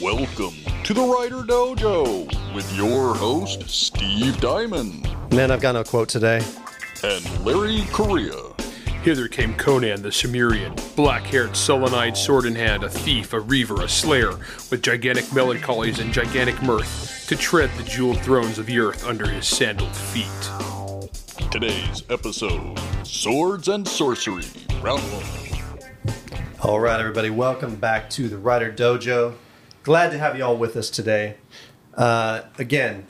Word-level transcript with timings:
Welcome 0.00 0.54
to 0.84 0.92
the 0.94 1.02
Writer 1.02 1.36
Dojo 1.42 2.26
with 2.54 2.70
your 2.74 3.14
host, 3.14 3.68
Steve 3.68 4.38
Diamond 4.40 5.08
Man, 5.32 5.50
I've 5.50 5.60
got 5.60 5.72
no 5.72 5.84
quote 5.84 6.08
today. 6.08 6.42
and 7.02 7.44
Larry 7.44 7.82
Correia. 7.92 8.52
Hither 9.02 9.28
came 9.28 9.54
Conan 9.54 10.02
the 10.02 10.10
Cimmerian, 10.12 10.74
black 10.96 11.22
haired, 11.24 11.56
sullen 11.56 11.94
eyed, 11.94 12.16
sword 12.16 12.44
in 12.44 12.54
hand, 12.54 12.84
a 12.84 12.88
thief, 12.90 13.32
a 13.32 13.40
reaver, 13.40 13.82
a 13.82 13.88
slayer, 13.88 14.36
with 14.70 14.82
gigantic 14.82 15.24
melancholies 15.32 15.98
and 16.00 16.12
gigantic 16.12 16.60
mirth, 16.62 17.24
to 17.28 17.36
tread 17.36 17.70
the 17.76 17.82
jeweled 17.84 18.20
thrones 18.20 18.58
of 18.58 18.66
the 18.66 18.78
earth 18.78 19.06
under 19.06 19.28
his 19.28 19.46
sandaled 19.46 19.94
feet. 19.96 21.50
Today's 21.50 22.02
episode 22.10 22.78
Swords 23.04 23.68
and 23.68 23.86
Sorcery, 23.86 24.44
Round 24.82 25.02
1. 25.02 25.24
All 26.62 26.80
right, 26.80 26.98
everybody, 27.00 27.30
welcome 27.30 27.76
back 27.76 28.10
to 28.10 28.28
the 28.28 28.38
Writer 28.38 28.72
Dojo. 28.72 29.34
Glad 29.86 30.10
to 30.10 30.18
have 30.18 30.36
you 30.36 30.42
all 30.42 30.56
with 30.56 30.76
us 30.76 30.90
today. 30.90 31.36
Uh, 31.94 32.40
again, 32.58 33.06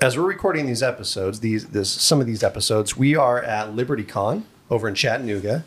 as 0.00 0.16
we're 0.16 0.22
recording 0.22 0.66
these 0.66 0.80
episodes, 0.80 1.40
these 1.40 1.66
this 1.70 1.90
some 1.90 2.20
of 2.20 2.28
these 2.28 2.44
episodes, 2.44 2.96
we 2.96 3.16
are 3.16 3.42
at 3.42 3.70
LibertyCon 3.70 4.44
over 4.70 4.86
in 4.86 4.94
Chattanooga, 4.94 5.64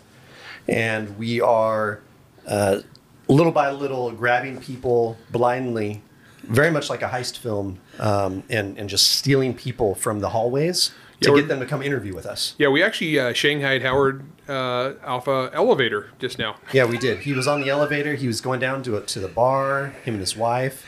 and 0.70 1.18
we 1.18 1.42
are 1.42 2.00
uh, 2.48 2.80
little 3.28 3.52
by 3.52 3.70
little 3.70 4.10
grabbing 4.14 4.58
people 4.58 5.18
blindly, 5.34 6.02
very 6.44 6.72
much 6.72 6.90
like 6.90 7.02
a 7.02 7.10
heist 7.10 7.36
film, 7.36 7.78
um, 8.00 8.44
and 8.50 8.78
and 8.78 8.88
just 8.88 9.18
stealing 9.18 9.54
people 9.54 9.96
from 9.96 10.22
the 10.22 10.30
hallways 10.30 10.92
to 11.22 11.28
Yeah, 11.28 11.32
we're- 11.34 11.42
get 11.42 11.48
them 11.50 11.60
to 11.60 11.66
come 11.66 11.82
interview 11.82 12.14
with 12.16 12.26
us. 12.26 12.54
Yeah, 12.58 12.68
we 12.70 12.84
actually 12.84 13.20
uh, 13.20 13.34
Shanghaied 13.34 13.82
Howard 13.82 14.24
uh, 14.48 14.94
Alpha 15.04 15.50
Elevator 15.54 16.12
just 16.20 16.38
now. 16.40 16.56
Yeah, 16.74 16.86
we 16.86 16.98
did. 16.98 17.20
He 17.20 17.34
was 17.34 17.48
on 17.48 17.62
the 17.62 17.70
elevator. 17.70 18.16
He 18.16 18.28
was 18.28 18.40
going 18.42 18.60
down 18.60 18.84
to 18.84 19.00
to 19.02 19.20
the 19.20 19.28
bar. 19.28 19.88
Him 20.06 20.14
and 20.16 20.20
his 20.22 20.36
wife, 20.38 20.86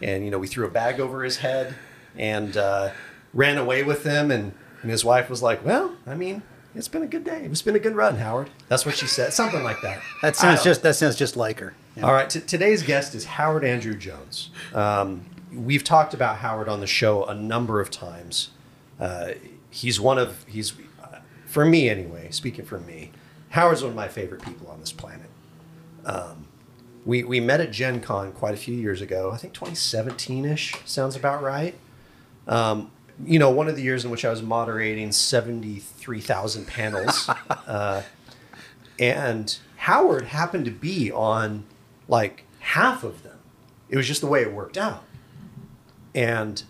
and 0.00 0.24
you 0.24 0.30
know 0.30 0.38
we 0.38 0.46
threw 0.46 0.66
a 0.66 0.70
bag 0.70 1.00
over 1.00 1.24
his 1.24 1.38
head 1.38 1.74
and 2.16 2.56
uh, 2.56 2.90
ran 3.34 3.58
away 3.58 3.82
with 3.82 4.04
him. 4.04 4.30
And, 4.30 4.52
and 4.82 4.90
his 4.90 5.04
wife 5.04 5.28
was 5.28 5.42
like, 5.42 5.64
"Well, 5.64 5.96
I 6.06 6.14
mean, 6.14 6.42
it's 6.74 6.88
been 6.88 7.02
a 7.02 7.06
good 7.06 7.24
day. 7.24 7.42
It's 7.44 7.62
been 7.62 7.76
a 7.76 7.80
good 7.80 7.94
run, 7.96 8.16
Howard." 8.16 8.50
That's 8.68 8.86
what 8.86 8.96
she 8.96 9.06
said. 9.06 9.32
Something 9.32 9.62
like 9.62 9.80
that. 9.82 10.00
That 10.22 10.36
sounds 10.36 10.62
just 10.64 10.82
that 10.82 10.94
sounds 10.96 11.16
just 11.16 11.36
like 11.36 11.58
her. 11.60 11.74
Yeah. 11.96 12.04
all 12.06 12.14
right. 12.14 12.30
T- 12.30 12.40
today's 12.40 12.82
guest 12.82 13.14
is 13.14 13.24
Howard 13.26 13.64
Andrew 13.64 13.94
Jones. 13.94 14.48
Um, 14.72 15.26
we've 15.52 15.84
talked 15.84 16.14
about 16.14 16.36
Howard 16.38 16.68
on 16.68 16.80
the 16.80 16.86
show 16.86 17.24
a 17.26 17.34
number 17.34 17.80
of 17.82 17.90
times. 17.90 18.48
Uh, 18.98 19.32
he's 19.72 19.98
one 19.98 20.18
of 20.18 20.44
he's 20.46 20.74
uh, 21.02 21.18
for 21.46 21.64
me 21.64 21.88
anyway. 21.88 22.30
Speaking 22.30 22.64
for 22.64 22.78
me, 22.78 23.10
Howard's 23.50 23.82
one 23.82 23.90
of 23.90 23.96
my 23.96 24.08
favorite 24.08 24.42
people 24.42 24.68
on 24.68 24.78
this 24.78 24.92
planet. 24.92 25.28
Um, 26.04 26.46
we 27.04 27.24
we 27.24 27.40
met 27.40 27.60
at 27.60 27.72
Gen 27.72 28.00
Con 28.00 28.32
quite 28.32 28.54
a 28.54 28.58
few 28.58 28.74
years 28.74 29.00
ago. 29.00 29.30
I 29.32 29.36
think 29.38 29.54
2017 29.54 30.44
ish 30.44 30.74
sounds 30.84 31.16
about 31.16 31.42
right. 31.42 31.74
Um, 32.46 32.90
you 33.24 33.38
know, 33.38 33.50
one 33.50 33.68
of 33.68 33.76
the 33.76 33.82
years 33.82 34.04
in 34.04 34.10
which 34.10 34.24
I 34.24 34.30
was 34.30 34.42
moderating 34.42 35.12
73,000 35.12 36.66
panels. 36.66 37.28
uh, 37.66 38.02
and 38.98 39.56
Howard 39.76 40.26
happened 40.26 40.64
to 40.64 40.70
be 40.70 41.12
on 41.12 41.64
like 42.08 42.44
half 42.60 43.04
of 43.04 43.22
them. 43.22 43.38
It 43.88 43.96
was 43.96 44.08
just 44.08 44.20
the 44.20 44.26
way 44.26 44.42
it 44.42 44.52
worked 44.52 44.76
out. 44.76 45.04
And 46.14 46.62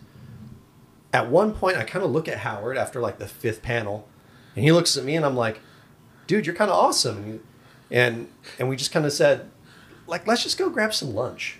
at 1.12 1.28
one 1.30 1.52
point, 1.54 1.76
I 1.76 1.84
kind 1.84 2.04
of 2.04 2.10
look 2.10 2.28
at 2.28 2.38
Howard 2.38 2.76
after 2.78 3.00
like 3.00 3.18
the 3.18 3.28
fifth 3.28 3.62
panel, 3.62 4.08
and 4.56 4.64
he 4.64 4.72
looks 4.72 4.96
at 4.96 5.04
me, 5.04 5.14
and 5.16 5.24
I'm 5.24 5.36
like, 5.36 5.60
"Dude, 6.26 6.46
you're 6.46 6.54
kind 6.54 6.70
of 6.70 6.76
awesome." 6.76 7.16
And, 7.24 7.40
and 7.90 8.28
and 8.58 8.68
we 8.68 8.76
just 8.76 8.92
kind 8.92 9.04
of 9.04 9.12
said, 9.12 9.50
like, 10.06 10.26
let's 10.26 10.42
just 10.42 10.58
go 10.58 10.70
grab 10.70 10.94
some 10.94 11.14
lunch. 11.14 11.58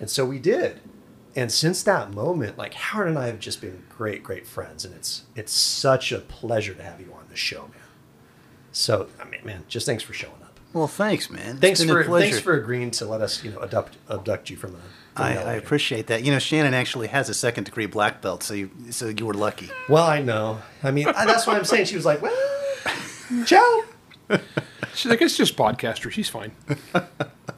And 0.00 0.08
so 0.10 0.24
we 0.24 0.38
did. 0.38 0.80
And 1.36 1.52
since 1.52 1.82
that 1.84 2.12
moment, 2.12 2.58
like 2.58 2.74
Howard 2.74 3.08
and 3.08 3.18
I 3.18 3.26
have 3.26 3.38
just 3.38 3.60
been 3.60 3.84
great, 3.88 4.22
great 4.22 4.46
friends, 4.46 4.84
and 4.84 4.94
it's 4.94 5.24
it's 5.36 5.52
such 5.52 6.10
a 6.10 6.18
pleasure 6.18 6.74
to 6.74 6.82
have 6.82 7.00
you 7.00 7.12
on 7.12 7.26
the 7.28 7.36
show, 7.36 7.62
man. 7.62 7.72
So 8.72 9.08
I 9.20 9.24
mean, 9.24 9.40
man, 9.44 9.64
just 9.68 9.86
thanks 9.86 10.02
for 10.02 10.12
showing 10.12 10.42
up. 10.42 10.58
Well, 10.72 10.88
thanks, 10.88 11.30
man. 11.30 11.52
It's 11.52 11.60
Thanks 11.60 11.84
for 11.84 12.00
a 12.00 12.04
pleasure. 12.04 12.24
thanks 12.24 12.40
for 12.40 12.54
agreeing 12.54 12.90
to 12.92 13.06
let 13.06 13.20
us, 13.20 13.42
you 13.42 13.50
know, 13.52 13.62
abduct 13.62 13.96
abduct 14.10 14.50
you 14.50 14.56
from 14.56 14.72
the. 14.72 14.78
From 15.18 15.26
I, 15.26 15.52
I 15.52 15.52
appreciate 15.54 16.06
that. 16.08 16.24
You 16.24 16.32
know, 16.32 16.38
Shannon 16.38 16.74
actually 16.74 17.08
has 17.08 17.28
a 17.28 17.34
second 17.34 17.64
degree 17.64 17.86
black 17.86 18.22
belt, 18.22 18.42
so 18.42 18.54
you 18.54 18.70
so 18.90 19.08
you 19.08 19.26
were 19.26 19.34
lucky. 19.34 19.68
Well, 19.88 20.06
I 20.06 20.22
know. 20.22 20.60
I 20.82 20.90
mean, 20.90 21.08
I, 21.08 21.26
that's 21.26 21.46
what 21.46 21.56
I'm 21.56 21.64
saying. 21.64 21.86
She 21.86 21.96
was 21.96 22.04
like, 22.04 22.22
"Well, 22.22 22.36
Joe." 23.44 23.84
She's 24.94 25.10
like, 25.10 25.22
it's 25.22 25.36
just 25.36 25.56
podcaster. 25.56 26.10
She's 26.10 26.28
fine. 26.28 26.52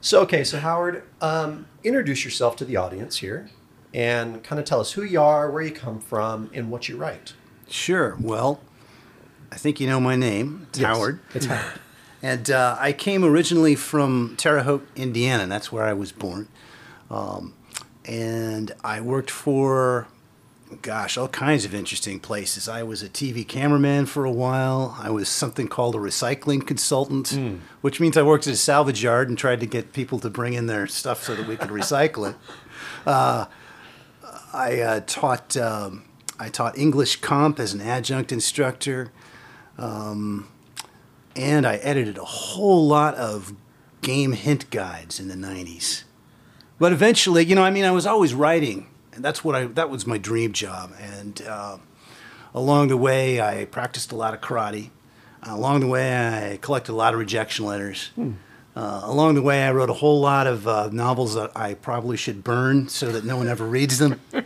So 0.02 0.20
okay, 0.22 0.44
so 0.44 0.58
Howard, 0.58 1.02
um, 1.20 1.66
introduce 1.84 2.24
yourself 2.24 2.56
to 2.56 2.64
the 2.64 2.76
audience 2.76 3.18
here, 3.18 3.50
and 3.92 4.42
kind 4.42 4.58
of 4.58 4.64
tell 4.64 4.80
us 4.80 4.92
who 4.92 5.02
you 5.02 5.20
are, 5.20 5.50
where 5.50 5.62
you 5.62 5.72
come 5.72 6.00
from, 6.00 6.50
and 6.54 6.70
what 6.70 6.88
you 6.88 6.96
write. 6.96 7.34
Sure. 7.68 8.16
Well, 8.20 8.60
I 9.52 9.56
think 9.56 9.80
you 9.80 9.86
know 9.86 10.00
my 10.00 10.16
name. 10.16 10.66
It's 10.70 10.78
Yes, 10.78 10.96
Howard. 10.96 11.20
It's 11.34 11.46
Howard. 11.46 11.80
And 12.22 12.50
uh, 12.50 12.76
I 12.78 12.92
came 12.92 13.24
originally 13.24 13.74
from 13.74 14.34
Terre 14.36 14.62
Haute, 14.62 14.86
Indiana. 14.94 15.46
That's 15.46 15.72
where 15.72 15.84
I 15.84 15.94
was 15.94 16.12
born. 16.12 16.48
Um, 17.10 17.54
and 18.04 18.72
I 18.84 19.00
worked 19.00 19.30
for, 19.30 20.06
gosh, 20.82 21.16
all 21.18 21.28
kinds 21.28 21.64
of 21.64 21.74
interesting 21.74 22.20
places. 22.20 22.68
I 22.68 22.82
was 22.82 23.02
a 23.02 23.08
TV 23.08 23.46
cameraman 23.46 24.06
for 24.06 24.24
a 24.24 24.30
while. 24.30 24.96
I 25.00 25.10
was 25.10 25.28
something 25.28 25.68
called 25.68 25.94
a 25.94 25.98
recycling 25.98 26.66
consultant, 26.66 27.32
which 27.80 28.00
means 28.00 28.16
I 28.16 28.22
worked 28.22 28.46
at 28.46 28.54
a 28.54 28.56
salvage 28.56 29.02
yard 29.02 29.28
and 29.28 29.36
tried 29.36 29.60
to 29.60 29.66
get 29.66 29.92
people 29.92 30.18
to 30.20 30.30
bring 30.30 30.54
in 30.54 30.66
their 30.66 30.86
stuff 30.86 31.22
so 31.24 31.34
that 31.34 31.46
we 31.46 31.56
could 31.56 31.70
recycle 31.70 32.30
it. 32.30 32.36
Uh, 33.06 33.46
I 34.52 34.80
uh, 34.80 35.00
taught. 35.06 35.56
Um, 35.56 36.04
I 36.38 36.48
taught 36.48 36.78
English 36.78 37.16
comp 37.16 37.60
as 37.60 37.74
an 37.74 37.82
adjunct 37.82 38.32
instructor 38.32 39.12
and 41.36 41.66
I 41.66 41.76
edited 41.76 42.18
a 42.18 42.24
whole 42.24 42.86
lot 42.86 43.14
of 43.14 43.54
game 44.02 44.32
hint 44.32 44.70
guides 44.70 45.20
in 45.20 45.28
the 45.28 45.34
90s. 45.34 46.04
But 46.80 46.92
eventually, 46.92 47.44
you 47.44 47.54
know, 47.54 47.62
I 47.62 47.70
mean, 47.70 47.84
I 47.84 47.90
was 47.92 48.06
always 48.06 48.32
writing, 48.32 48.86
and 49.12 49.22
that's 49.22 49.44
what 49.44 49.54
I 49.54 49.66
that 49.66 49.90
was 49.90 50.06
my 50.06 50.18
dream 50.18 50.52
job. 50.52 50.92
And 50.98 51.40
uh, 51.42 51.76
along 52.54 52.88
the 52.88 52.96
way, 52.96 53.40
I 53.40 53.66
practiced 53.66 54.10
a 54.10 54.16
lot 54.16 54.34
of 54.34 54.40
karate. 54.40 54.88
along 55.42 55.80
the 55.80 55.86
way, 55.86 56.52
I 56.52 56.56
collected 56.56 56.92
a 56.92 56.94
lot 56.94 57.12
of 57.12 57.20
rejection 57.20 57.66
letters. 57.66 58.10
Uh, 58.74 59.02
along 59.04 59.34
the 59.34 59.42
way, 59.42 59.64
I 59.64 59.72
wrote 59.72 59.90
a 59.90 59.94
whole 59.94 60.20
lot 60.20 60.46
of 60.46 60.66
uh, 60.66 60.88
novels 60.90 61.34
that 61.34 61.52
I 61.54 61.74
probably 61.74 62.16
should 62.16 62.42
burn 62.42 62.88
so 62.88 63.12
that 63.12 63.24
no 63.24 63.36
one 63.36 63.46
ever 63.46 63.66
reads 63.66 63.98
them. 63.98 64.18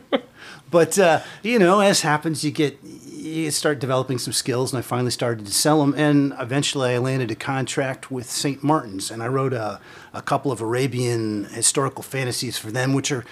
But 0.74 0.98
uh, 0.98 1.20
you 1.44 1.60
know, 1.60 1.78
as 1.78 2.00
happens, 2.00 2.42
you 2.44 2.50
get 2.50 2.76
you 3.24 3.50
start 3.50 3.78
developing 3.78 4.18
some 4.18 4.32
skills, 4.32 4.72
and 4.72 4.78
I 4.78 4.82
finally 4.82 5.10
started 5.10 5.46
to 5.46 5.52
sell 5.52 5.80
them. 5.80 5.94
And 5.96 6.34
eventually, 6.38 6.90
I 6.94 6.98
landed 6.98 7.30
a 7.30 7.34
contract 7.34 8.10
with 8.10 8.30
St. 8.30 8.62
Martin's, 8.62 9.10
and 9.10 9.22
I 9.22 9.28
wrote 9.28 9.52
a, 9.54 9.80
a 10.12 10.22
couple 10.22 10.52
of 10.52 10.60
Arabian 10.60 11.44
historical 11.44 12.02
fantasies 12.02 12.58
for 12.58 12.70
them, 12.70 12.92
which 12.92 13.10
are 13.10 13.24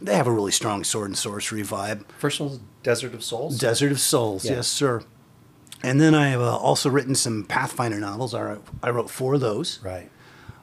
they 0.00 0.14
have 0.14 0.26
a 0.26 0.32
really 0.32 0.52
strong 0.52 0.82
sword 0.84 1.08
and 1.08 1.18
sorcery 1.18 1.62
vibe. 1.62 2.04
First 2.16 2.40
one's 2.40 2.60
Desert 2.82 3.12
of 3.12 3.22
Souls. 3.22 3.58
Desert 3.58 3.92
of 3.92 4.00
Souls, 4.00 4.44
Yeah. 4.46 4.52
yes, 4.56 4.68
sir. 4.68 5.02
And 5.82 6.00
then 6.00 6.14
I 6.14 6.28
have 6.28 6.40
uh, 6.40 6.56
also 6.56 6.88
written 6.88 7.14
some 7.14 7.44
Pathfinder 7.44 8.00
novels. 8.00 8.34
I 8.34 8.42
wrote, 8.42 8.64
I 8.82 8.90
wrote 8.90 9.10
four 9.10 9.34
of 9.34 9.40
those. 9.40 9.78
right. 9.82 10.10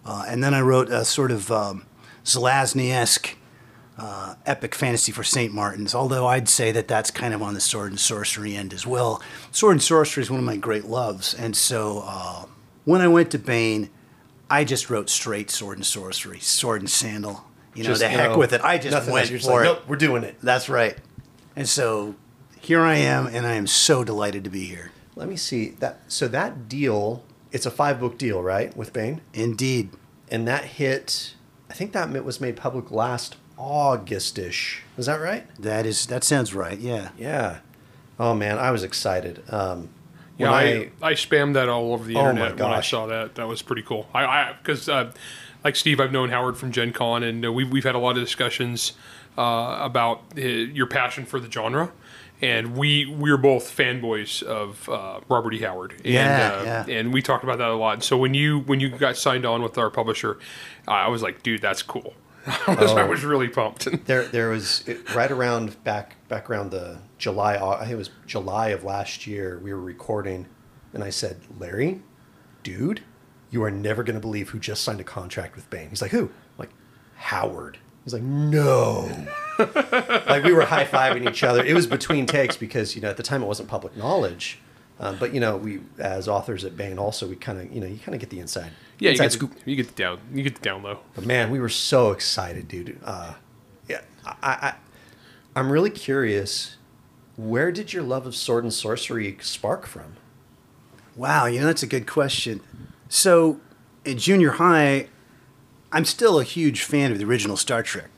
Uh, 0.05 0.25
and 0.27 0.43
then 0.43 0.53
I 0.53 0.61
wrote 0.61 0.89
a 0.89 1.03
sort 1.05 1.31
of 1.31 1.51
um, 1.51 1.85
Zelazny-esque 2.23 3.36
uh, 3.97 4.35
epic 4.45 4.75
fantasy 4.75 5.11
for 5.11 5.23
St. 5.23 5.53
Martin's, 5.53 5.95
although 5.95 6.27
I'd 6.27 6.47
say 6.47 6.71
that 6.71 6.87
that's 6.87 7.09
kind 7.09 7.33
of 7.33 7.41
on 7.41 7.53
the 7.53 7.59
sword 7.59 7.91
and 7.91 7.99
sorcery 7.99 8.55
end 8.55 8.73
as 8.73 8.85
well. 8.85 9.21
Sword 9.51 9.73
and 9.73 9.83
sorcery 9.83 10.21
is 10.21 10.29
one 10.29 10.39
of 10.39 10.45
my 10.45 10.57
great 10.57 10.85
loves. 10.85 11.33
And 11.33 11.55
so 11.55 12.03
uh, 12.05 12.45
when 12.85 13.01
I 13.01 13.07
went 13.07 13.31
to 13.31 13.39
Baen, 13.39 13.89
I 14.49 14.63
just 14.63 14.89
wrote 14.89 15.09
straight 15.09 15.49
sword 15.49 15.77
and 15.77 15.85
sorcery, 15.85 16.39
sword 16.39 16.81
and 16.81 16.89
sandal. 16.89 17.43
You 17.73 17.83
know, 17.83 17.89
Just, 17.89 18.01
the 18.01 18.07
heck 18.07 18.35
with 18.35 18.53
it. 18.53 18.61
I 18.63 18.77
just 18.79 19.09
went 19.09 19.27
for 19.27 19.51
like, 19.51 19.61
it. 19.61 19.63
Nope, 19.63 19.83
we're 19.87 19.97
doing 19.97 20.23
it. 20.23 20.37
That's 20.41 20.67
right. 20.67 20.97
And 21.55 21.69
so 21.69 22.15
here 22.59 22.81
I 22.81 22.95
am, 22.95 23.27
and 23.27 23.45
I 23.45 23.53
am 23.53 23.67
so 23.67 24.03
delighted 24.03 24.43
to 24.45 24.49
be 24.49 24.65
here. 24.65 24.91
Let 25.15 25.27
me 25.27 25.35
see 25.35 25.69
that. 25.79 25.99
So 26.07 26.27
that 26.27 26.67
deal, 26.67 27.23
it's 27.51 27.65
a 27.65 27.71
five 27.71 27.99
book 27.99 28.17
deal, 28.17 28.41
right, 28.41 28.75
with 28.75 28.93
Baen, 28.93 29.21
Indeed. 29.33 29.91
and 30.29 30.47
that 30.47 30.65
hit. 30.65 31.35
I 31.69 31.73
think 31.73 31.91
that 31.91 32.09
was 32.23 32.41
made 32.41 32.55
public 32.55 32.89
last 32.89 33.35
Augustish. 33.57 34.79
Is 34.97 35.05
that 35.05 35.19
right? 35.19 35.45
That 35.59 35.85
is 35.85 36.05
that 36.07 36.23
sounds 36.23 36.53
right. 36.53 36.77
Yeah. 36.77 37.09
Yeah. 37.17 37.59
Oh 38.19 38.33
man, 38.33 38.57
I 38.57 38.71
was 38.71 38.83
excited. 38.83 39.43
Um, 39.51 39.89
Yeah, 40.37 40.51
when 40.51 40.59
I, 40.59 40.89
I 41.01 41.13
spammed 41.13 41.53
that 41.53 41.69
all 41.69 41.93
over 41.93 42.03
the 42.05 42.15
Oh 42.15 42.29
internet 42.29 42.57
when 42.59 42.71
I 42.71 42.81
saw 42.81 43.07
that. 43.07 43.35
That 43.35 43.47
was 43.47 43.61
pretty 43.61 43.81
cool. 43.83 44.07
I 44.13 44.53
because 44.61 44.87
uh, 44.89 45.11
like 45.63 45.75
Steve, 45.75 45.99
I've 45.99 46.11
known 46.11 46.29
Howard 46.29 46.57
from 46.57 46.71
Gen 46.71 46.93
Con, 46.93 47.23
and 47.23 47.45
uh, 47.45 47.51
we've 47.51 47.69
we've 47.71 47.83
had 47.83 47.95
a 47.95 47.99
lot 47.99 48.17
of 48.17 48.23
discussions 48.23 48.93
uh, 49.37 49.77
about 49.81 50.21
uh, 50.37 50.41
your 50.41 50.87
passion 50.87 51.25
for 51.25 51.39
the 51.39 51.51
genre. 51.51 51.91
And 52.39 52.77
we 52.77 53.07
we 53.07 53.31
are 53.31 53.37
both 53.37 53.75
fanboys 53.75 54.43
of 54.43 54.87
uh, 54.89 55.21
Robert 55.27 55.55
E. 55.55 55.59
Howard. 55.61 55.93
And, 56.05 56.05
Yeah, 56.05 56.51
uh, 56.59 56.63
yeah. 56.87 56.97
And 56.99 57.11
we 57.11 57.23
talked 57.23 57.43
about 57.43 57.57
that 57.57 57.69
a 57.69 57.75
lot. 57.75 58.03
So 58.03 58.15
when 58.15 58.35
you 58.35 58.59
when 58.59 58.79
you 58.79 58.89
got 58.89 59.17
signed 59.17 59.43
on 59.43 59.63
with 59.63 59.75
our 59.79 59.89
publisher, 59.89 60.37
uh, 60.87 60.91
I 60.91 61.07
was 61.07 61.23
like, 61.23 61.41
dude, 61.41 61.61
that's 61.63 61.81
cool. 61.81 62.13
I 62.67 62.75
was, 62.75 62.91
I 62.91 63.03
was 63.03 63.25
really 63.25 63.49
pumped. 63.49 63.87
There, 64.05 64.23
there 64.23 64.49
was 64.49 64.87
it, 64.87 65.13
right 65.13 65.31
around 65.31 65.81
back 65.83 66.15
back 66.27 66.49
around 66.49 66.71
the 66.71 66.99
July. 67.17 67.55
I 67.55 67.79
think 67.79 67.91
it 67.91 67.95
was 67.95 68.09
July 68.25 68.69
of 68.69 68.83
last 68.83 69.27
year. 69.27 69.59
We 69.61 69.73
were 69.73 69.81
recording, 69.81 70.45
and 70.93 71.03
I 71.03 71.09
said, 71.09 71.41
"Larry, 71.59 72.01
dude, 72.63 73.01
you 73.49 73.63
are 73.63 73.71
never 73.71 74.03
going 74.03 74.15
to 74.15 74.21
believe 74.21 74.49
who 74.49 74.59
just 74.59 74.83
signed 74.83 75.01
a 75.01 75.03
contract 75.03 75.55
with 75.55 75.69
Baen." 75.69 75.89
He's 75.89 76.01
like, 76.01 76.11
"Who?" 76.11 76.25
I'm 76.25 76.31
like, 76.57 76.71
"Howard." 77.15 77.79
He's 78.03 78.13
like, 78.13 78.23
"No." 78.23 79.09
like 79.59 80.43
we 80.43 80.53
were 80.53 80.65
high 80.65 80.85
fiving 80.85 81.29
each 81.29 81.43
other. 81.43 81.63
It 81.63 81.73
was 81.73 81.87
between 81.87 82.25
takes 82.25 82.55
because 82.55 82.95
you 82.95 83.01
know 83.01 83.09
at 83.09 83.17
the 83.17 83.23
time 83.23 83.43
it 83.43 83.47
wasn't 83.47 83.67
public 83.67 83.97
knowledge. 83.97 84.59
Um, 84.99 85.17
but 85.19 85.33
you 85.33 85.39
know, 85.39 85.57
we 85.57 85.81
as 85.99 86.27
authors 86.27 86.63
at 86.63 86.77
Baen 86.77 86.97
also 86.97 87.27
we 87.27 87.35
kind 87.35 87.59
of 87.59 87.71
you 87.73 87.81
know 87.81 87.87
you 87.87 87.99
kind 87.99 88.15
of 88.15 88.21
get 88.21 88.29
the 88.29 88.39
inside 88.39 88.71
Yeah, 88.99 89.09
you 89.09 89.11
inside 89.11 89.23
get, 89.25 89.31
scoop. 89.33 89.63
the, 89.63 89.71
you 89.71 89.75
get 89.75 89.87
the 89.87 89.93
down, 89.93 90.19
you 90.33 90.43
get 90.43 90.55
the 90.55 90.61
down 90.61 90.83
low. 90.83 90.99
But 91.15 91.25
man, 91.25 91.51
we 91.51 91.59
were 91.59 91.69
so 91.69 92.11
excited, 92.11 92.67
dude. 92.67 92.99
Uh, 93.03 93.33
yeah, 93.87 94.01
I, 94.25 94.35
I, 94.43 94.73
I'm 95.55 95.71
really 95.71 95.91
curious. 95.91 96.77
Where 97.35 97.71
did 97.71 97.93
your 97.93 98.03
love 98.03 98.25
of 98.25 98.35
sword 98.35 98.63
and 98.63 98.73
sorcery 98.73 99.37
spark 99.41 99.85
from? 99.85 100.15
Wow, 101.15 101.45
you 101.45 101.59
know 101.59 101.67
that's 101.67 101.83
a 101.83 101.87
good 101.87 102.07
question. 102.07 102.61
So, 103.09 103.59
in 104.05 104.17
junior 104.17 104.51
high, 104.51 105.07
I'm 105.91 106.05
still 106.05 106.39
a 106.39 106.43
huge 106.43 106.83
fan 106.83 107.11
of 107.11 107.19
the 107.19 107.25
original 107.25 107.57
Star 107.57 107.83
Trek. 107.83 108.09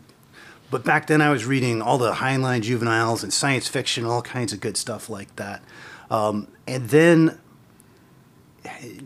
But 0.71 0.83
back 0.83 1.07
then, 1.07 1.21
I 1.21 1.29
was 1.29 1.45
reading 1.45 1.81
all 1.81 1.97
the 1.97 2.13
Heinlein 2.13 2.61
juveniles 2.61 3.23
and 3.23 3.33
science 3.33 3.67
fiction, 3.67 4.05
all 4.05 4.21
kinds 4.21 4.53
of 4.53 4.59
good 4.59 4.77
stuff 4.77 5.09
like 5.09 5.35
that. 5.37 5.63
Um, 6.11 6.47
and 6.67 6.89
then, 6.89 7.27
do 7.27 7.39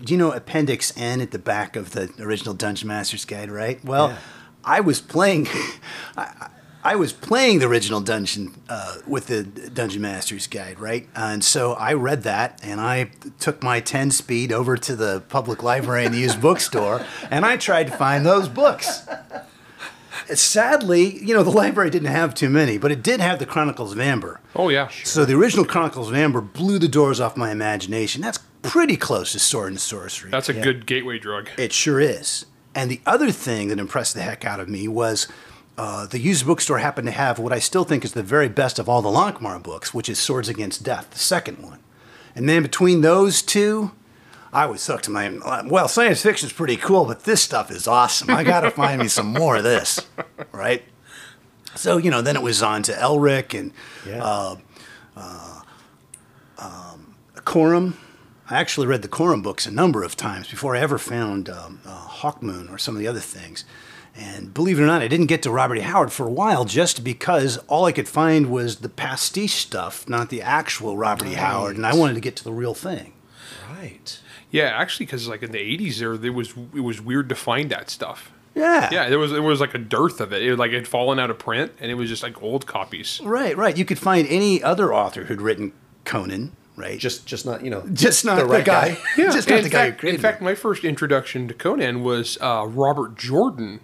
you 0.06 0.18
know 0.18 0.31
Appendix 0.31 0.94
N 0.98 1.21
at 1.21 1.31
the 1.31 1.39
back 1.39 1.75
of 1.75 1.92
the 1.92 2.12
original 2.19 2.54
Dungeon 2.54 2.88
Master's 2.88 3.25
Guide, 3.25 3.51
right? 3.51 3.83
Well, 3.83 4.10
Yeah. 4.10 4.18
I 4.65 4.80
was 4.80 5.01
playing. 5.01 5.48
I, 6.18 6.50
I 6.86 6.95
was 6.98 7.13
playing 7.13 7.60
the 7.60 7.68
original 7.68 8.01
dungeon 8.01 8.56
uh, 8.68 8.98
with 9.07 9.27
the 9.27 9.44
Dungeon 9.44 10.01
Master's 10.01 10.48
Guide, 10.48 10.81
right? 10.81 11.07
And 11.15 11.42
so 11.42 11.74
I 11.75 11.94
read 11.94 12.24
that, 12.24 12.60
and 12.62 12.81
I 12.81 13.12
took 13.39 13.63
my 13.63 13.80
10 13.80 14.12
speed 14.12 14.51
over 14.51 14.75
to 14.75 14.94
the 14.94 15.21
public 15.30 15.63
library 15.63 16.04
and 16.04 16.13
the 16.13 16.19
used 16.19 16.42
bookstore, 16.42 17.06
and 17.31 17.45
I 17.45 17.56
tried 17.56 17.88
to 17.88 17.94
find 17.95 18.25
those 18.25 18.50
books. 18.50 19.07
Sadly, 20.33 21.18
you 21.24 21.33
know, 21.33 21.44
the 21.44 21.51
library 21.51 21.89
didn't 21.89 22.10
have 22.12 22.33
too 22.33 22.50
many, 22.50 22.77
but 22.77 22.92
it 22.92 23.01
did 23.04 23.19
have 23.19 23.39
the 23.39 23.45
Chronicles 23.45 23.92
of 23.94 24.00
Amber. 24.00 24.39
Oh 24.56 24.69
yeah, 24.69 24.88
Sure. 24.88 25.06
So 25.06 25.25
the 25.25 25.36
original 25.36 25.65
Chronicles 25.65 26.10
of 26.10 26.15
Amber 26.15 26.42
blew 26.42 26.80
the 26.80 26.88
doors 26.88 27.19
off 27.19 27.36
my 27.36 27.51
imagination. 27.51 28.21
That's 28.21 28.39
pretty 28.63 28.98
close 28.98 29.31
to 29.33 29.39
sword 29.39 29.69
and 29.71 29.80
sorcery. 29.80 30.31
that's 30.31 30.50
a 30.50 30.54
good 30.54 30.86
gateway 30.88 31.19
drug. 31.19 31.50
It 31.57 31.71
sure 31.74 32.00
is. 32.00 32.45
And 32.74 32.89
the 32.89 33.01
other 33.06 33.30
thing 33.31 33.68
that 33.68 33.77
impressed 33.77 34.15
the 34.15 34.21
heck 34.24 34.44
out 34.45 34.60
of 34.60 34.68
me 34.68 34.88
was 34.88 35.27
uh, 35.77 36.07
the 36.07 36.19
used 36.19 36.45
bookstore 36.45 36.80
happened 36.80 37.06
to 37.07 37.12
have 37.12 37.38
what 37.38 37.54
I 37.54 37.60
still 37.60 37.83
think 37.83 38.04
is 38.04 38.13
the 38.13 38.24
very 38.24 38.50
best 38.50 38.80
of 38.80 38.89
all 38.89 39.01
the 39.04 39.10
Lankhmar 39.10 39.62
books, 39.62 39.94
which 39.94 40.10
is 40.10 40.18
Swords 40.18 40.50
Against 40.50 40.83
Death, 40.83 41.12
the 41.12 41.19
second 41.19 41.60
one. 41.62 41.80
And 42.36 42.50
then 42.50 42.63
between 42.63 43.01
those 43.01 43.42
two, 43.44 43.92
I 44.51 44.65
was 44.65 44.86
hooked. 44.88 45.07
My 45.10 45.30
well, 45.65 45.88
science 45.88 46.21
fiction's 46.24 46.54
pretty 46.54 46.77
cool, 46.77 47.06
but 47.06 47.25
this 47.25 47.42
stuff 47.44 47.69
is 47.69 47.88
awesome. 47.88 48.30
I 48.31 48.44
got 48.44 48.62
to 48.62 48.71
find 48.81 49.01
me 49.01 49.07
some 49.07 49.27
more 49.33 49.57
of 49.57 49.63
this, 49.63 50.00
right? 50.51 50.83
So 51.75 51.98
you 51.98 52.10
know, 52.12 52.21
then 52.21 52.36
it 52.36 52.42
was 52.42 52.62
on 52.63 52.81
to 52.83 52.92
Elric 52.94 53.57
and 53.60 53.71
Yeah. 54.07 54.24
uh, 54.24 54.56
Corum. 57.45 57.94
I 58.54 58.60
actually 58.60 58.86
read 58.86 59.02
the 59.02 59.08
Corum 59.08 59.42
books 59.42 59.66
a 59.66 59.72
number 59.72 60.04
of 60.04 60.16
times 60.16 60.48
before 60.48 60.76
I 60.76 60.80
ever 60.80 61.00
found 61.00 61.50
um, 61.50 61.82
uh, 61.86 62.08
Hawkmoon 62.08 62.72
or 62.72 62.78
some 62.78 62.96
of 62.96 63.00
the 63.00 63.08
other 63.08 63.20
things. 63.20 63.66
And 64.16 64.54
believe 64.54 64.80
it 64.80 64.84
or 64.84 64.86
not, 64.86 65.02
I 65.02 65.08
didn't 65.08 65.26
get 65.26 65.42
to 65.42 65.52
Robert 65.52 65.78
E. 65.78 65.82
Howard 65.82 66.12
for 66.12 66.28
a 66.28 66.32
while 66.32 66.64
just 66.64 67.04
because 67.04 67.58
all 67.68 67.86
I 67.86 67.92
could 67.92 68.08
find 68.08 68.52
was 68.52 68.78
the 68.78 68.90
pastiche 68.90 69.56
stuff, 69.56 70.08
not 70.08 70.30
the 70.30 70.44
actual 70.44 70.98
Robert 70.98 71.30
E. 71.30 71.34
Howard, 71.34 71.78
and 71.78 71.86
I 71.86 71.96
wanted 71.96 72.14
to 72.14 72.20
get 72.20 72.36
to 72.36 72.44
the 72.44 72.54
real 72.54 72.76
thing. 72.76 73.14
Right. 73.76 74.20
Yeah, 74.52 74.66
actually, 74.66 75.08
because 75.08 75.28
like 75.28 75.42
in 75.42 75.52
the 75.52 75.58
'80s, 75.58 75.98
there 75.98 76.16
there 76.16 76.32
was 76.32 76.54
it 76.76 76.82
was 76.82 77.02
weird 77.02 77.30
to 77.30 77.36
find 77.36 77.72
that 77.72 77.90
stuff. 77.90 78.32
Yeah. 78.54 78.88
Yeah, 78.92 79.10
there 79.10 79.18
was 79.18 79.32
there 79.32 79.42
was 79.42 79.62
like 79.62 79.74
a 79.74 79.80
dearth 79.80 80.22
of 80.22 80.32
it. 80.32 80.44
It 80.44 80.58
like 80.58 80.72
it 80.72 80.76
had 80.76 80.88
fallen 80.88 81.18
out 81.18 81.32
of 81.32 81.40
print, 81.40 81.72
and 81.80 81.90
it 81.90 81.96
was 81.96 82.08
just 82.08 82.22
like 82.22 82.44
old 82.44 82.68
copies. 82.68 83.20
Right, 83.24 83.58
right. 83.58 83.76
You 83.76 83.84
could 83.84 83.98
find 83.98 84.28
any 84.28 84.62
other 84.62 84.94
author 84.94 85.24
who'd 85.24 85.42
written 85.42 85.74
Conan, 86.06 86.56
right? 86.75 86.98
Just, 87.00 87.25
just 87.25 87.46
not 87.46 87.64
you 87.64 87.70
know, 87.70 87.84
just 87.94 88.25
not 88.25 88.38
the, 88.38 88.46
right 88.46 88.66
guy. 88.66 88.98
Yeah, 89.18 89.31
just 89.31 89.50
not 89.50 89.60
in 89.60 89.64
the 89.64 89.70
guy 89.70 89.90
fact, 89.90 90.00
created 90.00 90.18
in 90.18 90.22
fact, 90.22 90.42
it. 90.42 90.46
my 90.46 90.56
first 90.56 90.84
introduction 90.84 91.48
to 91.48 91.54
Conan 91.54 92.04
was 92.04 92.38
uh, 92.42 92.66
Robert 92.68 93.16
Jordan 93.16 93.81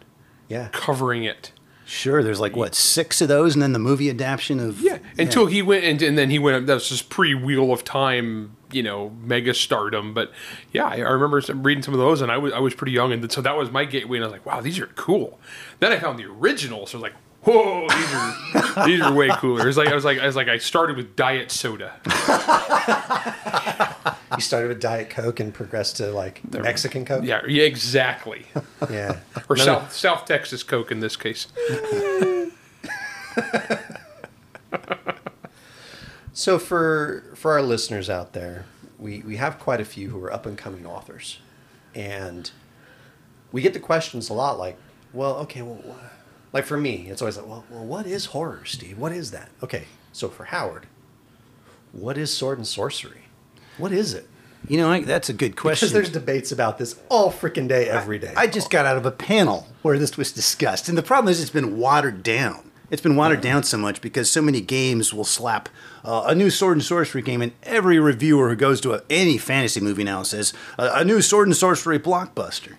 Yeah. 0.48 0.70
covering 0.72 1.24
it. 1.24 1.52
Sure, 1.86 2.22
there's 2.22 2.40
like 2.40 2.56
what 2.56 2.76
six 2.76 3.20
of 3.20 3.28
those, 3.30 3.56
and 3.56 3.64
then 3.64 3.74
the 3.74 3.80
movie 3.80 4.12
adaptation 4.12 4.60
of 4.60 4.80
Yeah, 4.80 5.00
until 5.18 5.48
he 5.48 5.64
went 5.64 5.84
and, 5.86 6.00
and 6.04 6.16
then 6.20 6.30
he 6.30 6.38
went. 6.38 6.68
That 6.68 6.76
was 6.76 6.88
just 6.90 7.10
pre 7.10 7.34
Wheel 7.34 7.74
of 7.74 7.84
Time, 7.84 8.56
you 8.72 8.84
know, 8.84 9.10
mega 9.24 9.56
stardom. 9.56 10.14
But 10.14 10.32
yeah, 10.72 10.86
I, 10.86 10.98
I 10.98 11.10
remember 11.10 11.42
some, 11.42 11.64
reading 11.64 11.82
some 11.82 11.96
of 11.96 12.00
those, 12.00 12.22
and 12.22 12.32
I 12.32 12.38
was 12.38 12.54
I 12.54 12.60
was 12.60 12.76
pretty 12.76 12.92
young, 12.92 13.12
and 13.12 13.32
so 13.32 13.42
that 13.42 13.58
was 13.58 13.72
my 13.72 13.86
gateway. 13.86 14.18
And 14.20 14.24
I 14.24 14.28
was 14.28 14.34
like, 14.34 14.46
wow, 14.46 14.62
these 14.62 14.78
are 14.78 14.86
cool. 14.96 15.40
Then 15.80 15.92
I 15.92 15.98
found 15.98 16.20
the 16.20 16.26
original, 16.26 16.86
so 16.86 17.00
I 17.00 17.02
was 17.02 17.12
like, 17.12 17.20
whoa, 17.44 17.88
these 17.90 18.14
are 18.14 18.86
these 18.88 19.02
are 19.02 19.14
way 19.14 19.30
cooler. 19.38 19.68
It's 19.68 19.78
like 19.78 19.88
I 19.90 19.96
was 19.96 20.06
like 20.06 20.20
I 20.20 20.26
was 20.26 20.36
like 20.36 20.48
I 20.48 20.58
started 20.58 20.98
with 20.98 21.16
diet 21.16 21.52
soda. 21.52 21.94
You 24.36 24.42
started 24.42 24.68
with 24.70 24.80
Diet 24.80 25.10
Coke 25.10 25.40
and 25.42 25.54
progressed 25.54 25.98
to 25.98 26.12
like 26.12 26.42
Mexican 26.54 27.04
Coke. 27.04 27.24
Yeah, 27.26 27.42
yeah, 27.48 27.64
exactly. 27.64 28.46
Yeah. 28.90 29.20
Or 29.50 29.56
None 29.58 29.66
South 29.66 29.84
of- 29.88 29.92
South 29.94 30.26
Texas 30.26 30.64
Coke 30.64 30.92
in 30.92 31.00
this 31.02 31.16
case. 31.18 31.48
So 36.34 36.58
for 36.58 37.24
for 37.36 37.52
our 37.54 37.62
listeners 37.62 38.10
out 38.10 38.34
there, 38.34 38.66
we 38.98 39.20
we 39.24 39.36
have 39.38 39.60
quite 39.60 39.82
a 39.82 39.86
few 39.86 40.10
who 40.10 40.24
are 40.24 40.32
up 40.32 40.46
and 40.46 40.58
coming 40.58 40.86
authors, 40.86 41.40
and 41.94 42.50
we 43.52 43.62
get 43.62 43.74
the 43.74 43.80
questions 43.80 44.30
a 44.30 44.34
lot 44.34 44.58
like, 44.58 44.78
well, 45.12 45.36
okay, 45.38 45.62
well, 45.62 45.82
wha- 45.84 45.96
like 46.54 46.66
for 46.66 46.78
me, 46.78 47.08
it's 47.10 47.22
always 47.22 47.38
like, 47.38 47.48
well, 47.48 47.66
well, 47.70 47.86
what 47.86 48.06
is 48.06 48.26
horror, 48.26 48.66
Steve? 48.66 48.98
What 48.98 49.12
is 49.12 49.32
that? 49.32 49.50
Okay, 49.64 49.86
so 50.12 50.30
for 50.30 50.46
Howard, 50.46 50.88
what 51.92 52.18
is 52.18 52.36
sword 52.36 52.58
and 52.58 52.68
sorcery? 52.68 53.24
What 53.78 53.92
is 53.92 54.14
it? 54.14 54.28
You 54.68 54.78
know, 54.78 54.92
I, 54.92 55.02
that's 55.02 55.30
a 55.30 55.34
good 55.34 55.56
question. 55.56 55.88
Because 55.88 55.94
there's 55.94 56.12
debates 56.12 56.52
about 56.52 56.78
this 56.78 57.00
all 57.08 57.32
freaking 57.32 57.68
day, 57.68 57.88
every 57.88 58.20
day. 58.20 58.34
I 58.36 58.48
just 58.48 58.70
got 58.70 58.86
out 58.86 58.98
of 58.98 59.06
a 59.06 59.12
panel 59.12 59.68
where 59.84 59.98
this 59.98 60.18
was 60.18 60.32
discussed, 60.32 60.90
and 60.90 60.98
the 60.98 61.04
problem 61.04 61.32
is 61.32 61.42
it's 61.42 61.50
been 61.50 61.78
watered 61.78 62.24
down. 62.24 62.70
It's 62.92 63.02
been 63.02 63.16
watered 63.16 63.42
down 63.42 63.64
so 63.64 63.78
much 63.78 64.02
because 64.02 64.32
so 64.32 64.42
many 64.42 64.62
games 64.62 65.14
will 65.14 65.24
slap 65.24 65.70
uh, 66.04 66.24
a 66.26 66.34
new 66.34 66.50
sword 66.50 66.78
and 66.78 66.84
sorcery 66.84 67.22
game, 67.22 67.42
and 67.42 67.52
every 67.64 68.00
reviewer 68.00 68.50
who 68.50 68.56
goes 68.56 68.82
to 68.82 68.94
a, 68.94 69.04
any 69.10 69.38
fantasy 69.38 69.80
movie 69.80 70.04
now 70.04 70.24
says 70.24 70.54
a, 70.78 70.90
a 70.96 71.06
new 71.06 71.22
sword 71.22 71.48
and 71.48 71.56
sorcery 71.56 72.00
blockbuster. 72.00 72.76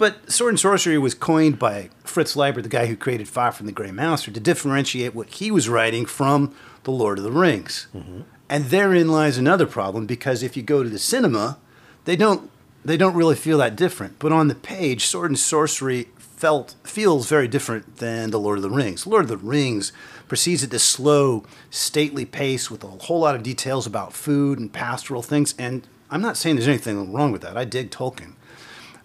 But 0.00 0.32
sword 0.32 0.54
and 0.54 0.58
sorcery 0.58 0.96
was 0.96 1.12
coined 1.12 1.58
by 1.58 1.90
Fritz 2.04 2.34
Leiber, 2.34 2.62
the 2.62 2.70
guy 2.70 2.86
who 2.86 2.96
created 2.96 3.26
Fafhrd 3.26 3.66
the 3.66 3.70
Grey 3.70 3.90
Mouser, 3.90 4.30
to 4.30 4.40
differentiate 4.40 5.14
what 5.14 5.28
he 5.28 5.50
was 5.50 5.68
writing 5.68 6.06
from 6.06 6.54
The 6.84 6.90
Lord 6.90 7.18
of 7.18 7.24
the 7.24 7.30
Rings. 7.30 7.86
Mm-hmm. 7.94 8.22
And 8.48 8.64
therein 8.64 9.10
lies 9.10 9.36
another 9.36 9.66
problem 9.66 10.06
because 10.06 10.42
if 10.42 10.56
you 10.56 10.62
go 10.62 10.82
to 10.82 10.88
the 10.88 10.98
cinema, 10.98 11.58
they 12.06 12.16
don't 12.16 12.50
they 12.82 12.96
don't 12.96 13.14
really 13.14 13.34
feel 13.34 13.58
that 13.58 13.76
different. 13.76 14.18
But 14.18 14.32
on 14.32 14.48
the 14.48 14.54
page, 14.54 15.04
sword 15.04 15.32
and 15.32 15.38
sorcery 15.38 16.08
felt 16.16 16.76
feels 16.82 17.28
very 17.28 17.46
different 17.46 17.98
than 17.98 18.30
the 18.30 18.40
Lord 18.40 18.56
of 18.56 18.62
the 18.62 18.70
Rings. 18.70 19.06
Lord 19.06 19.24
of 19.24 19.28
the 19.28 19.36
Rings 19.36 19.92
proceeds 20.28 20.64
at 20.64 20.70
this 20.70 20.82
slow, 20.82 21.44
stately 21.68 22.24
pace 22.24 22.70
with 22.70 22.82
a 22.82 22.86
whole 22.86 23.20
lot 23.20 23.34
of 23.34 23.42
details 23.42 23.86
about 23.86 24.14
food 24.14 24.58
and 24.58 24.72
pastoral 24.72 25.20
things. 25.20 25.54
And 25.58 25.86
I'm 26.10 26.22
not 26.22 26.38
saying 26.38 26.56
there's 26.56 26.68
anything 26.68 27.12
wrong 27.12 27.32
with 27.32 27.42
that. 27.42 27.58
I 27.58 27.66
dig 27.66 27.90
Tolkien. 27.90 28.32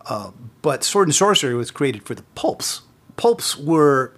Uh, 0.06 0.32
but 0.62 0.84
sword 0.84 1.08
and 1.08 1.16
sorcery 1.16 1.56
was 1.56 1.72
created 1.72 2.04
for 2.04 2.16
the 2.16 2.24
pulps. 2.36 2.82
Pulps 3.18 3.58
were 3.58 4.14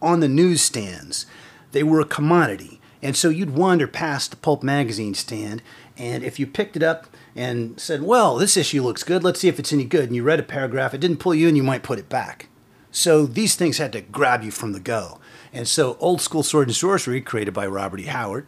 on 0.00 0.20
the 0.20 0.28
newsstands. 0.28 1.26
They 1.72 1.82
were 1.82 2.00
a 2.00 2.06
commodity. 2.06 2.80
And 3.02 3.16
so 3.16 3.28
you'd 3.28 3.50
wander 3.50 3.86
past 3.86 4.30
the 4.30 4.36
pulp 4.36 4.62
magazine 4.62 5.14
stand, 5.14 5.62
and 5.96 6.24
if 6.24 6.38
you 6.38 6.46
picked 6.46 6.76
it 6.76 6.82
up 6.82 7.06
and 7.36 7.78
said, 7.78 8.02
Well, 8.02 8.36
this 8.36 8.56
issue 8.56 8.82
looks 8.82 9.04
good, 9.04 9.22
let's 9.22 9.40
see 9.40 9.48
if 9.48 9.58
it's 9.58 9.72
any 9.72 9.84
good, 9.84 10.06
and 10.06 10.16
you 10.16 10.24
read 10.24 10.40
a 10.40 10.44
paragraph, 10.44 10.94
it 10.94 11.00
didn't 11.00 11.18
pull 11.18 11.34
you 11.34 11.48
in, 11.48 11.56
you 11.56 11.62
might 11.62 11.82
put 11.82 11.98
it 11.98 12.08
back. 12.08 12.48
So 12.90 13.26
these 13.26 13.54
things 13.54 13.78
had 13.78 13.92
to 13.92 14.00
grab 14.00 14.42
you 14.42 14.50
from 14.50 14.72
the 14.72 14.80
go. 14.80 15.20
And 15.52 15.68
so 15.68 15.96
old 16.00 16.20
school 16.20 16.42
sword 16.42 16.68
and 16.68 16.76
sorcery, 16.76 17.20
created 17.20 17.54
by 17.54 17.66
Robert 17.66 18.00
E. 18.00 18.04
Howard, 18.04 18.46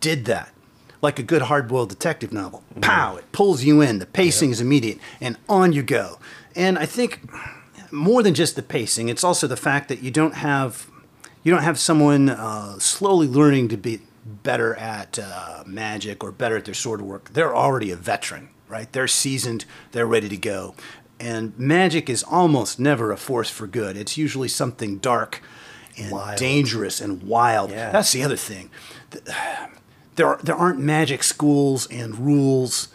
did 0.00 0.24
that. 0.24 0.52
Like 1.02 1.18
a 1.18 1.22
good 1.22 1.42
hard 1.42 1.68
boiled 1.68 1.90
detective 1.90 2.32
novel. 2.32 2.62
Pow! 2.80 3.16
It 3.16 3.30
pulls 3.32 3.64
you 3.64 3.80
in, 3.80 3.98
the 3.98 4.06
pacing 4.06 4.50
is 4.50 4.60
immediate, 4.60 4.98
and 5.20 5.36
on 5.48 5.72
you 5.72 5.82
go. 5.82 6.18
And 6.54 6.78
I 6.78 6.86
think 6.86 7.20
more 7.92 8.22
than 8.22 8.34
just 8.34 8.56
the 8.56 8.62
pacing, 8.62 9.08
it's 9.08 9.22
also 9.22 9.46
the 9.46 9.56
fact 9.56 9.88
that 9.88 10.02
you 10.02 10.10
don't 10.10 10.34
have 10.34 10.86
you 11.42 11.52
don't 11.52 11.62
have 11.62 11.78
someone 11.78 12.28
uh, 12.28 12.78
slowly 12.78 13.28
learning 13.28 13.68
to 13.68 13.76
be 13.76 14.00
better 14.24 14.74
at 14.74 15.18
uh, 15.22 15.62
magic 15.66 16.24
or 16.24 16.32
better 16.32 16.56
at 16.56 16.64
their 16.64 16.74
sword 16.74 17.00
work. 17.00 17.32
They're 17.32 17.54
already 17.54 17.92
a 17.92 17.96
veteran, 17.96 18.48
right? 18.68 18.90
They're 18.92 19.06
seasoned. 19.06 19.64
They're 19.92 20.06
ready 20.06 20.28
to 20.28 20.36
go. 20.36 20.74
And 21.20 21.56
magic 21.58 22.10
is 22.10 22.24
almost 22.24 22.80
never 22.80 23.12
a 23.12 23.16
force 23.16 23.48
for 23.48 23.66
good. 23.68 23.96
It's 23.96 24.18
usually 24.18 24.48
something 24.48 24.98
dark 24.98 25.40
and 25.96 26.10
Wild. 26.10 26.38
dangerous 26.38 27.00
and 27.00 27.22
wild. 27.22 27.70
Yeah. 27.70 27.90
That's 27.90 28.12
the 28.12 28.24
other 28.24 28.36
thing. 28.36 28.70
Th- 29.12 29.24
There, 30.16 30.26
are, 30.26 30.38
there 30.42 30.56
aren't 30.56 30.78
magic 30.78 31.22
schools 31.22 31.86
and 31.90 32.18
rules. 32.18 32.88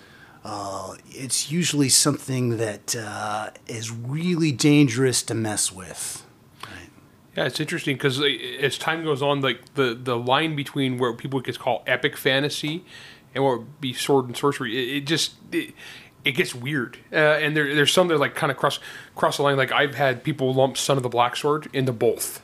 Uh, 0.44 0.96
it's 1.10 1.52
usually 1.52 1.90
something 1.90 2.58
that 2.58 2.96
uh, 2.96 3.52
is 3.68 3.92
really 3.92 4.52
dangerous 4.52 5.22
to 5.24 5.36
mess 5.36 5.72
with. 5.72 6.26
Right? 6.64 6.90
Yeah, 7.38 7.46
it's 7.46 7.60
interesting 7.60 7.96
because 7.96 8.22
as 8.60 8.78
time 8.78 9.04
goes 9.04 9.22
on, 9.22 9.42
like 9.42 9.76
the 9.76 9.94
the 9.94 10.18
line 10.18 10.56
between 10.56 10.98
where 10.98 11.14
people 11.14 11.42
could 11.42 11.60
call 11.60 11.84
epic 11.86 12.18
fantasy 12.18 12.84
and 13.36 13.44
what 13.44 13.60
would 13.60 13.82
be 13.82 13.94
sword 13.94 14.26
and 14.26 14.36
sorcery, 14.36 14.76
it, 14.78 14.98
it 14.98 15.02
just 15.02 15.34
it, 15.52 15.74
it 16.26 16.32
gets 16.32 16.54
weird. 16.56 16.98
Uh, 17.12 17.16
and 17.16 17.56
there, 17.56 17.74
there's 17.74 17.92
some 17.94 18.08
that 18.08 18.18
like 18.18 18.36
kind 18.36 18.52
of 18.52 18.58
cross 18.58 18.80
cross 19.16 19.38
the 19.38 19.44
line. 19.44 19.58
Like 19.58 19.72
I've 19.72 19.96
had 19.96 20.24
people 20.24 20.54
lump 20.54 20.78
Son 20.78 20.98
of 20.98 21.04
the 21.04 21.10
Black 21.10 21.36
Sword 21.36 21.70
into 21.74 21.92
both. 21.92 22.41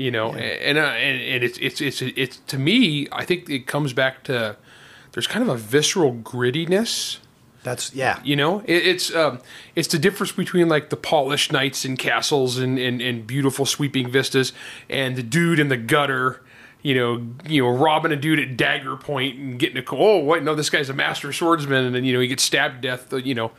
You 0.00 0.10
know, 0.10 0.32
and, 0.32 0.78
uh, 0.78 0.80
and 0.80 1.20
and 1.20 1.44
it's 1.44 1.58
it's 1.58 1.82
it's 1.82 2.00
it's 2.00 2.38
to 2.46 2.58
me, 2.58 3.06
I 3.12 3.26
think 3.26 3.50
it 3.50 3.66
comes 3.66 3.92
back 3.92 4.24
to 4.24 4.56
there's 5.12 5.26
kind 5.26 5.42
of 5.42 5.50
a 5.50 5.58
visceral 5.58 6.14
grittiness 6.14 7.18
That's 7.62 7.94
yeah. 7.94 8.20
you 8.24 8.34
know, 8.34 8.60
it, 8.60 8.86
it's 8.86 9.14
um, 9.14 9.40
it's 9.76 9.88
the 9.88 9.98
difference 9.98 10.32
between 10.32 10.70
like 10.70 10.88
the 10.88 10.96
polished 10.96 11.52
knights 11.52 11.84
and 11.84 11.98
castles 11.98 12.56
and, 12.56 12.78
and, 12.78 13.02
and 13.02 13.26
beautiful 13.26 13.66
sweeping 13.66 14.10
vistas, 14.10 14.54
and 14.88 15.16
the 15.16 15.22
dude 15.22 15.58
in 15.58 15.68
the 15.68 15.76
gutter. 15.76 16.40
You 16.82 16.94
know, 16.94 17.26
you 17.46 17.62
know, 17.62 17.68
robbing 17.68 18.10
a 18.10 18.16
dude 18.16 18.38
at 18.38 18.56
dagger 18.56 18.96
point 18.96 19.38
and 19.38 19.58
getting 19.58 19.76
a 19.76 19.84
oh 19.90 20.24
wait 20.24 20.42
no 20.42 20.54
this 20.54 20.70
guy's 20.70 20.88
a 20.88 20.94
master 20.94 21.30
swordsman 21.30 21.84
and 21.84 21.94
then 21.94 22.06
you 22.06 22.14
know 22.14 22.20
he 22.20 22.26
gets 22.26 22.42
stabbed 22.42 22.80
to 22.80 22.88
death 22.88 23.12
you 23.12 23.34
know, 23.34 23.50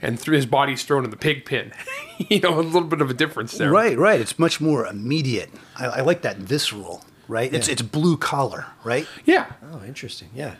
and 0.00 0.18
through 0.18 0.36
his 0.36 0.46
body's 0.46 0.84
thrown 0.84 1.04
in 1.04 1.10
the 1.10 1.16
pig 1.16 1.44
pen. 1.44 1.72
you 2.18 2.40
know, 2.40 2.58
a 2.58 2.62
little 2.62 2.88
bit 2.88 3.00
of 3.00 3.10
a 3.10 3.14
difference 3.14 3.56
there. 3.58 3.70
Right, 3.70 3.96
right. 3.98 4.20
It's 4.20 4.38
much 4.38 4.60
more 4.60 4.86
immediate. 4.86 5.50
I, 5.76 5.86
I 5.86 6.00
like 6.00 6.22
that 6.22 6.36
visceral. 6.38 7.04
Right. 7.26 7.52
It's 7.52 7.68
it's 7.68 7.82
blue 7.82 8.16
collar. 8.16 8.66
Right. 8.84 9.06
Yeah. 9.24 9.52
Oh, 9.72 9.82
interesting. 9.84 10.30
Yeah. 10.34 10.54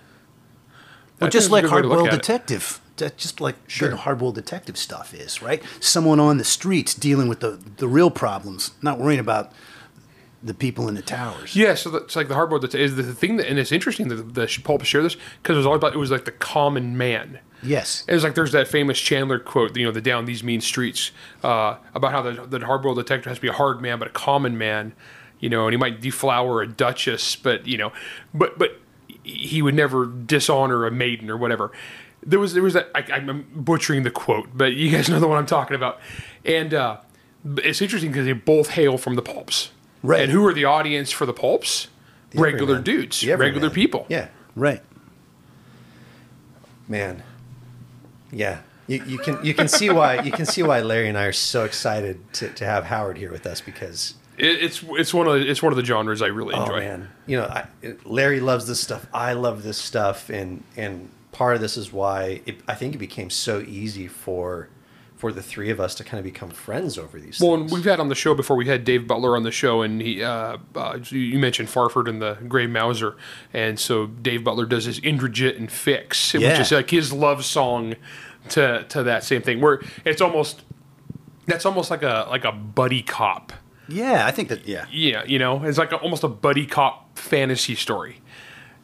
Well, 1.20 1.30
just 1.30 1.50
like 1.50 1.64
it's 1.64 1.72
a 1.72 1.76
good 1.76 1.76
way 1.76 1.82
to 1.82 1.88
look 1.88 1.98
hard-boiled 1.98 2.08
at 2.08 2.14
it. 2.14 2.22
detective. 2.22 2.80
That 2.98 3.16
just 3.16 3.40
like 3.40 3.56
Sure. 3.68 3.88
good 3.90 3.98
hard-boiled 4.00 4.34
detective 4.34 4.76
stuff 4.76 5.14
is, 5.14 5.40
right? 5.40 5.62
Someone 5.80 6.20
on 6.20 6.36
the 6.38 6.44
streets 6.44 6.94
dealing 6.94 7.28
with 7.28 7.40
the 7.40 7.58
the 7.78 7.88
real 7.88 8.10
problems, 8.10 8.72
not 8.82 8.98
worrying 8.98 9.20
about 9.20 9.52
the 10.42 10.54
people 10.54 10.88
in 10.88 10.94
the 10.94 11.02
towers. 11.02 11.56
Yeah, 11.56 11.74
so 11.74 11.90
that's 11.90 12.14
like 12.14 12.28
the 12.28 12.34
hardboard. 12.34 12.60
That 12.60 12.74
is 12.74 12.96
the 12.96 13.02
thing 13.02 13.36
that, 13.36 13.48
and 13.48 13.58
it's 13.58 13.72
interesting 13.72 14.08
that 14.08 14.34
the 14.34 14.60
pulp 14.62 14.84
share 14.84 15.02
this 15.02 15.16
because 15.42 15.54
it 15.54 15.58
was 15.58 15.66
all 15.66 15.74
about. 15.74 15.94
It 15.94 15.98
was 15.98 16.10
like 16.10 16.24
the 16.24 16.32
common 16.32 16.96
man. 16.96 17.40
Yes. 17.62 18.04
It 18.06 18.14
was 18.14 18.22
like 18.22 18.34
there's 18.34 18.52
that 18.52 18.68
famous 18.68 18.98
Chandler 18.98 19.38
quote, 19.38 19.76
you 19.76 19.84
know, 19.84 19.90
the 19.90 20.00
down 20.00 20.26
these 20.26 20.44
mean 20.44 20.60
streets, 20.60 21.10
uh, 21.42 21.76
about 21.94 22.12
how 22.12 22.22
the, 22.22 22.46
the 22.46 22.58
hardboiled 22.60 22.96
detective 22.96 23.30
has 23.30 23.38
to 23.38 23.42
be 23.42 23.48
a 23.48 23.52
hard 23.52 23.80
man, 23.80 23.98
but 23.98 24.08
a 24.08 24.12
common 24.12 24.56
man, 24.56 24.94
you 25.40 25.48
know, 25.48 25.66
and 25.66 25.72
he 25.72 25.76
might 25.76 26.00
deflower 26.00 26.62
a 26.62 26.66
duchess, 26.68 27.36
but 27.36 27.66
you 27.66 27.76
know, 27.76 27.92
but 28.32 28.58
but 28.58 28.80
he 29.24 29.60
would 29.60 29.74
never 29.74 30.06
dishonor 30.06 30.86
a 30.86 30.90
maiden 30.90 31.30
or 31.30 31.36
whatever. 31.36 31.72
There 32.24 32.38
was 32.38 32.54
there 32.54 32.62
was 32.62 32.74
that 32.74 32.90
I, 32.94 33.04
I'm 33.12 33.46
butchering 33.54 34.02
the 34.02 34.10
quote, 34.10 34.50
but 34.54 34.74
you 34.74 34.90
guys 34.90 35.08
know 35.08 35.20
the 35.20 35.28
one 35.28 35.38
I'm 35.38 35.46
talking 35.46 35.74
about, 35.74 36.00
and 36.44 36.72
uh, 36.74 36.98
it's 37.56 37.82
interesting 37.82 38.10
because 38.10 38.26
they 38.26 38.32
both 38.32 38.70
hail 38.70 38.98
from 38.98 39.14
the 39.14 39.22
pulps, 39.22 39.70
Right. 40.02 40.22
And 40.22 40.32
who 40.32 40.46
are 40.46 40.54
the 40.54 40.64
audience 40.64 41.10
for 41.10 41.26
the 41.26 41.32
pulps? 41.32 41.88
The 42.30 42.40
regular 42.40 42.76
everyman. 42.76 42.84
dudes, 42.84 43.26
regular 43.26 43.70
people. 43.70 44.06
Yeah. 44.08 44.28
Right. 44.54 44.82
Man. 46.86 47.22
Yeah. 48.30 48.60
You, 48.86 49.02
you 49.04 49.18
can 49.18 49.44
you 49.44 49.52
can 49.54 49.68
see 49.68 49.90
why 49.90 50.22
you 50.22 50.32
can 50.32 50.46
see 50.46 50.62
why 50.62 50.80
Larry 50.80 51.08
and 51.08 51.18
I 51.18 51.24
are 51.24 51.32
so 51.32 51.64
excited 51.64 52.32
to, 52.34 52.48
to 52.48 52.64
have 52.64 52.84
Howard 52.84 53.18
here 53.18 53.30
with 53.30 53.46
us 53.46 53.60
because 53.60 54.14
It, 54.38 54.62
it's 54.62 54.82
it's 54.82 55.12
one 55.12 55.26
of 55.26 55.34
the, 55.34 55.46
it's 55.50 55.62
one 55.62 55.72
of 55.72 55.76
the 55.76 55.84
genres 55.84 56.22
I 56.22 56.28
really 56.28 56.54
oh 56.54 56.62
enjoy. 56.62 56.80
man 56.80 57.08
you 57.26 57.36
know 57.36 57.44
I, 57.44 57.66
Larry 58.04 58.40
loves 58.40 58.66
this 58.66 58.80
stuff 58.80 59.06
I 59.12 59.34
love 59.34 59.62
this 59.62 59.76
stuff 59.76 60.30
and 60.30 60.64
and 60.74 61.10
part 61.32 61.54
of 61.54 61.60
this 61.60 61.76
is 61.76 61.92
why 61.92 62.40
it, 62.46 62.60
I 62.66 62.74
think 62.74 62.94
it 62.94 62.98
became 62.98 63.28
so 63.28 63.60
easy 63.60 64.06
for 64.06 64.68
for 65.18 65.32
the 65.32 65.42
three 65.42 65.68
of 65.68 65.80
us 65.80 65.94
to 65.96 66.04
kind 66.04 66.18
of 66.18 66.24
become 66.24 66.48
friends 66.50 66.96
over 66.96 67.18
these 67.18 67.40
Well, 67.40 67.54
and 67.54 67.70
we've 67.70 67.84
had 67.84 68.00
on 68.00 68.08
the 68.08 68.14
show 68.14 68.34
before. 68.34 68.56
We 68.56 68.66
had 68.66 68.84
Dave 68.84 69.06
Butler 69.06 69.36
on 69.36 69.42
the 69.42 69.50
show, 69.50 69.82
and 69.82 70.00
he 70.00 70.22
uh, 70.22 70.58
uh, 70.74 70.98
you 71.10 71.38
mentioned 71.38 71.68
Fafhrd 71.68 72.08
and 72.08 72.22
the 72.22 72.34
Grey 72.46 72.66
Mouser, 72.66 73.16
and 73.52 73.78
so 73.78 74.06
Dave 74.06 74.44
Butler 74.44 74.64
does 74.64 74.84
his 74.84 75.00
Indrajit 75.00 75.56
and 75.56 75.70
Fix, 75.70 76.32
which 76.32 76.42
is 76.42 76.72
like 76.72 76.90
his 76.90 77.12
love 77.12 77.44
song 77.44 77.96
to 78.50 78.84
to 78.88 79.02
that 79.02 79.24
same 79.24 79.42
thing. 79.42 79.60
Where 79.60 79.82
it's 80.04 80.20
almost 80.20 80.62
that's 81.46 81.66
almost 81.66 81.90
like 81.90 82.02
a 82.02 82.26
like 82.30 82.44
a 82.44 82.52
buddy 82.52 83.02
cop. 83.02 83.52
Yeah, 83.88 84.26
I 84.26 84.30
think 84.30 84.50
that. 84.50 84.68
Yeah. 84.68 84.86
Yeah, 84.92 85.24
you 85.24 85.38
know, 85.38 85.64
it's 85.64 85.78
like 85.78 85.92
a, 85.92 85.96
almost 85.96 86.22
a 86.22 86.28
buddy 86.28 86.66
cop 86.66 87.18
fantasy 87.18 87.74
story 87.74 88.20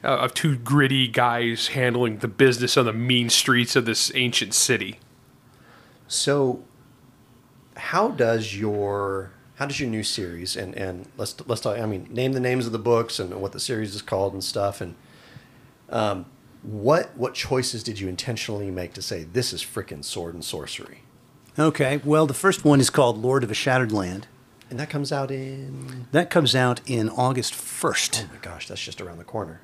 uh, 0.03 0.09
of 0.09 0.35
two 0.35 0.57
gritty 0.57 1.09
guys 1.09 1.69
handling 1.69 2.19
the 2.19 2.29
business 2.29 2.76
on 2.76 2.87
the 2.87 2.93
mean 2.93 3.29
streets 3.31 3.76
of 3.76 3.85
this 3.85 4.11
ancient 4.14 4.55
city. 4.55 4.99
So, 6.14 6.62
how 7.76 8.09
does 8.09 8.56
your 8.56 9.33
how 9.56 9.66
does 9.66 9.78
your 9.78 9.88
new 9.88 10.02
series 10.02 10.56
and 10.56 10.75
and 10.75 11.09
let's 11.16 11.37
let's 11.47 11.61
talk. 11.61 11.78
I 11.78 11.87
mean, 11.87 12.09
name 12.11 12.33
the 12.33 12.40
names 12.40 12.66
of 12.66 12.73
the 12.73 12.78
books 12.78 13.18
and 13.18 13.35
what 13.40 13.52
the 13.52 13.61
series 13.61 13.94
is 13.94 14.02
called 14.02 14.33
and 14.33 14.42
stuff. 14.42 14.80
And 14.80 14.94
um, 15.90 16.26
what 16.62 17.16
what 17.16 17.35
choices 17.35 17.83
did 17.83 18.00
you 18.00 18.09
intentionally 18.09 18.71
make 18.71 18.94
to 18.94 19.02
say 19.02 19.25
this 19.25 19.52
is 19.52 19.62
frickin' 19.62 20.04
sword 20.04 20.35
and 20.35 20.44
sorcery? 20.44 21.02
Okay. 21.59 22.00
Well, 22.04 22.26
the 22.26 22.35
first 22.35 22.64
one 22.64 22.80
is 22.80 22.90
called 22.90 23.18
Lord 23.18 23.44
of 23.44 23.50
a 23.50 23.54
Shattered 23.54 23.92
Land. 23.92 24.26
And 24.71 24.80
that 24.80 24.90
comes 24.90 25.12
out 25.12 25.30
in 25.30 26.06
That 26.11 26.30
comes 26.30 26.56
out 26.56 26.80
in 26.87 27.09
August 27.11 27.54
1st. 27.54 28.25
oh 28.25 28.33
my 28.33 28.40
gosh, 28.40 28.66
that's 28.66 28.83
just 28.83 29.00
around 29.00 29.18
the 29.18 29.25
corner. 29.25 29.61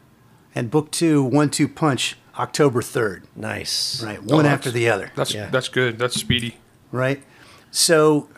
And 0.54 0.70
book 0.70 0.90
two, 0.90 1.22
One 1.22 1.50
Two 1.50 1.66
Punch, 1.68 2.16
October 2.38 2.80
3rd. 2.82 3.22
Nice. 3.36 4.02
Right. 4.02 4.18
Oh, 4.18 4.36
One 4.36 4.44
that's- 4.44 4.52
after 4.58 4.70
the 4.70 4.88
other. 4.88 5.10
That's 5.16 5.34
Yeah. 5.34 5.48
that's 5.50 5.68
good. 5.68 5.98
That's 5.98 6.14
speedy. 6.18 6.56
right? 6.92 7.22
So, 7.70 8.28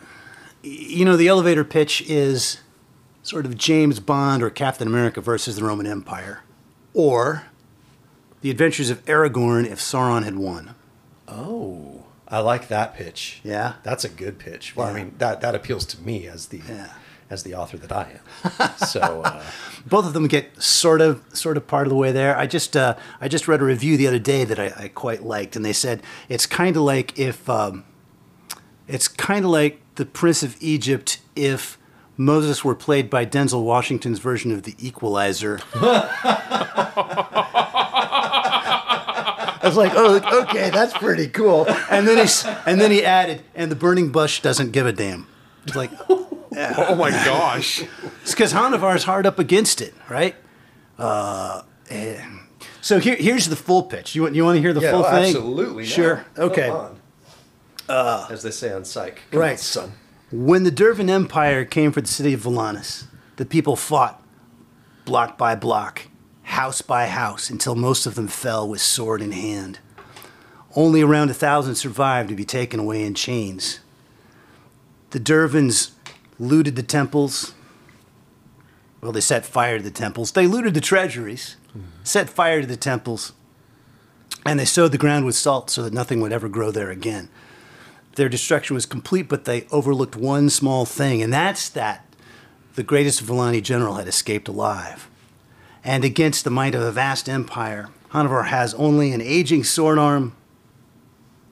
you 0.61 1.03
know, 1.05 1.17
the 1.17 1.27
elevator 1.27 1.63
pitch 1.63 2.01
is 2.07 2.57
sort 3.23 3.45
of 3.45 3.57
James 3.57 3.99
Bond 3.99 4.43
or 4.43 4.49
Captain 4.49 4.87
America 4.87 5.21
versus 5.21 5.55
the 5.55 5.63
Roman 5.63 5.87
Empire, 5.87 6.41
or 6.93 7.43
the 8.41 8.49
adventures 8.51 8.89
of 8.89 9.03
Aragorn 9.05 9.65
if 9.65 9.79
Sauron 9.79 10.23
had 10.23 10.35
won. 10.37 10.75
Oh, 11.27 12.03
I 12.27 12.39
like 12.39 12.67
that 12.67 12.95
pitch. 12.95 13.39
Yeah? 13.43 13.73
that's 13.83 14.03
a 14.03 14.09
good 14.09 14.37
pitch. 14.39 14.75
Well, 14.75 14.87
I 14.87 14.93
mean 14.93 15.15
that 15.17 15.41
that 15.41 15.55
appeals 15.55 15.85
to 15.87 16.01
me 16.01 16.27
as 16.27 16.47
the 16.47 16.61
Yeah. 16.67 16.89
As 17.29 17.43
the 17.43 17.55
author 17.55 17.77
that 17.77 17.91
I 17.91 18.19
am. 18.19 18.77
so. 18.77 19.21
Uh, 19.23 19.43
Both 19.85 20.05
of 20.05 20.13
them 20.13 20.27
get 20.27 20.61
sort 20.61 21.01
of 21.01 21.23
sort 21.33 21.57
of 21.57 21.67
part 21.67 21.87
of 21.87 21.89
the 21.89 21.97
way 21.97 22.11
there. 22.11 22.37
I 22.37 22.47
just 22.47 22.77
uh, 22.77 22.95
I 23.19 23.27
just 23.27 23.47
read 23.47 23.61
a 23.61 23.65
review 23.65 23.97
the 23.97 24.07
other 24.07 24.19
day 24.19 24.45
that 24.45 24.59
I, 24.59 24.73
I 24.77 24.87
quite 24.87 25.23
liked, 25.23 25.55
and 25.55 25.65
they 25.65 25.73
said 25.73 26.01
it's 26.29 26.45
kind 26.45 26.77
of 26.77 26.83
like 26.83 27.19
if 27.19 27.49
um, 27.49 27.83
it's 28.87 29.07
kind 29.07 29.43
of 29.43 29.51
like 29.51 29.81
the 29.95 30.05
Prince 30.05 30.41
of 30.41 30.55
Egypt 30.61 31.19
if 31.35 31.77
Moses 32.15 32.63
were 32.63 32.75
played 32.75 33.09
by 33.09 33.25
Denzel 33.25 33.63
Washington's 33.63 34.19
version 34.19 34.51
of 34.51 34.63
The 34.63 34.75
Equalizer. 34.79 35.59
I 39.63 39.67
was 39.67 39.77
like, 39.77 39.93
oh, 39.95 40.43
okay, 40.43 40.69
that's 40.69 40.93
pretty 40.93 41.27
cool. 41.27 41.65
And 41.89 42.07
then 42.07 42.25
he 42.25 42.31
and 42.65 42.79
then 42.81 42.91
he 42.91 43.03
added, 43.03 43.41
and 43.55 43.71
the 43.71 43.75
burning 43.75 44.11
bush 44.11 44.41
doesn't 44.41 44.71
give 44.71 44.85
a 44.85 44.91
damn. 44.91 45.27
It's 45.65 45.75
like, 45.75 45.91
Oh 46.55 46.95
my 46.95 47.09
gosh. 47.09 47.81
it's 48.21 48.31
because 48.31 48.53
Hanuvar 48.53 48.95
is 48.95 49.03
hard 49.03 49.25
up 49.25 49.39
against 49.39 49.81
it, 49.81 49.93
right? 50.09 50.35
Uh, 50.97 51.63
and- 51.89 52.39
so 52.81 52.99
here, 52.99 53.15
here's 53.15 53.47
the 53.47 53.55
full 53.55 53.83
pitch. 53.83 54.13
You 54.13 54.23
want 54.23 54.35
you 54.35 54.43
want 54.43 54.57
to 54.57 54.61
hear 54.61 54.73
the 54.73 54.81
yeah, 54.81 54.91
full 54.91 55.05
oh, 55.05 55.11
thing? 55.11 55.35
absolutely. 55.35 55.85
Sure. 55.85 56.25
Now, 56.37 56.43
Okay. 56.43 56.67
come 56.67 56.97
on. 57.89 58.31
as 58.31 58.43
they 58.43 58.51
say 58.51 58.73
on 58.73 58.83
Psych. 58.83 59.21
Come 59.31 59.39
Right. 59.39 59.51
on, 59.53 59.57
son. 59.57 59.93
When 60.31 60.63
the 60.63 60.71
Dervan 60.71 61.09
Empire 61.09 61.63
came 61.63 61.91
for 61.91 62.01
the 62.01 62.07
city 62.07 62.33
of 62.33 62.41
Volanus, 62.41 63.05
the 63.37 63.45
people 63.45 63.75
fought 63.75 64.21
block 65.05 65.37
by 65.37 65.55
block, 65.55 66.07
house 66.43 66.81
by 66.81 67.07
house, 67.07 67.49
until 67.49 67.75
most 67.75 68.05
of 68.05 68.15
them 68.15 68.27
fell 68.27 68.67
with 68.67 68.81
sword 68.81 69.21
in 69.21 69.31
hand. 69.31 69.79
Only 70.75 71.01
around 71.01 71.29
a 71.29 71.33
thousand 71.35 71.75
survived 71.75 72.29
to 72.29 72.35
be 72.35 72.45
taken 72.45 72.79
away 72.79 73.03
in 73.03 73.13
chains. 73.13 73.79
The 75.11 75.19
Dervans 75.19 75.91
looted 76.39 76.75
the 76.75 76.83
temples. 76.83 77.53
Well, 79.01 79.11
they 79.11 79.21
set 79.21 79.45
fire 79.45 79.77
to 79.77 79.83
the 79.83 79.91
temples. 79.91 80.31
They 80.31 80.47
looted 80.47 80.73
the 80.73 80.81
treasuries, 80.81 81.57
mm-hmm. 81.69 81.87
set 82.03 82.29
fire 82.29 82.61
to 82.61 82.67
the 82.67 82.77
temples, 82.77 83.33
and 84.45 84.59
they 84.59 84.65
sowed 84.65 84.91
the 84.91 84.97
ground 84.97 85.25
with 85.25 85.35
salt 85.35 85.69
so 85.69 85.83
that 85.83 85.93
nothing 85.93 86.21
would 86.21 86.31
ever 86.31 86.47
grow 86.47 86.71
there 86.71 86.89
again 86.89 87.29
their 88.15 88.29
destruction 88.29 88.73
was 88.75 88.85
complete, 88.85 89.27
but 89.27 89.45
they 89.45 89.65
overlooked 89.71 90.15
one 90.15 90.49
small 90.49 90.85
thing, 90.85 91.21
and 91.21 91.33
that's 91.33 91.69
that 91.69 92.05
the 92.75 92.83
greatest 92.83 93.23
Volani 93.23 93.61
general 93.61 93.95
had 93.95 94.07
escaped 94.07 94.47
alive. 94.47 95.09
And 95.83 96.05
against 96.05 96.43
the 96.43 96.49
might 96.49 96.75
of 96.75 96.81
a 96.81 96.91
vast 96.91 97.27
empire, 97.27 97.89
Hanuvar 98.11 98.47
has 98.47 98.73
only 98.75 99.11
an 99.11 99.21
aging 99.21 99.63
sword 99.63 99.97
arm, 99.97 100.35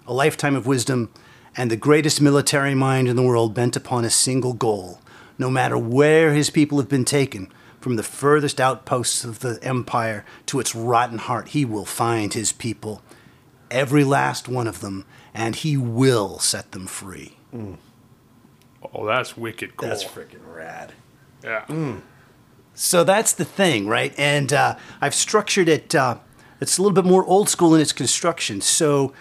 a 0.07 0.13
lifetime 0.13 0.55
of 0.55 0.67
wisdom, 0.67 1.11
and 1.55 1.69
the 1.69 1.77
greatest 1.77 2.21
military 2.21 2.75
mind 2.75 3.07
in 3.07 3.15
the 3.15 3.23
world 3.23 3.53
bent 3.53 3.75
upon 3.75 4.05
a 4.05 4.09
single 4.09 4.53
goal. 4.53 4.99
No 5.37 5.49
matter 5.49 5.77
where 5.77 6.33
his 6.33 6.49
people 6.49 6.77
have 6.77 6.89
been 6.89 7.05
taken, 7.05 7.51
from 7.79 7.95
the 7.95 8.03
furthest 8.03 8.61
outposts 8.61 9.23
of 9.23 9.39
the 9.39 9.59
empire 9.63 10.23
to 10.45 10.59
its 10.59 10.75
rotten 10.75 11.17
heart, 11.17 11.49
he 11.49 11.65
will 11.65 11.85
find 11.85 12.33
his 12.33 12.51
people, 12.51 13.01
every 13.71 14.03
last 14.03 14.47
one 14.47 14.67
of 14.67 14.81
them, 14.81 15.05
and 15.33 15.55
he 15.57 15.75
will 15.75 16.37
set 16.37 16.71
them 16.71 16.85
free. 16.85 17.37
Oh, 18.93 19.05
that's 19.05 19.35
wicked 19.35 19.77
cool. 19.77 19.89
That's 19.89 20.03
freaking 20.03 20.45
rad. 20.45 20.93
yeah. 21.43 21.65
So 22.73 23.03
that's 23.03 23.33
the 23.33 23.45
thing, 23.45 23.87
right? 23.87 24.13
And 24.17 24.53
uh, 24.53 24.77
I've 25.01 25.15
structured 25.15 25.67
it. 25.67 25.93
Uh, 25.93 26.19
it's 26.61 26.77
a 26.77 26.81
little 26.81 26.95
bit 26.95 27.05
more 27.05 27.25
old 27.25 27.49
school 27.49 27.75
in 27.75 27.81
its 27.81 27.91
construction. 27.91 28.61
So 28.61 29.13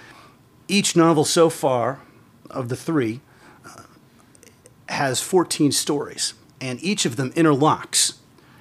each 0.69 0.95
novel 0.95 1.25
so 1.25 1.51
far, 1.51 2.01
of 2.51 2.69
the 2.69 2.77
three, 2.77 3.21
uh, 3.65 3.83
has 4.89 5.21
14 5.21 5.73
stories, 5.73 6.35
and 6.61 6.83
each 6.83 7.05
of 7.05 7.17
them 7.17 7.33
interlocks. 7.33 8.15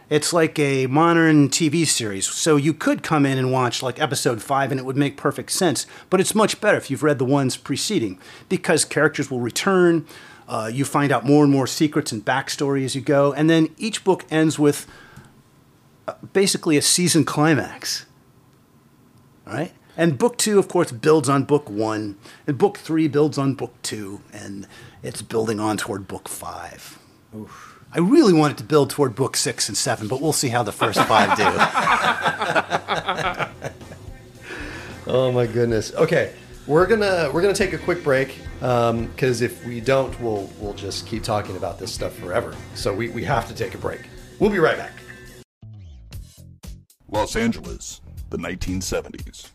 It's 0.10 0.34
like 0.34 0.58
a 0.58 0.88
modern 0.88 1.50
TV 1.50 1.86
series. 1.86 2.27
So 2.27 2.55
you 2.55 2.74
could 2.74 3.03
come 3.03 3.25
in 3.25 3.38
and 3.38 3.51
watch 3.51 3.84
like 3.84 4.01
episode 4.01 4.41
five 4.41 4.72
and 4.72 4.79
it 4.79 4.84
would 4.84 4.98
make 4.98 5.17
perfect 5.17 5.51
sense. 5.51 5.86
But 6.10 6.19
it's 6.19 6.34
much 6.34 6.60
better 6.60 6.77
if 6.77 6.89
you've 6.89 7.03
read 7.03 7.19
the 7.19 7.25
ones 7.25 7.58
preceding 7.58 8.17
because 8.50 8.86
characters 8.86 9.29
will 9.29 9.39
return. 9.39 10.08
Uh, 10.48 10.69
you 10.74 10.84
find 10.84 11.12
out 11.12 11.25
more 11.25 11.43
and 11.43 11.53
more 11.53 11.67
secrets 11.67 12.12
and 12.12 12.25
backstory 12.25 12.84
as 12.84 12.96
you 12.96 13.01
go. 13.01 13.34
And 13.34 13.51
then 13.51 13.69
each 13.77 14.03
book 14.03 14.25
ends 14.31 14.58
with 14.58 14.88
uh, 16.08 16.15
basically 16.34 16.75
a 16.75 16.81
season 16.81 17.24
climax. 17.24 18.08
All 19.46 19.53
right? 19.53 19.74
And 20.00 20.18
book 20.18 20.38
two, 20.38 20.58
of 20.58 20.70
course, 20.70 20.94
builds 20.94 21.27
on 21.27 21.44
book 21.44 21.70
one. 21.70 22.15
And 22.48 22.58
book 22.58 22.77
three 22.77 23.10
builds 23.10 23.38
on 23.38 23.53
book 23.53 23.74
two. 23.82 24.22
And 24.32 24.65
it's 25.03 25.22
building 25.22 25.60
on 25.60 25.75
toward 25.75 26.08
book 26.08 26.29
five. 26.29 26.98
I 27.91 28.00
really 28.00 28.32
wanted 28.32 28.58
to 28.60 28.63
build 28.63 28.91
toward 28.91 29.13
book 29.13 29.36
six 29.36 29.68
and 29.68 29.77
seven, 29.77 30.08
but 30.08 30.22
we'll 30.22 30.32
see 30.32 30.48
how 30.48 30.63
the 30.63 30.72
first 30.72 31.01
five 31.03 31.38
do. 31.38 31.44
Oh 35.08 35.32
my 35.32 35.48
goodness. 35.48 35.91
Okay, 35.96 36.36
we're 36.68 36.86
gonna 36.86 37.32
we're 37.34 37.41
gonna 37.41 37.56
take 37.56 37.74
a 37.74 37.79
quick 37.79 38.03
break 38.03 38.38
um, 38.62 39.08
because 39.08 39.41
if 39.41 39.65
we 39.65 39.82
don't, 39.82 40.20
we'll 40.22 40.48
we'll 40.60 40.75
just 40.75 41.08
keep 41.08 41.24
talking 41.24 41.58
about 41.58 41.79
this 41.79 41.91
stuff 41.91 42.13
forever. 42.13 42.56
So 42.75 42.94
we, 42.94 43.10
we 43.10 43.24
have 43.24 43.48
to 43.48 43.56
take 43.56 43.74
a 43.74 43.79
break. 43.79 44.01
We'll 44.38 44.51
be 44.51 44.60
right 44.60 44.77
back. 44.77 44.91
Los 47.08 47.36
Angeles, 47.36 48.01
the 48.29 48.38
1970s. 48.38 49.50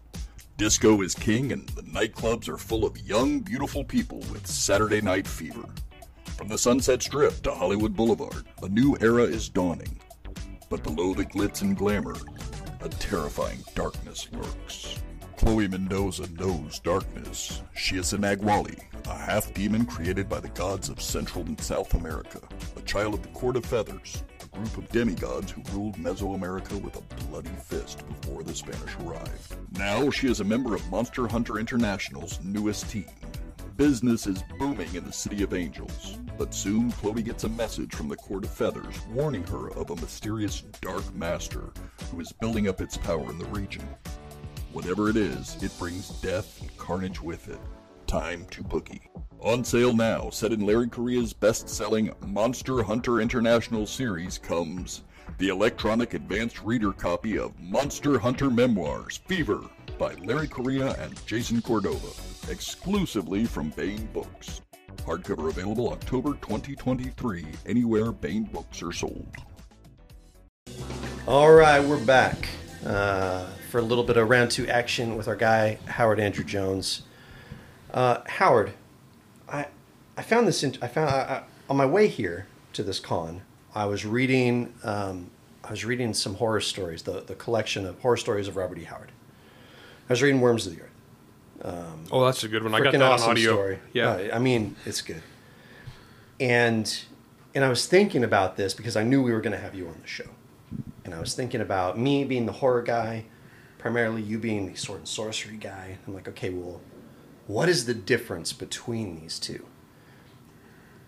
Disco 0.57 1.03
is 1.03 1.17
king 1.17 1.51
and 1.51 1.69
the 1.71 1.83
nightclubs 1.83 2.49
are 2.49 2.57
full 2.57 2.85
of 2.85 2.97
young, 3.01 3.41
beautiful 3.41 3.83
people 3.83 4.19
with 4.31 4.47
Saturday 4.47 5.01
night 5.01 5.27
fever. 5.27 5.65
From 6.37 6.47
the 6.47 6.57
Sunset 6.57 7.03
Strip 7.03 7.43
to 7.43 7.51
Hollywood 7.51 7.97
Boulevard, 7.97 8.45
a 8.63 8.69
new 8.69 8.97
era 9.01 9.25
is 9.25 9.49
dawning. 9.49 9.99
But 10.71 10.85
below 10.85 11.13
the 11.13 11.25
glitz 11.25 11.63
and 11.63 11.77
glamour, 11.77 12.15
a 12.81 12.89
terrifying 12.89 13.65
darkness 13.75 14.29
lurks. 14.33 15.03
Chloe 15.37 15.67
Mendoza 15.67 16.31
knows 16.35 16.79
darkness. 16.79 17.63
She 17.75 17.97
is 17.97 18.13
a 18.13 18.19
Nagwali, 18.19 18.79
a 19.09 19.19
half 19.19 19.53
demon 19.55 19.85
created 19.85 20.29
by 20.29 20.39
the 20.39 20.51
gods 20.51 20.89
of 20.89 21.03
Central 21.03 21.45
and 21.45 21.61
South 21.61 21.95
America, 21.95 22.41
a 22.77 22.83
child 22.83 23.15
of 23.15 23.23
the 23.23 23.29
Court 23.31 23.57
of 23.57 23.67
Feathers, 23.67 24.23
group 24.55 24.79
of 24.79 24.89
demigods 24.91 25.51
who 25.51 25.63
ruled 25.73 25.97
Mesoamerica 25.97 26.81
with 26.83 26.97
a 26.97 27.25
bloody 27.27 27.51
fist 27.51 28.05
before 28.09 28.43
the 28.43 28.55
Spanish 28.55 28.95
arrived. 29.05 29.57
Now 29.79 30.11
she 30.11 30.29
is 30.29 30.41
a 30.41 30.45
member 30.45 30.75
of 30.75 30.91
Monster 30.91 31.27
Hunter 31.27 31.59
International's 31.59 32.41
newest 32.43 32.89
team. 32.89 33.07
Business 33.77 34.29
is 34.29 34.45
booming 34.59 34.95
in 34.95 35.05
the 35.05 35.13
City 35.13 35.43
of 35.43 35.53
Angels, 35.53 36.19
but 36.39 36.55
soon 36.55 36.93
Chloe 36.93 37.23
gets 37.23 37.43
a 37.43 37.49
message 37.49 37.93
from 37.93 38.09
the 38.09 38.17
Court 38.17 38.45
of 38.45 38.51
Feathers 38.51 38.95
warning 39.09 39.43
her 39.49 39.71
of 39.73 39.91
a 39.91 39.97
mysterious 39.97 40.63
Dark 40.81 41.13
Master 41.15 41.73
who 42.11 42.21
is 42.21 42.33
building 42.40 42.69
up 42.69 42.81
its 42.81 42.97
power 42.97 43.29
in 43.31 43.38
the 43.38 43.47
region. 43.47 43.83
Whatever 44.73 45.09
it 45.09 45.17
is, 45.17 45.61
it 45.61 45.77
brings 45.79 46.09
death 46.21 46.61
and 46.61 46.77
carnage 46.77 47.21
with 47.21 47.49
it. 47.49 47.59
Time 48.07 48.47
to 48.51 48.62
boogie. 48.62 49.09
On 49.44 49.62
sale 49.62 49.92
now, 49.92 50.30
set 50.30 50.52
in 50.52 50.64
Larry 50.64 50.88
Correia's 50.88 51.35
best 51.35 51.68
selling 51.68 52.11
Monster 52.26 52.83
Hunter 52.83 53.20
International 53.20 53.85
series, 53.85 54.38
comes 54.38 55.02
the 55.37 55.48
electronic 55.48 56.14
advanced 56.14 56.62
reader 56.62 56.92
copy 56.92 57.38
of 57.38 57.52
Monster 57.61 58.18
Hunter 58.18 58.48
Memoirs 58.48 59.18
Fever 59.26 59.61
by 59.98 60.14
Larry 60.14 60.48
Correa 60.48 60.94
and 60.98 61.26
Jason 61.26 61.61
Cordova, 61.61 62.09
exclusively 62.50 63.44
from 63.44 63.68
Baen 63.68 64.07
Books. 64.14 64.62
Hardcover 65.04 65.50
available 65.50 65.92
October 65.92 66.30
2023, 66.40 67.44
anywhere 67.66 68.12
Baen 68.12 68.44
Books 68.44 68.83
are 68.83 68.92
sold. 68.92 69.28
All 71.26 71.52
right, 71.52 71.85
we're 71.85 72.02
back 72.02 72.48
uh, 72.87 73.44
for 73.70 73.76
a 73.76 73.83
little 73.83 74.04
bit 74.04 74.16
of 74.16 74.26
round 74.26 74.50
two 74.50 74.66
action 74.68 75.18
with 75.18 75.28
our 75.28 75.37
guy 75.37 75.76
Howard 75.85 76.18
Andrew 76.18 76.44
Jones. 76.44 77.02
Uh, 77.92 78.22
Howard, 78.26 78.72
I 80.16 80.22
found 80.22 80.46
this. 80.46 80.62
In, 80.62 80.77
I 80.81 80.88
found 80.88 81.11
I, 81.11 81.12
I, 81.14 81.42
on 81.68 81.77
my 81.77 81.87
way 81.87 82.09
here 82.09 82.46
to 82.74 82.83
this 82.83 83.00
con. 83.00 83.42
I 83.74 83.87
was 83.87 84.05
reading. 84.05 84.74
Um, 84.83 85.31
I 85.62 85.70
was 85.70 85.85
reading 85.85 86.14
some 86.14 86.35
horror 86.37 86.61
stories. 86.61 87.03
The 87.03 87.20
the 87.20 87.35
collection 87.35 87.87
of 87.87 87.98
horror 88.00 88.16
stories 88.16 88.48
of 88.48 88.57
Robert 88.57 88.79
E. 88.79 88.85
Howard. 88.85 89.12
I 90.09 90.12
was 90.12 90.22
reading 90.22 90.40
Worms 90.40 90.66
of 90.66 90.77
the 90.77 90.83
Earth. 90.83 90.90
Oh, 92.11 92.24
that's 92.24 92.44
a 92.44 92.48
good 92.48 92.62
one. 92.62 92.74
I 92.74 92.81
got 92.81 92.92
that 92.92 93.03
awesome 93.03 93.31
on 93.31 93.31
audio. 93.33 93.53
story. 93.53 93.79
Yeah. 93.92 94.11
Uh, 94.11 94.37
I 94.37 94.38
mean, 94.38 94.77
it's 94.85 95.00
good. 95.00 95.22
And 96.38 97.05
and 97.55 97.64
I 97.64 97.68
was 97.68 97.87
thinking 97.87 98.24
about 98.24 98.57
this 98.57 98.74
because 98.74 98.96
I 98.96 99.03
knew 99.03 99.22
we 99.22 99.33
were 99.33 99.40
going 99.40 99.53
to 99.53 99.59
have 99.59 99.74
you 99.74 99.87
on 99.88 99.98
the 100.00 100.07
show. 100.07 100.29
And 101.05 101.14
I 101.14 101.20
was 101.20 101.35
thinking 101.35 101.61
about 101.61 101.98
me 101.98 102.24
being 102.24 102.46
the 102.46 102.53
horror 102.53 102.83
guy, 102.83 103.27
primarily 103.79 104.22
you 104.22 104.38
being 104.38 104.66
the 104.66 104.74
sword 104.74 105.00
and 105.00 105.09
sorcery 105.09 105.57
guy. 105.57 105.98
I'm 106.07 106.14
like, 106.14 106.29
okay, 106.29 106.50
well, 106.50 106.81
what 107.46 107.68
is 107.68 107.87
the 107.87 107.94
difference 107.94 108.53
between 108.53 109.20
these 109.20 109.38
two? 109.38 109.66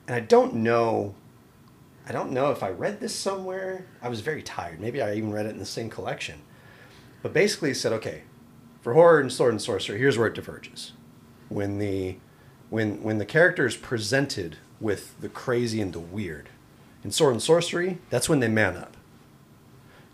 And 0.07 0.17
I 0.17 0.21
don't 0.21 0.55
know. 0.55 1.15
I 2.09 2.13
don't 2.13 2.31
know 2.31 2.53
if 2.53 2.63
I 2.63 2.71
read 2.71 3.01
this 3.01 3.15
somewhere. 3.15 3.87
I 4.01 4.09
was 4.09 4.21
very 4.21 4.43
tired. 4.43 4.81
Maybe 4.81 5.03
I 5.03 5.15
even 5.15 5.33
read 5.33 5.47
it 5.47 5.51
in 5.51 5.59
the 5.59 5.67
same 5.67 5.91
collection. 5.91 6.43
But 7.23 7.33
basically, 7.33 7.73
it 7.73 7.77
said, 7.77 7.93
okay, 7.95 8.23
for 8.81 8.95
horror 8.95 9.21
and 9.21 9.33
sword 9.33 9.53
and 9.53 9.61
sorcery, 9.61 9.99
here's 9.99 10.17
where 10.17 10.29
it 10.29 10.35
diverges. 10.35 10.93
When 11.49 11.79
the 11.79 12.19
when 12.71 13.03
when 13.03 13.19
the 13.19 13.25
character 13.25 13.67
is 13.67 13.77
presented 13.77 14.59
with 14.81 15.21
the 15.21 15.29
crazy 15.29 15.81
and 15.81 15.93
the 15.93 16.01
weird, 16.01 16.49
in 17.03 17.11
sword 17.11 17.35
and 17.35 17.43
sorcery, 17.43 17.99
that's 18.11 18.29
when 18.29 18.41
they 18.41 18.49
man 18.49 18.77
up. 18.77 18.97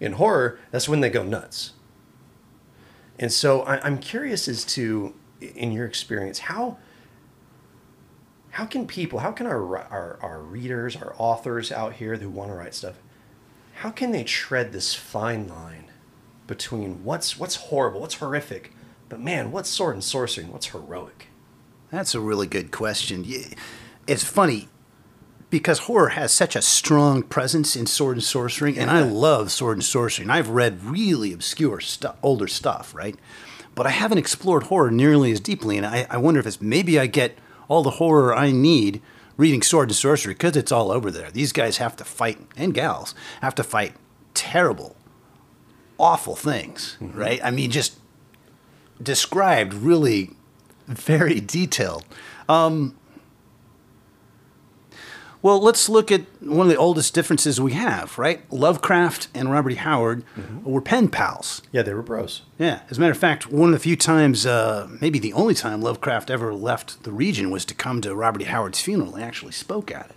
In 0.00 0.12
horror, 0.12 0.58
that's 0.70 0.88
when 0.88 1.00
they 1.00 1.10
go 1.10 1.22
nuts. 1.22 1.72
And 3.18 3.32
so 3.32 3.62
I, 3.62 3.84
I'm 3.84 3.98
curious 3.98 4.48
as 4.48 4.64
to, 4.64 5.14
in 5.40 5.72
your 5.72 5.86
experience, 5.86 6.40
how 6.40 6.78
how 8.52 8.66
can 8.66 8.86
people, 8.86 9.20
how 9.20 9.32
can 9.32 9.46
our, 9.46 9.78
our 9.78 10.18
our 10.20 10.40
readers, 10.40 10.94
our 10.96 11.14
authors 11.18 11.72
out 11.72 11.94
here 11.94 12.16
who 12.16 12.28
want 12.28 12.50
to 12.50 12.54
write 12.54 12.74
stuff, 12.74 12.96
how 13.76 13.90
can 13.90 14.12
they 14.12 14.24
tread 14.24 14.72
this 14.72 14.94
fine 14.94 15.48
line 15.48 15.86
between 16.46 17.02
what's 17.02 17.38
what's 17.38 17.56
horrible, 17.56 18.00
what's 18.00 18.16
horrific, 18.16 18.72
but 19.08 19.20
man, 19.20 19.52
what's 19.52 19.70
sword 19.70 19.94
and 19.94 20.04
sorcery 20.04 20.44
and 20.44 20.52
what's 20.52 20.66
heroic? 20.66 21.28
That's 21.90 22.14
a 22.14 22.20
really 22.20 22.46
good 22.46 22.70
question. 22.70 23.24
It's 24.06 24.24
funny 24.24 24.68
because 25.48 25.80
horror 25.80 26.10
has 26.10 26.30
such 26.30 26.54
a 26.54 26.62
strong 26.62 27.22
presence 27.22 27.74
in 27.74 27.86
sword 27.86 28.16
and 28.16 28.24
sorcery, 28.24 28.78
and 28.78 28.90
I 28.90 29.02
love 29.02 29.50
sword 29.50 29.78
and 29.78 29.84
sorcery, 29.84 30.24
and 30.24 30.32
I've 30.32 30.48
read 30.50 30.82
really 30.84 31.32
obscure 31.32 31.80
stuff, 31.80 32.16
older 32.22 32.48
stuff, 32.48 32.94
right? 32.94 33.16
But 33.74 33.86
I 33.86 33.90
haven't 33.90 34.18
explored 34.18 34.64
horror 34.64 34.90
nearly 34.90 35.32
as 35.32 35.40
deeply, 35.40 35.78
and 35.78 35.86
I, 35.86 36.06
I 36.10 36.18
wonder 36.18 36.40
if 36.40 36.46
it's 36.46 36.60
maybe 36.60 36.98
I 36.98 37.06
get 37.06 37.38
all 37.72 37.82
the 37.82 37.92
horror 37.92 38.34
I 38.34 38.50
need 38.50 39.00
reading 39.38 39.62
sword 39.62 39.88
and 39.88 39.96
sorcery 39.96 40.34
because 40.34 40.58
it's 40.58 40.70
all 40.70 40.92
over 40.92 41.10
there. 41.10 41.30
These 41.30 41.52
guys 41.52 41.78
have 41.78 41.96
to 41.96 42.04
fight, 42.04 42.38
and 42.54 42.74
gals 42.74 43.14
have 43.40 43.54
to 43.54 43.64
fight 43.64 43.94
terrible, 44.34 44.94
awful 45.98 46.36
things, 46.36 46.98
right? 47.00 47.40
I 47.42 47.50
mean, 47.50 47.70
just 47.70 47.98
described 49.02 49.72
really 49.72 50.32
very 50.86 51.40
detailed. 51.40 52.04
Um, 52.46 52.94
well, 55.42 55.60
let's 55.60 55.88
look 55.88 56.12
at 56.12 56.22
one 56.40 56.66
of 56.66 56.68
the 56.68 56.76
oldest 56.76 57.12
differences 57.14 57.60
we 57.60 57.72
have, 57.72 58.16
right? 58.16 58.40
Lovecraft 58.52 59.26
and 59.34 59.50
Robert 59.50 59.72
E. 59.72 59.74
Howard 59.74 60.24
were 60.64 60.80
pen 60.80 61.08
pals. 61.08 61.62
Yeah, 61.72 61.82
they 61.82 61.92
were 61.92 62.02
bros. 62.02 62.42
Yeah, 62.58 62.82
as 62.88 62.98
a 62.98 63.00
matter 63.00 63.12
of 63.12 63.18
fact, 63.18 63.50
one 63.50 63.70
of 63.70 63.72
the 63.72 63.80
few 63.80 63.96
times, 63.96 64.46
uh, 64.46 64.88
maybe 65.00 65.18
the 65.18 65.32
only 65.32 65.54
time 65.54 65.82
Lovecraft 65.82 66.30
ever 66.30 66.54
left 66.54 67.02
the 67.02 67.12
region 67.12 67.50
was 67.50 67.64
to 67.64 67.74
come 67.74 68.00
to 68.02 68.14
Robert 68.14 68.42
E. 68.42 68.44
Howard's 68.44 68.80
funeral. 68.80 69.12
He 69.16 69.22
actually 69.22 69.52
spoke 69.52 69.90
at 69.90 70.10
it. 70.10 70.16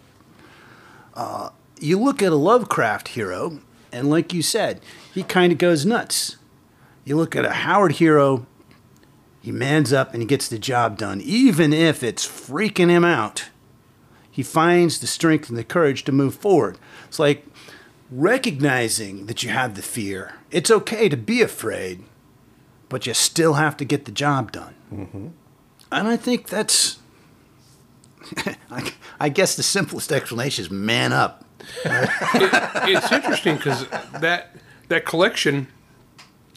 Uh, 1.16 1.50
you 1.80 2.00
look 2.00 2.22
at 2.22 2.32
a 2.32 2.36
Lovecraft 2.36 3.10
hero, 3.10 3.60
and 3.92 4.10
like 4.10 4.32
you 4.32 4.44
said, 4.44 4.80
he 5.14 5.24
kind 5.24 5.52
of 5.52 5.58
goes 5.58 5.86
nuts. 5.86 6.38
You 7.04 7.16
look 7.16 7.36
at 7.36 7.46
a 7.46 7.52
Howard 7.54 7.94
hero, 7.94 8.46
he 9.42 9.52
mans 9.52 9.94
up 9.94 10.14
and 10.14 10.22
he 10.22 10.28
gets 10.28 10.48
the 10.48 10.60
job 10.60 10.98
done, 10.98 11.22
even 11.22 11.72
if 11.74 12.04
it's 12.04 12.28
freaking 12.28 12.90
him 12.90 13.06
out. 13.06 13.50
He 14.36 14.44
finds 14.44 15.00
the 15.00 15.08
strength 15.08 15.48
and 15.48 15.58
the 15.58 15.64
courage 15.64 16.04
to 16.04 16.12
move 16.12 16.36
forward. 16.36 16.78
It's 17.08 17.20
like 17.20 17.46
recognizing 18.12 19.28
that 19.28 19.44
you 19.44 19.50
have 19.50 19.76
the 19.76 19.82
fear. 19.82 20.34
It's 20.52 20.70
okay 20.70 21.08
to 21.08 21.16
be 21.16 21.42
afraid, 21.42 22.04
but 22.90 23.06
you 23.06 23.14
still 23.14 23.54
have 23.54 23.78
to 23.78 23.86
get 23.86 24.04
the 24.04 24.12
job 24.12 24.52
done. 24.52 24.76
Mm-hmm. 24.94 25.28
And 25.90 26.08
I 26.10 26.18
think 26.18 26.50
that's, 26.50 27.00
I, 28.70 28.92
I 29.22 29.30
guess 29.30 29.56
the 29.56 29.64
simplest 29.64 30.12
explanation 30.12 30.66
is 30.66 30.70
man 30.70 31.14
up. 31.14 31.46
it's 31.86 33.12
interesting 33.14 33.56
because 33.56 33.88
that 34.20 34.54
that 34.90 35.06
collection, 35.06 35.68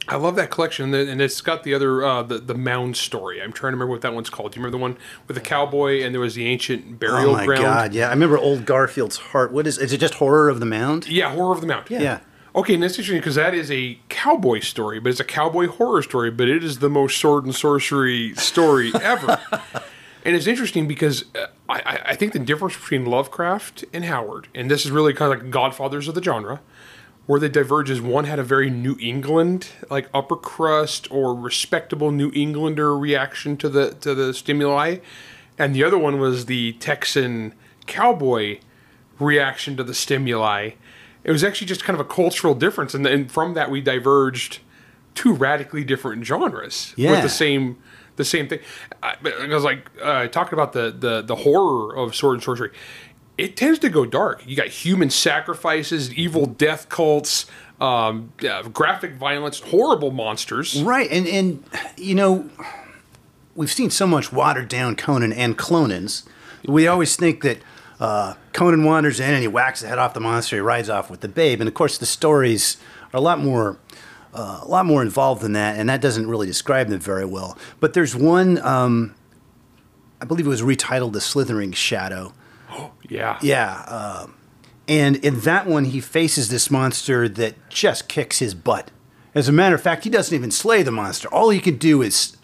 I 0.08 0.16
love 0.16 0.36
that 0.36 0.50
collection, 0.50 0.94
and 0.94 1.20
it's 1.20 1.40
got 1.40 1.64
the 1.64 1.74
other 1.74 2.04
uh, 2.04 2.22
the 2.22 2.38
the 2.38 2.54
mound 2.54 2.96
story. 2.96 3.42
I'm 3.42 3.52
trying 3.52 3.72
to 3.72 3.76
remember 3.76 3.92
what 3.92 4.00
that 4.02 4.14
one's 4.14 4.30
called. 4.30 4.52
Do 4.52 4.56
you 4.58 4.64
remember 4.64 4.78
the 4.78 4.82
one 4.82 4.96
with 5.26 5.36
the 5.36 5.42
cowboy 5.42 6.02
and 6.02 6.14
there 6.14 6.20
was 6.20 6.34
the 6.34 6.46
ancient 6.46 6.98
burial 6.98 7.16
ground? 7.16 7.30
oh 7.30 7.36
my 7.36 7.44
ground? 7.44 7.62
god, 7.62 7.94
yeah. 7.94 8.06
I 8.06 8.10
remember 8.10 8.38
old 8.38 8.64
Garfield's 8.64 9.18
heart. 9.18 9.52
What 9.52 9.66
is 9.66 9.78
is 9.78 9.92
it 9.92 9.98
just 9.98 10.14
horror 10.14 10.48
of 10.48 10.60
the 10.60 10.66
mound? 10.66 11.08
Yeah, 11.08 11.32
horror 11.32 11.52
of 11.52 11.60
the 11.60 11.66
mound. 11.66 11.90
Yeah. 11.90 12.00
yeah. 12.00 12.20
Okay, 12.54 12.74
and 12.74 12.82
that's 12.82 12.94
interesting 12.94 13.18
because 13.20 13.34
that 13.34 13.54
is 13.54 13.70
a 13.70 13.98
cowboy 14.08 14.60
story, 14.60 14.98
but 14.98 15.10
it's 15.10 15.20
a 15.20 15.24
cowboy 15.24 15.68
horror 15.68 16.02
story, 16.02 16.30
but 16.30 16.48
it 16.48 16.64
is 16.64 16.78
the 16.78 16.88
most 16.88 17.18
sword 17.18 17.44
and 17.44 17.54
sorcery 17.54 18.34
story 18.34 18.90
ever. 19.02 19.38
and 20.24 20.34
it's 20.34 20.46
interesting 20.46 20.88
because 20.88 21.26
uh, 21.36 21.46
I, 21.68 22.00
I 22.06 22.16
think 22.16 22.32
the 22.32 22.38
difference 22.38 22.74
between 22.74 23.04
Lovecraft 23.04 23.84
and 23.92 24.06
Howard, 24.06 24.48
and 24.54 24.70
this 24.70 24.86
is 24.86 24.90
really 24.90 25.12
kind 25.12 25.32
of 25.32 25.40
like 25.40 25.50
godfathers 25.50 26.08
of 26.08 26.14
the 26.14 26.22
genre, 26.22 26.60
where 27.28 27.38
they 27.38 27.48
diverge 27.48 27.88
is 27.88 28.00
one 28.00 28.24
had 28.24 28.40
a 28.40 28.42
very 28.42 28.68
New 28.68 28.96
England, 29.00 29.68
like 29.88 30.08
upper 30.12 30.34
crust 30.34 31.08
or 31.12 31.32
respectable 31.32 32.10
New 32.10 32.32
Englander 32.34 32.98
reaction 32.98 33.56
to 33.58 33.68
the 33.68 33.92
to 34.00 34.16
the 34.16 34.34
stimuli, 34.34 34.96
and 35.56 35.72
the 35.76 35.84
other 35.84 35.98
one 35.98 36.18
was 36.18 36.46
the 36.46 36.72
Texan 36.72 37.54
cowboy 37.86 38.58
reaction 39.20 39.76
to 39.76 39.84
the 39.84 39.94
stimuli 39.94 40.72
it 41.24 41.32
was 41.32 41.44
actually 41.44 41.66
just 41.66 41.84
kind 41.84 41.98
of 41.98 42.00
a 42.00 42.08
cultural 42.08 42.54
difference, 42.54 42.94
and, 42.94 43.06
and 43.06 43.30
from 43.30 43.52
that 43.52 43.70
we 43.70 43.82
diverged 43.82 44.60
two 45.14 45.34
radically 45.34 45.84
different 45.84 46.24
genres 46.24 46.94
yeah. 46.96 47.10
with 47.10 47.22
the 47.22 47.28
same 47.28 47.76
the 48.16 48.24
same 48.24 48.48
thing. 48.48 48.60
I, 49.02 49.14
I 49.22 49.46
was 49.48 49.62
like 49.62 49.90
uh, 50.02 50.28
talking 50.28 50.54
about 50.54 50.72
the, 50.72 50.90
the 50.90 51.22
the 51.22 51.36
horror 51.36 51.94
of 51.94 52.14
sword 52.14 52.36
and 52.36 52.42
sorcery. 52.42 52.70
It 53.38 53.56
tends 53.56 53.78
to 53.78 53.88
go 53.88 54.04
dark. 54.04 54.42
You 54.44 54.56
got 54.56 54.66
human 54.66 55.10
sacrifices, 55.10 56.12
evil 56.12 56.44
death 56.44 56.88
cults, 56.88 57.46
um, 57.80 58.32
yeah, 58.40 58.62
graphic 58.72 59.14
violence, 59.14 59.60
horrible 59.60 60.10
monsters. 60.10 60.82
Right, 60.82 61.08
and 61.10 61.26
and 61.28 61.64
you 61.96 62.16
know, 62.16 62.50
we've 63.54 63.70
seen 63.70 63.90
so 63.90 64.08
much 64.08 64.32
watered 64.32 64.68
down 64.68 64.96
Conan 64.96 65.32
and 65.32 65.56
Clonans. 65.56 66.24
We 66.66 66.88
always 66.88 67.14
think 67.14 67.42
that 67.42 67.58
uh, 68.00 68.34
Conan 68.52 68.82
wanders 68.82 69.20
in 69.20 69.30
and 69.30 69.42
he 69.42 69.48
whacks 69.48 69.80
the 69.82 69.88
head 69.88 69.98
off 69.98 70.14
the 70.14 70.20
monster. 70.20 70.56
He 70.56 70.60
rides 70.60 70.90
off 70.90 71.08
with 71.08 71.20
the 71.20 71.28
babe, 71.28 71.60
and 71.60 71.68
of 71.68 71.74
course 71.74 71.96
the 71.96 72.06
stories 72.06 72.76
are 73.12 73.18
a 73.18 73.22
lot 73.22 73.38
more. 73.38 73.78
Uh, 74.34 74.60
a 74.62 74.68
lot 74.68 74.84
more 74.84 75.00
involved 75.00 75.40
than 75.40 75.54
that, 75.54 75.78
and 75.78 75.88
that 75.88 76.02
doesn't 76.02 76.28
really 76.28 76.46
describe 76.46 76.88
them 76.88 77.00
very 77.00 77.24
well. 77.24 77.56
But 77.80 77.94
there's 77.94 78.14
one, 78.14 78.58
um, 78.58 79.14
I 80.20 80.26
believe 80.26 80.44
it 80.44 80.50
was 80.50 80.60
retitled 80.60 81.12
"The 81.12 81.20
Slithering 81.20 81.72
Shadow." 81.72 82.34
Oh, 82.70 82.92
yeah, 83.08 83.38
yeah. 83.42 83.84
Uh, 83.86 84.26
and 84.86 85.16
in 85.16 85.40
that 85.40 85.66
one, 85.66 85.86
he 85.86 86.00
faces 86.00 86.48
this 86.48 86.70
monster 86.70 87.28
that 87.28 87.54
just 87.68 88.08
kicks 88.08 88.38
his 88.38 88.54
butt. 88.54 88.90
As 89.34 89.48
a 89.48 89.52
matter 89.52 89.74
of 89.74 89.82
fact, 89.82 90.04
he 90.04 90.10
doesn't 90.10 90.34
even 90.34 90.50
slay 90.50 90.82
the 90.82 90.90
monster. 90.90 91.28
All 91.28 91.50
he 91.50 91.60
can 91.60 91.76
do 91.76 92.00
is 92.00 92.36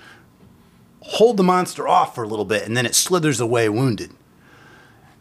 hold 1.01 1.39
the 1.39 1.43
monster 1.43 1.89
off 1.89 2.15
for 2.15 2.23
a 2.23 2.29
little 2.29 2.45
bit, 2.45 2.67
and 2.67 2.77
then 2.77 2.87
it 2.87 2.95
slithers 2.95 3.41
away 3.41 3.69
wounded 3.69 4.11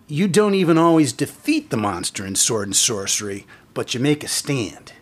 you 0.07 0.27
don't 0.27 0.53
even 0.53 0.77
always 0.77 1.13
defeat 1.13 1.69
the 1.69 1.77
monster 1.77 2.25
in 2.25 2.35
sword 2.35 2.67
and 2.67 2.75
sorcery, 2.75 3.45
but 3.73 3.93
you 3.93 3.99
make 3.99 4.23
a 4.23 4.27
stand. 4.27 4.93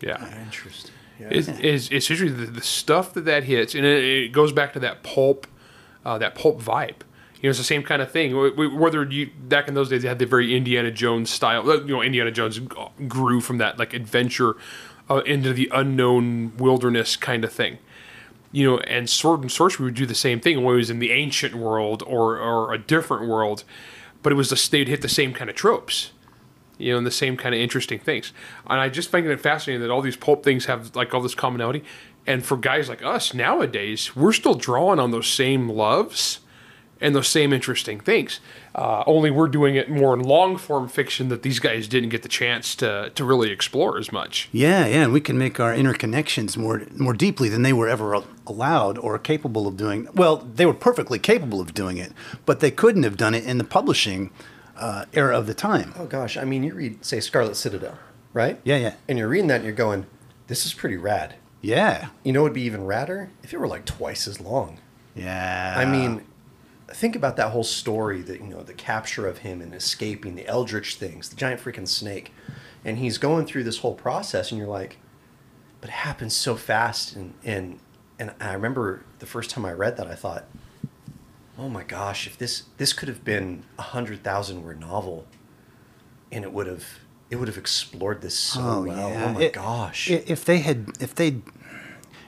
Yeah, 0.00 0.42
interesting. 0.44 0.92
Yeah. 1.18 1.28
It's, 1.30 1.48
it's, 1.48 1.88
it's 1.90 2.10
usually 2.10 2.30
the, 2.30 2.46
the, 2.46 2.60
stuff 2.60 3.14
that 3.14 3.24
that 3.24 3.44
hits, 3.44 3.74
and 3.74 3.84
it, 3.84 4.04
it 4.04 4.32
goes 4.32 4.52
back 4.52 4.72
to 4.74 4.80
that 4.80 5.02
pulp, 5.02 5.46
uh, 6.04 6.18
that 6.18 6.34
pulp 6.34 6.60
vibe. 6.60 7.00
You 7.40 7.44
know, 7.44 7.50
it's 7.50 7.58
the 7.58 7.64
same 7.64 7.82
kind 7.82 8.02
of 8.02 8.10
thing. 8.10 8.34
Whether 8.56 9.04
you 9.04 9.30
back 9.48 9.68
in 9.68 9.74
those 9.74 9.88
days, 9.88 10.02
they 10.02 10.08
had 10.08 10.18
the 10.18 10.26
very 10.26 10.56
Indiana 10.56 10.90
Jones 10.90 11.30
style. 11.30 11.64
You 11.66 11.86
know, 11.86 12.02
Indiana 12.02 12.30
Jones 12.30 12.58
grew 13.06 13.40
from 13.40 13.58
that 13.58 13.78
like 13.78 13.94
adventure 13.94 14.56
uh, 15.08 15.18
into 15.18 15.52
the 15.52 15.70
unknown 15.72 16.56
wilderness 16.56 17.16
kind 17.16 17.44
of 17.44 17.52
thing. 17.52 17.78
You 18.50 18.68
know, 18.68 18.78
and 18.78 19.08
sword 19.08 19.42
and 19.42 19.52
sorcery 19.52 19.84
would 19.84 19.94
do 19.94 20.06
the 20.06 20.14
same 20.14 20.40
thing 20.40 20.64
when 20.64 20.74
it 20.74 20.78
was 20.78 20.90
in 20.90 20.98
the 20.98 21.12
ancient 21.12 21.54
world 21.54 22.02
or 22.06 22.38
or 22.38 22.72
a 22.72 22.78
different 22.78 23.28
world 23.28 23.64
but 24.22 24.32
it 24.32 24.36
was 24.36 24.50
the 24.50 24.68
they'd 24.70 24.88
hit 24.88 25.00
the 25.00 25.08
same 25.08 25.32
kind 25.32 25.48
of 25.48 25.56
tropes 25.56 26.10
you 26.78 26.92
know, 26.92 26.98
and 26.98 27.06
the 27.06 27.10
same 27.10 27.36
kind 27.36 27.54
of 27.54 27.60
interesting 27.60 27.98
things. 27.98 28.32
And 28.66 28.80
I 28.80 28.88
just 28.88 29.10
find 29.10 29.26
it 29.26 29.40
fascinating 29.40 29.82
that 29.82 29.90
all 29.90 30.00
these 30.00 30.16
pulp 30.16 30.44
things 30.44 30.66
have 30.66 30.94
like 30.94 31.12
all 31.12 31.20
this 31.20 31.34
commonality. 31.34 31.84
And 32.26 32.44
for 32.44 32.56
guys 32.56 32.88
like 32.88 33.02
us 33.02 33.34
nowadays, 33.34 34.14
we're 34.14 34.32
still 34.32 34.54
drawing 34.54 35.00
on 35.00 35.10
those 35.10 35.26
same 35.26 35.68
loves 35.68 36.40
and 37.00 37.14
those 37.14 37.28
same 37.28 37.52
interesting 37.52 38.00
things. 38.00 38.40
Uh, 38.74 39.02
only 39.06 39.30
we're 39.30 39.48
doing 39.48 39.74
it 39.74 39.90
more 39.90 40.14
in 40.14 40.20
long 40.20 40.56
form 40.56 40.88
fiction 40.88 41.28
that 41.28 41.42
these 41.42 41.58
guys 41.58 41.88
didn't 41.88 42.08
get 42.10 42.22
the 42.22 42.28
chance 42.28 42.74
to 42.76 43.10
to 43.14 43.24
really 43.24 43.50
explore 43.50 43.98
as 43.98 44.12
much. 44.12 44.48
Yeah, 44.52 44.86
yeah, 44.86 45.04
and 45.04 45.12
we 45.12 45.20
can 45.20 45.38
make 45.38 45.60
our 45.60 45.74
interconnections 45.74 46.56
more 46.56 46.82
more 46.96 47.14
deeply 47.14 47.48
than 47.48 47.62
they 47.62 47.72
were 47.72 47.88
ever 47.88 48.22
allowed 48.46 48.98
or 48.98 49.18
capable 49.18 49.66
of 49.66 49.76
doing. 49.76 50.08
Well, 50.14 50.36
they 50.36 50.66
were 50.66 50.74
perfectly 50.74 51.18
capable 51.18 51.60
of 51.60 51.74
doing 51.74 51.98
it, 51.98 52.12
but 52.46 52.60
they 52.60 52.70
couldn't 52.70 53.02
have 53.02 53.16
done 53.16 53.34
it 53.34 53.44
in 53.44 53.58
the 53.58 53.64
publishing 53.64 54.30
uh, 54.76 55.04
era 55.12 55.36
of 55.36 55.46
the 55.46 55.54
time. 55.54 55.94
Oh 55.98 56.06
gosh, 56.06 56.36
I 56.36 56.44
mean, 56.44 56.62
you 56.62 56.74
read 56.74 57.04
say 57.04 57.20
Scarlet 57.20 57.56
Citadel, 57.56 57.98
right? 58.32 58.60
Yeah, 58.64 58.76
yeah, 58.76 58.94
and 59.08 59.18
you're 59.18 59.28
reading 59.28 59.48
that 59.48 59.56
and 59.56 59.64
you're 59.64 59.74
going, 59.74 60.06
"This 60.46 60.66
is 60.66 60.74
pretty 60.74 60.96
rad." 60.96 61.34
Yeah. 61.60 62.08
You 62.22 62.32
know, 62.32 62.42
it'd 62.42 62.54
be 62.54 62.62
even 62.62 62.82
radder 62.82 63.28
if 63.42 63.52
it 63.52 63.58
were 63.58 63.68
like 63.68 63.84
twice 63.84 64.28
as 64.28 64.40
long. 64.40 64.78
Yeah. 65.14 65.74
I 65.76 65.84
mean, 65.84 66.24
think 66.92 67.14
about 67.14 67.36
that 67.36 67.52
whole 67.52 67.64
story 67.64 68.22
that 68.22 68.40
you 68.40 68.46
know 68.48 68.62
the 68.62 68.74
capture 68.74 69.26
of 69.26 69.38
him 69.38 69.60
and 69.60 69.74
escaping 69.74 70.34
the 70.34 70.46
eldritch 70.46 70.96
things 70.96 71.28
the 71.28 71.36
giant 71.36 71.60
freaking 71.60 71.88
snake. 71.88 72.32
And 72.84 72.98
he's 72.98 73.18
going 73.18 73.44
through 73.44 73.64
this 73.64 73.78
whole 73.78 73.94
process 73.94 74.50
and 74.50 74.58
you're 74.58 74.68
like 74.68 74.98
but 75.80 75.90
it 75.90 75.94
happens 75.94 76.34
so 76.34 76.56
fast. 76.56 77.14
And 77.14 77.34
and 77.44 77.78
and 78.18 78.32
i 78.40 78.52
remember 78.52 79.02
the 79.18 79.26
first 79.26 79.50
time 79.50 79.64
i 79.64 79.72
read 79.72 79.96
that 79.96 80.06
i 80.06 80.14
thought 80.14 80.46
oh 81.58 81.68
my 81.68 81.82
gosh 81.84 82.26
if 82.26 82.36
this 82.36 82.64
this 82.76 82.92
could 82.92 83.08
have 83.08 83.24
been 83.24 83.64
a 83.78 83.82
hundred 83.82 84.22
thousand 84.22 84.64
word 84.64 84.80
novel 84.80 85.26
and 86.30 86.44
it 86.44 86.52
would 86.52 86.66
have 86.66 86.84
it 87.30 87.36
would 87.36 87.48
have 87.48 87.58
explored 87.58 88.22
this 88.22 88.38
so 88.38 88.60
oh, 88.60 88.82
well. 88.82 89.10
yeah. 89.10 89.24
oh 89.24 89.32
my 89.34 89.42
it, 89.42 89.52
gosh. 89.52 90.10
if 90.10 90.44
they 90.44 90.58
had 90.58 90.90
if 91.00 91.14
they 91.14 91.36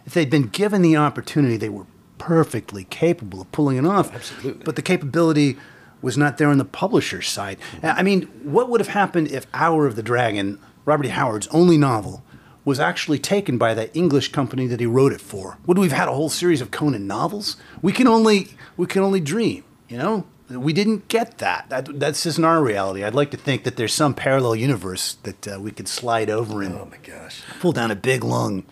if 0.04 0.14
they'd 0.14 0.30
been 0.30 0.48
given 0.48 0.82
the 0.82 0.96
opportunity 0.96 1.56
they 1.56 1.68
were 1.68 1.86
perfectly 2.20 2.84
capable 2.84 3.40
of 3.40 3.50
pulling 3.50 3.78
it 3.78 3.86
off. 3.86 4.14
Absolutely. 4.14 4.62
But 4.62 4.76
the 4.76 4.82
capability 4.82 5.56
was 6.02 6.16
not 6.16 6.38
there 6.38 6.48
on 6.48 6.58
the 6.58 6.64
publisher's 6.64 7.28
side. 7.28 7.58
I 7.82 8.02
mean, 8.02 8.22
what 8.44 8.68
would 8.68 8.80
have 8.80 8.88
happened 8.88 9.28
if 9.28 9.46
Hour 9.52 9.86
of 9.86 9.96
the 9.96 10.02
Dragon, 10.02 10.60
Robert 10.84 11.06
E. 11.06 11.08
Howard's 11.08 11.48
only 11.48 11.76
novel, 11.76 12.22
was 12.64 12.78
actually 12.78 13.18
taken 13.18 13.58
by 13.58 13.74
that 13.74 13.94
English 13.96 14.32
company 14.32 14.66
that 14.66 14.80
he 14.80 14.86
wrote 14.86 15.12
it 15.12 15.20
for? 15.20 15.58
Would 15.66 15.78
we 15.78 15.88
have 15.88 15.96
had 15.98 16.08
a 16.08 16.12
whole 16.12 16.28
series 16.28 16.60
of 16.60 16.70
Conan 16.70 17.06
novels? 17.06 17.56
We 17.82 17.92
can 17.92 18.06
only 18.06 18.48
we 18.76 18.86
can 18.86 19.02
only 19.02 19.20
dream, 19.20 19.64
you 19.88 19.98
know? 19.98 20.26
We 20.50 20.72
didn't 20.72 21.08
get 21.08 21.38
that. 21.38 21.68
that 21.70 22.00
that's 22.00 22.24
just 22.24 22.38
not 22.38 22.48
our 22.48 22.62
reality. 22.62 23.04
I'd 23.04 23.14
like 23.14 23.30
to 23.30 23.36
think 23.36 23.64
that 23.64 23.76
there's 23.76 23.94
some 23.94 24.14
parallel 24.14 24.56
universe 24.56 25.16
that 25.22 25.48
uh, 25.48 25.60
we 25.60 25.70
could 25.70 25.88
slide 25.88 26.28
over 26.28 26.62
and 26.62 26.74
oh 26.74 26.88
my 26.90 26.98
gosh, 26.98 27.42
pull 27.60 27.72
down 27.72 27.90
a 27.90 27.96
big 27.96 28.24
lung 28.24 28.64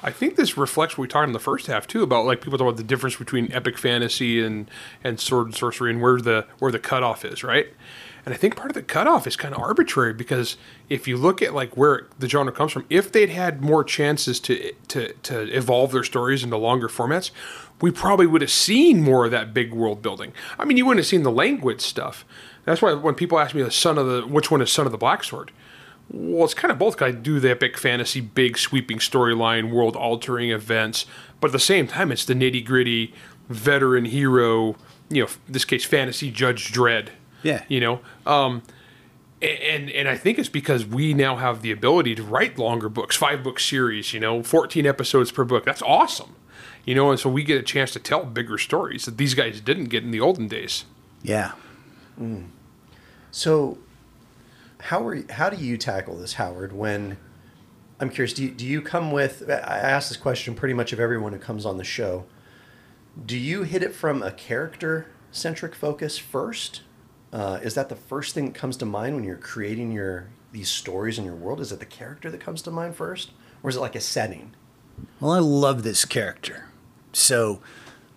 I 0.00 0.10
think 0.12 0.36
this 0.36 0.56
reflects 0.56 0.96
what 0.96 1.02
we 1.02 1.08
talked 1.08 1.26
in 1.26 1.32
the 1.32 1.38
first 1.40 1.66
half 1.66 1.86
too 1.86 2.02
about 2.02 2.24
like 2.24 2.40
people 2.40 2.58
talk 2.58 2.68
about 2.68 2.76
the 2.76 2.84
difference 2.84 3.16
between 3.16 3.52
epic 3.52 3.76
fantasy 3.78 4.42
and 4.42 4.70
and 5.02 5.18
sword 5.18 5.46
and 5.46 5.54
sorcery 5.54 5.90
and 5.90 6.00
where 6.00 6.20
the 6.20 6.46
where 6.58 6.70
the 6.70 6.78
cutoff 6.78 7.24
is, 7.24 7.42
right? 7.42 7.68
And 8.24 8.34
I 8.34 8.36
think 8.36 8.56
part 8.56 8.70
of 8.70 8.74
the 8.74 8.82
cutoff 8.82 9.26
is 9.26 9.36
kind 9.36 9.54
of 9.54 9.60
arbitrary 9.60 10.12
because 10.12 10.56
if 10.88 11.08
you 11.08 11.16
look 11.16 11.40
at 11.40 11.54
like 11.54 11.76
where 11.76 12.06
the 12.18 12.28
genre 12.28 12.52
comes 12.52 12.72
from, 12.72 12.84
if 12.90 13.10
they'd 13.10 13.30
had 13.30 13.62
more 13.62 13.82
chances 13.82 14.38
to 14.40 14.72
to 14.88 15.12
to 15.14 15.56
evolve 15.56 15.92
their 15.92 16.04
stories 16.04 16.44
into 16.44 16.56
longer 16.56 16.88
formats, 16.88 17.30
we 17.80 17.90
probably 17.90 18.26
would 18.26 18.42
have 18.42 18.50
seen 18.50 19.02
more 19.02 19.24
of 19.24 19.30
that 19.30 19.54
big 19.54 19.72
world 19.72 20.02
building. 20.02 20.32
I 20.58 20.64
mean, 20.64 20.76
you 20.76 20.84
wouldn't 20.84 21.00
have 21.00 21.08
seen 21.08 21.22
the 21.22 21.32
language 21.32 21.80
stuff. 21.80 22.24
That's 22.64 22.82
why 22.82 22.92
when 22.92 23.14
people 23.14 23.38
ask 23.38 23.54
me 23.54 23.62
the 23.62 23.70
son 23.70 23.98
of 23.98 24.06
the 24.06 24.26
which 24.26 24.50
one 24.50 24.60
is 24.60 24.70
son 24.70 24.86
of 24.86 24.92
the 24.92 24.98
black 24.98 25.24
sword, 25.24 25.50
well, 26.10 26.44
it's 26.44 26.54
kind 26.54 26.72
of 26.72 26.78
both. 26.78 27.00
I 27.02 27.10
do 27.10 27.38
the 27.40 27.50
epic 27.50 27.76
fantasy, 27.76 28.20
big 28.20 28.56
sweeping 28.58 28.98
storyline, 28.98 29.70
world 29.70 29.96
altering 29.96 30.50
events, 30.50 31.06
but 31.40 31.48
at 31.48 31.52
the 31.52 31.58
same 31.58 31.86
time, 31.86 32.10
it's 32.10 32.24
the 32.24 32.34
nitty 32.34 32.64
gritty 32.64 33.14
veteran 33.48 34.06
hero. 34.06 34.76
You 35.10 35.24
know, 35.24 35.28
in 35.46 35.52
this 35.52 35.64
case, 35.64 35.84
fantasy 35.84 36.30
Judge 36.30 36.72
Dredd. 36.72 37.08
Yeah. 37.42 37.62
You 37.68 37.80
know, 37.80 38.00
um, 38.26 38.62
and 39.40 39.90
and 39.90 40.08
I 40.08 40.16
think 40.16 40.38
it's 40.38 40.48
because 40.48 40.84
we 40.84 41.14
now 41.14 41.36
have 41.36 41.62
the 41.62 41.70
ability 41.70 42.14
to 42.16 42.22
write 42.22 42.58
longer 42.58 42.88
books, 42.88 43.16
five 43.16 43.42
book 43.42 43.60
series. 43.60 44.12
You 44.12 44.20
know, 44.20 44.42
fourteen 44.42 44.86
episodes 44.86 45.30
per 45.30 45.44
book. 45.44 45.64
That's 45.64 45.82
awesome. 45.82 46.34
You 46.84 46.94
know, 46.94 47.10
and 47.10 47.20
so 47.20 47.28
we 47.28 47.44
get 47.44 47.58
a 47.58 47.62
chance 47.62 47.90
to 47.92 47.98
tell 47.98 48.24
bigger 48.24 48.56
stories 48.56 49.04
that 49.04 49.18
these 49.18 49.34
guys 49.34 49.60
didn't 49.60 49.86
get 49.86 50.04
in 50.04 50.10
the 50.10 50.20
olden 50.20 50.48
days. 50.48 50.86
Yeah. 51.22 51.52
So, 53.30 53.78
how 54.80 55.06
are 55.06 55.14
you, 55.14 55.26
how 55.30 55.50
do 55.50 55.56
you 55.56 55.76
tackle 55.76 56.16
this, 56.16 56.34
Howard? 56.34 56.72
When 56.72 57.18
I'm 58.00 58.10
curious, 58.10 58.32
do 58.32 58.44
you, 58.44 58.50
do 58.50 58.66
you 58.66 58.80
come 58.80 59.10
with? 59.10 59.48
I 59.48 59.78
ask 59.78 60.08
this 60.08 60.16
question 60.16 60.54
pretty 60.54 60.74
much 60.74 60.92
of 60.92 61.00
everyone 61.00 61.32
who 61.32 61.38
comes 61.38 61.66
on 61.66 61.78
the 61.78 61.84
show. 61.84 62.24
Do 63.24 63.36
you 63.36 63.64
hit 63.64 63.82
it 63.82 63.94
from 63.94 64.22
a 64.22 64.30
character 64.30 65.06
centric 65.32 65.74
focus 65.74 66.18
first? 66.18 66.82
Uh, 67.32 67.58
is 67.62 67.74
that 67.74 67.88
the 67.88 67.96
first 67.96 68.34
thing 68.34 68.46
that 68.46 68.54
comes 68.54 68.76
to 68.78 68.86
mind 68.86 69.16
when 69.16 69.24
you're 69.24 69.36
creating 69.36 69.92
your 69.92 70.28
these 70.52 70.68
stories 70.68 71.18
in 71.18 71.24
your 71.24 71.34
world? 71.34 71.60
Is 71.60 71.72
it 71.72 71.80
the 71.80 71.86
character 71.86 72.30
that 72.30 72.40
comes 72.40 72.62
to 72.62 72.70
mind 72.70 72.94
first, 72.96 73.32
or 73.62 73.70
is 73.70 73.76
it 73.76 73.80
like 73.80 73.96
a 73.96 74.00
setting? 74.00 74.54
Well, 75.20 75.32
I 75.32 75.40
love 75.40 75.82
this 75.82 76.04
character. 76.04 76.68
So 77.12 77.60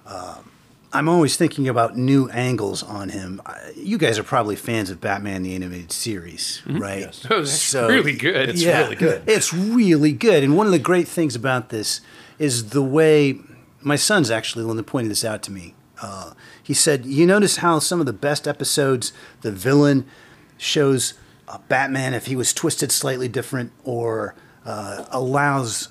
um, 0.06 0.51
I'm 0.94 1.08
always 1.08 1.38
thinking 1.38 1.70
about 1.70 1.98
new 1.98 2.30
angles 2.30 2.84
on 2.84 3.10
him. 3.10 3.42
You 3.76 3.98
guys 3.98 4.20
are 4.20 4.24
probably 4.24 4.56
fans 4.56 4.90
of 4.90 5.00
Batman 5.00 5.44
the 5.44 5.56
Animated 5.56 5.92
Series, 5.92 6.62
right? 6.68 7.02
Yes. 7.02 7.26
Oh, 7.30 7.40
that's 7.40 7.74
really 7.74 8.16
good. 8.16 8.50
It's 8.50 8.64
really 8.66 8.96
good. 8.96 9.24
It's 9.26 9.54
really 9.54 10.12
good. 10.12 10.44
And 10.44 10.58
one 10.58 10.66
of 10.66 10.74
the 10.74 10.80
great 10.80 11.08
things 11.08 11.36
about 11.36 11.70
this 11.70 12.02
is 12.40 12.72
the 12.72 12.84
way 12.84 13.40
my 13.82 13.96
son's 13.96 14.30
actually 14.30 14.64
the 14.64 14.68
one 14.68 14.78
that 14.78 14.84
pointed 14.84 15.12
this 15.12 15.24
out 15.24 15.42
to 15.44 15.52
me. 15.52 15.76
Uh, 16.02 16.34
he 16.62 16.74
said, 16.74 17.06
You 17.06 17.26
notice 17.26 17.58
how 17.58 17.80
some 17.80 18.00
of 18.00 18.06
the 18.06 18.14
best 18.14 18.48
episodes, 18.48 19.14
the 19.42 19.52
villain 19.52 20.06
shows 20.58 21.14
uh, 21.48 21.60
Batman 21.68 22.14
if 22.14 22.26
he 22.26 22.36
was 22.36 22.54
twisted 22.54 22.92
slightly 22.92 23.28
different 23.28 23.72
or 23.84 24.36
uh, 24.66 25.06
allows 25.10 25.90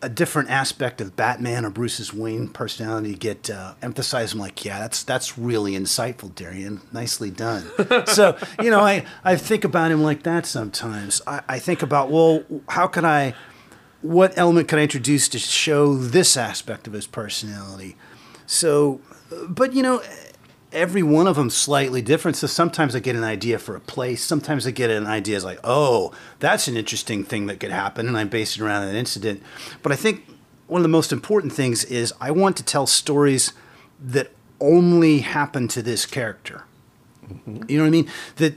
a 0.00 0.08
different 0.08 0.50
aspect 0.50 1.00
of 1.00 1.16
Batman 1.16 1.64
or 1.64 1.70
Bruce's 1.70 2.12
Wayne 2.14 2.48
personality 2.48 3.14
get 3.14 3.50
uh, 3.50 3.74
emphasized. 3.82 4.34
I'm 4.34 4.40
like, 4.40 4.64
yeah, 4.64 4.78
that's 4.78 5.02
that's 5.02 5.36
really 5.36 5.72
insightful, 5.72 6.34
Darian. 6.34 6.80
Nicely 6.92 7.30
done. 7.30 7.66
so 8.06 8.36
you 8.62 8.70
know, 8.70 8.80
I 8.80 9.04
I 9.24 9.36
think 9.36 9.64
about 9.64 9.90
him 9.90 10.02
like 10.02 10.22
that 10.22 10.46
sometimes. 10.46 11.20
I, 11.26 11.42
I 11.48 11.58
think 11.58 11.82
about 11.82 12.10
well, 12.10 12.44
how 12.68 12.86
can 12.86 13.04
I, 13.04 13.34
what 14.02 14.36
element 14.38 14.68
can 14.68 14.78
I 14.78 14.82
introduce 14.82 15.28
to 15.30 15.38
show 15.38 15.96
this 15.96 16.36
aspect 16.36 16.86
of 16.86 16.92
his 16.92 17.06
personality? 17.06 17.96
So, 18.46 19.00
but 19.48 19.72
you 19.72 19.82
know. 19.82 20.02
Every 20.70 21.02
one 21.02 21.26
of 21.26 21.36
them 21.36 21.50
slightly 21.50 22.02
different. 22.02 22.36
So 22.36 22.46
sometimes 22.46 22.94
I 22.94 23.00
get 23.00 23.16
an 23.16 23.24
idea 23.24 23.58
for 23.58 23.74
a 23.74 23.80
place. 23.80 24.22
Sometimes 24.22 24.66
I 24.66 24.70
get 24.70 24.90
an 24.90 25.06
idea 25.06 25.40
like, 25.40 25.60
oh, 25.64 26.12
that's 26.40 26.68
an 26.68 26.76
interesting 26.76 27.24
thing 27.24 27.46
that 27.46 27.58
could 27.58 27.70
happen, 27.70 28.06
and 28.06 28.16
I 28.16 28.24
base 28.24 28.56
it 28.56 28.62
around 28.62 28.86
an 28.86 28.94
incident. 28.94 29.42
But 29.82 29.92
I 29.92 29.96
think 29.96 30.24
one 30.66 30.80
of 30.80 30.82
the 30.82 30.88
most 30.88 31.12
important 31.12 31.52
things 31.52 31.84
is 31.84 32.12
I 32.20 32.30
want 32.30 32.56
to 32.58 32.62
tell 32.62 32.86
stories 32.86 33.52
that 33.98 34.30
only 34.60 35.20
happen 35.20 35.68
to 35.68 35.82
this 35.82 36.04
character. 36.04 36.64
Mm-hmm. 37.24 37.62
You 37.68 37.78
know 37.78 37.84
what 37.84 37.88
I 37.88 37.90
mean? 37.90 38.10
That 38.36 38.54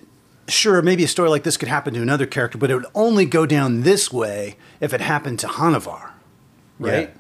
sure, 0.47 0.81
maybe 0.81 1.03
a 1.03 1.07
story 1.07 1.29
like 1.29 1.43
this 1.43 1.57
could 1.57 1.69
happen 1.69 1.93
to 1.93 2.01
another 2.01 2.25
character, 2.25 2.57
but 2.57 2.69
it 2.69 2.75
would 2.75 2.85
only 2.93 3.25
go 3.25 3.45
down 3.45 3.83
this 3.83 4.11
way 4.11 4.57
if 4.79 4.93
it 4.93 5.01
happened 5.01 5.39
to 5.39 5.47
Hanuvar, 5.47 6.11
right? 6.79 7.13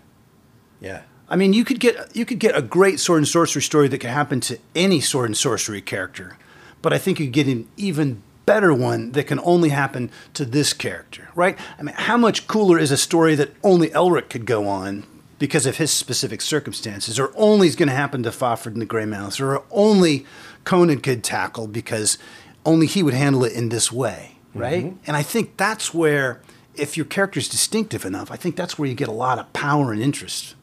Yeah. 0.79 1.03
I 1.31 1.37
mean, 1.37 1.53
you 1.53 1.63
could 1.63 1.79
get 1.79 2.13
you 2.13 2.25
could 2.25 2.39
get 2.39 2.57
a 2.57 2.61
great 2.61 2.99
sword 2.99 3.19
and 3.19 3.27
sorcery 3.27 3.61
story 3.61 3.87
that 3.87 3.99
could 3.99 4.09
happen 4.09 4.41
to 4.41 4.59
any 4.75 4.99
sword 4.99 5.27
and 5.27 5.37
sorcery 5.37 5.81
character, 5.81 6.37
but 6.81 6.91
I 6.91 6.97
think 6.97 7.21
you 7.21 7.27
get 7.27 7.47
an 7.47 7.69
even 7.77 8.21
better 8.45 8.73
one 8.73 9.13
that 9.13 9.27
can 9.27 9.39
only 9.39 9.69
happen 9.69 10.11
to 10.33 10.43
this 10.43 10.73
character, 10.73 11.29
right? 11.33 11.57
I 11.79 11.83
mean, 11.83 11.95
how 11.95 12.17
much 12.17 12.47
cooler 12.47 12.77
is 12.77 12.91
a 12.91 12.97
story 12.97 13.35
that 13.35 13.51
only 13.63 13.89
Elric 13.91 14.29
could 14.29 14.45
go 14.45 14.67
on 14.67 15.05
because 15.39 15.65
of 15.65 15.77
his 15.77 15.89
specific 15.89 16.41
circumstances, 16.41 17.17
or 17.17 17.31
only 17.37 17.69
is 17.69 17.77
going 17.77 17.87
to 17.87 17.95
happen 17.95 18.23
to 18.23 18.29
Fafhrd 18.29 18.73
and 18.73 18.81
the 18.81 18.85
Grey 18.85 19.05
Mouse, 19.05 19.39
or 19.39 19.63
only 19.71 20.25
Conan 20.65 20.99
could 20.99 21.23
tackle 21.23 21.65
because 21.65 22.17
only 22.65 22.87
he 22.87 23.01
would 23.01 23.13
handle 23.13 23.45
it 23.45 23.53
in 23.53 23.69
this 23.69 23.89
way, 23.89 24.35
right? 24.53 24.83
Mm-hmm. 24.83 25.03
And 25.07 25.15
I 25.15 25.23
think 25.23 25.55
that's 25.55 25.93
where, 25.93 26.41
if 26.75 26.97
your 26.97 27.05
character 27.05 27.39
is 27.39 27.47
distinctive 27.47 28.03
enough, 28.03 28.29
I 28.31 28.35
think 28.35 28.57
that's 28.57 28.77
where 28.77 28.89
you 28.89 28.95
get 28.95 29.07
a 29.07 29.13
lot 29.13 29.39
of 29.39 29.51
power 29.53 29.93
and 29.93 30.01
interest. 30.01 30.55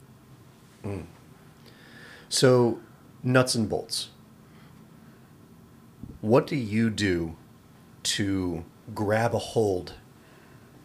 So, 2.28 2.80
nuts 3.22 3.54
and 3.54 3.68
bolts. 3.68 4.10
What 6.20 6.46
do 6.46 6.56
you 6.56 6.90
do 6.90 7.36
to 8.02 8.64
grab 8.94 9.34
a 9.34 9.38
hold 9.38 9.94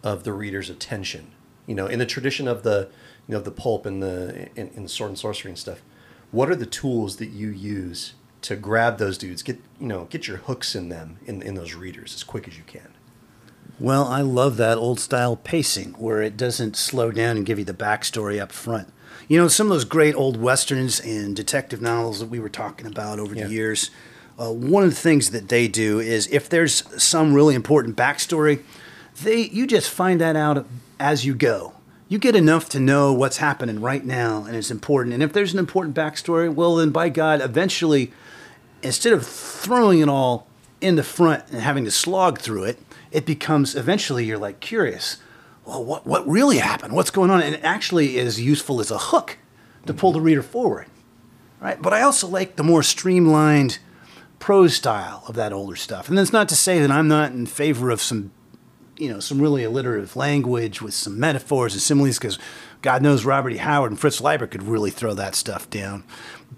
of 0.04 0.24
the 0.24 0.34
reader's 0.34 0.70
attention? 0.70 1.32
You 1.66 1.76
know, 1.76 1.88
in 1.88 2.00
the 2.00 2.06
tradition 2.06 2.48
of 2.48 2.64
the, 2.64 2.90
you 3.28 3.34
know, 3.34 3.42
the 3.42 3.52
pulp 3.52 3.86
and 3.86 4.02
the 4.02 4.50
in, 4.56 4.70
in 4.70 4.88
sword 4.88 5.12
and 5.12 5.20
sorcery 5.20 5.52
and 5.52 5.58
stuff. 5.58 5.82
What 6.32 6.50
are 6.50 6.56
the 6.56 6.66
tools 6.66 7.18
that 7.18 7.30
you 7.30 7.50
use 7.50 8.14
to 8.42 8.56
grab 8.56 8.98
those 8.98 9.18
dudes? 9.18 9.44
Get 9.44 9.60
you 9.80 9.88
know, 9.88 10.06
get 10.06 10.28
your 10.28 10.38
hooks 10.38 10.76
in 10.76 10.90
them 10.90 11.20
in 11.26 11.42
in 11.42 11.56
those 11.56 11.74
readers 11.74 12.14
as 12.16 12.24
quick 12.24 12.48
as 12.48 12.58
you 12.58 12.64
can. 12.66 12.94
Well, 13.80 14.08
I 14.08 14.22
love 14.22 14.58
that 14.58 14.78
old 14.78 15.00
style 15.00 15.36
pacing 15.36 15.94
where 15.94 16.22
it 16.22 16.38
doesn't 16.38 16.76
slow 16.76 17.12
down 17.12 17.38
and 17.38 17.46
give 17.46 17.58
you 17.58 17.66
the 17.66 17.74
backstory 17.74 18.40
up 18.40 18.52
front. 18.52 18.94
You 19.28 19.40
know, 19.40 19.48
some 19.48 19.68
of 19.68 19.72
those 19.74 19.86
great 19.86 20.16
old 20.16 20.38
westerns 20.38 21.00
and 21.00 21.36
detective 21.36 21.82
novels 21.82 22.20
that 22.20 22.30
we 22.30 22.40
were 22.40 22.50
talking 22.50 22.86
about 22.88 23.20
over 23.20 23.34
Yeah. 23.36 23.46
the 23.48 23.54
years, 23.54 23.90
uh, 24.38 24.52
one 24.52 24.84
of 24.84 24.90
the 24.90 24.96
things 24.96 25.30
that 25.30 25.50
they 25.50 25.68
do 25.68 26.00
is 26.00 26.28
if 26.32 26.50
there's 26.50 26.84
some 27.02 27.34
really 27.34 27.56
important 27.56 27.96
backstory, 27.96 28.60
they 29.24 29.44
you 29.48 29.68
just 29.68 29.90
find 29.90 30.20
that 30.20 30.36
out 30.36 30.66
as 31.00 31.26
you 31.26 31.34
go. 31.36 31.74
You 32.10 32.18
get 32.20 32.36
enough 32.36 32.68
to 32.70 32.80
know 32.80 33.14
what's 33.14 33.38
happening 33.38 33.80
right 33.82 34.06
now, 34.06 34.44
and 34.46 34.56
it's 34.56 34.70
important. 34.70 35.14
And 35.14 35.24
if 35.24 35.34
there's 35.34 35.54
an 35.54 35.60
important 35.60 35.96
backstory, 35.96 36.54
well, 36.54 36.76
then 36.76 36.90
by 36.92 37.10
God, 37.10 37.42
eventually, 37.42 38.12
instead 38.84 39.14
of 39.14 39.26
throwing 39.26 40.00
it 40.00 40.10
all 40.10 40.46
in 40.82 40.96
the 40.96 41.04
front 41.04 41.44
and 41.52 41.62
having 41.62 41.86
to 41.86 41.92
slog 41.92 42.40
through 42.40 42.66
it, 42.66 42.80
it 43.12 43.26
becomes 43.26 43.76
eventually 43.76 44.26
you're 44.26 44.38
like 44.38 44.60
curious. 44.60 45.18
Well, 45.65 45.84
what 45.84 46.06
what 46.06 46.28
really 46.28 46.58
happened? 46.58 46.93
What's 46.93 47.12
going 47.12 47.30
on? 47.30 47.41
And 47.41 47.56
it 47.56 47.63
actually 47.63 48.17
is 48.17 48.39
useful 48.39 48.80
as 48.80 48.91
a 48.91 48.97
hook 48.97 49.38
to 49.86 49.93
pull 49.93 50.12
the 50.12 50.19
mm-hmm. 50.19 50.26
reader 50.26 50.43
forward, 50.43 50.88
right? 51.62 51.82
But 51.82 51.93
I 51.93 52.02
also 52.02 52.28
like 52.28 52.56
the 52.56 52.63
more 52.63 52.84
streamlined 52.84 53.80
prose 54.39 54.76
style 54.76 55.23
of 55.28 55.36
that 55.36 55.54
older 55.54 55.78
stuff. 55.78 56.10
And 56.10 56.17
that's 56.17 56.34
not 56.34 56.49
to 56.49 56.56
say 56.56 56.80
that 56.80 56.91
I'm 56.91 57.08
not 57.08 57.32
in 57.32 57.45
favor 57.45 57.89
of 57.89 58.02
some, 58.02 58.32
you 58.97 59.10
know, 59.10 59.21
some 59.21 59.41
really 59.41 59.63
alliterative 59.63 60.17
language 60.17 60.82
with 60.82 60.93
some 60.93 61.17
metaphors 61.17 61.73
and 61.73 61.82
similes, 61.82 62.19
because 62.19 62.38
God 62.82 63.02
knows 63.02 63.23
Robert 63.23 63.54
E. 63.54 63.58
Howard 63.58 63.91
and 63.91 63.99
Fritz 63.99 64.19
Leiber 64.19 64.47
could 64.47 64.63
really 64.63 64.91
throw 64.91 65.13
that 65.13 65.36
stuff 65.36 65.69
down. 65.69 66.04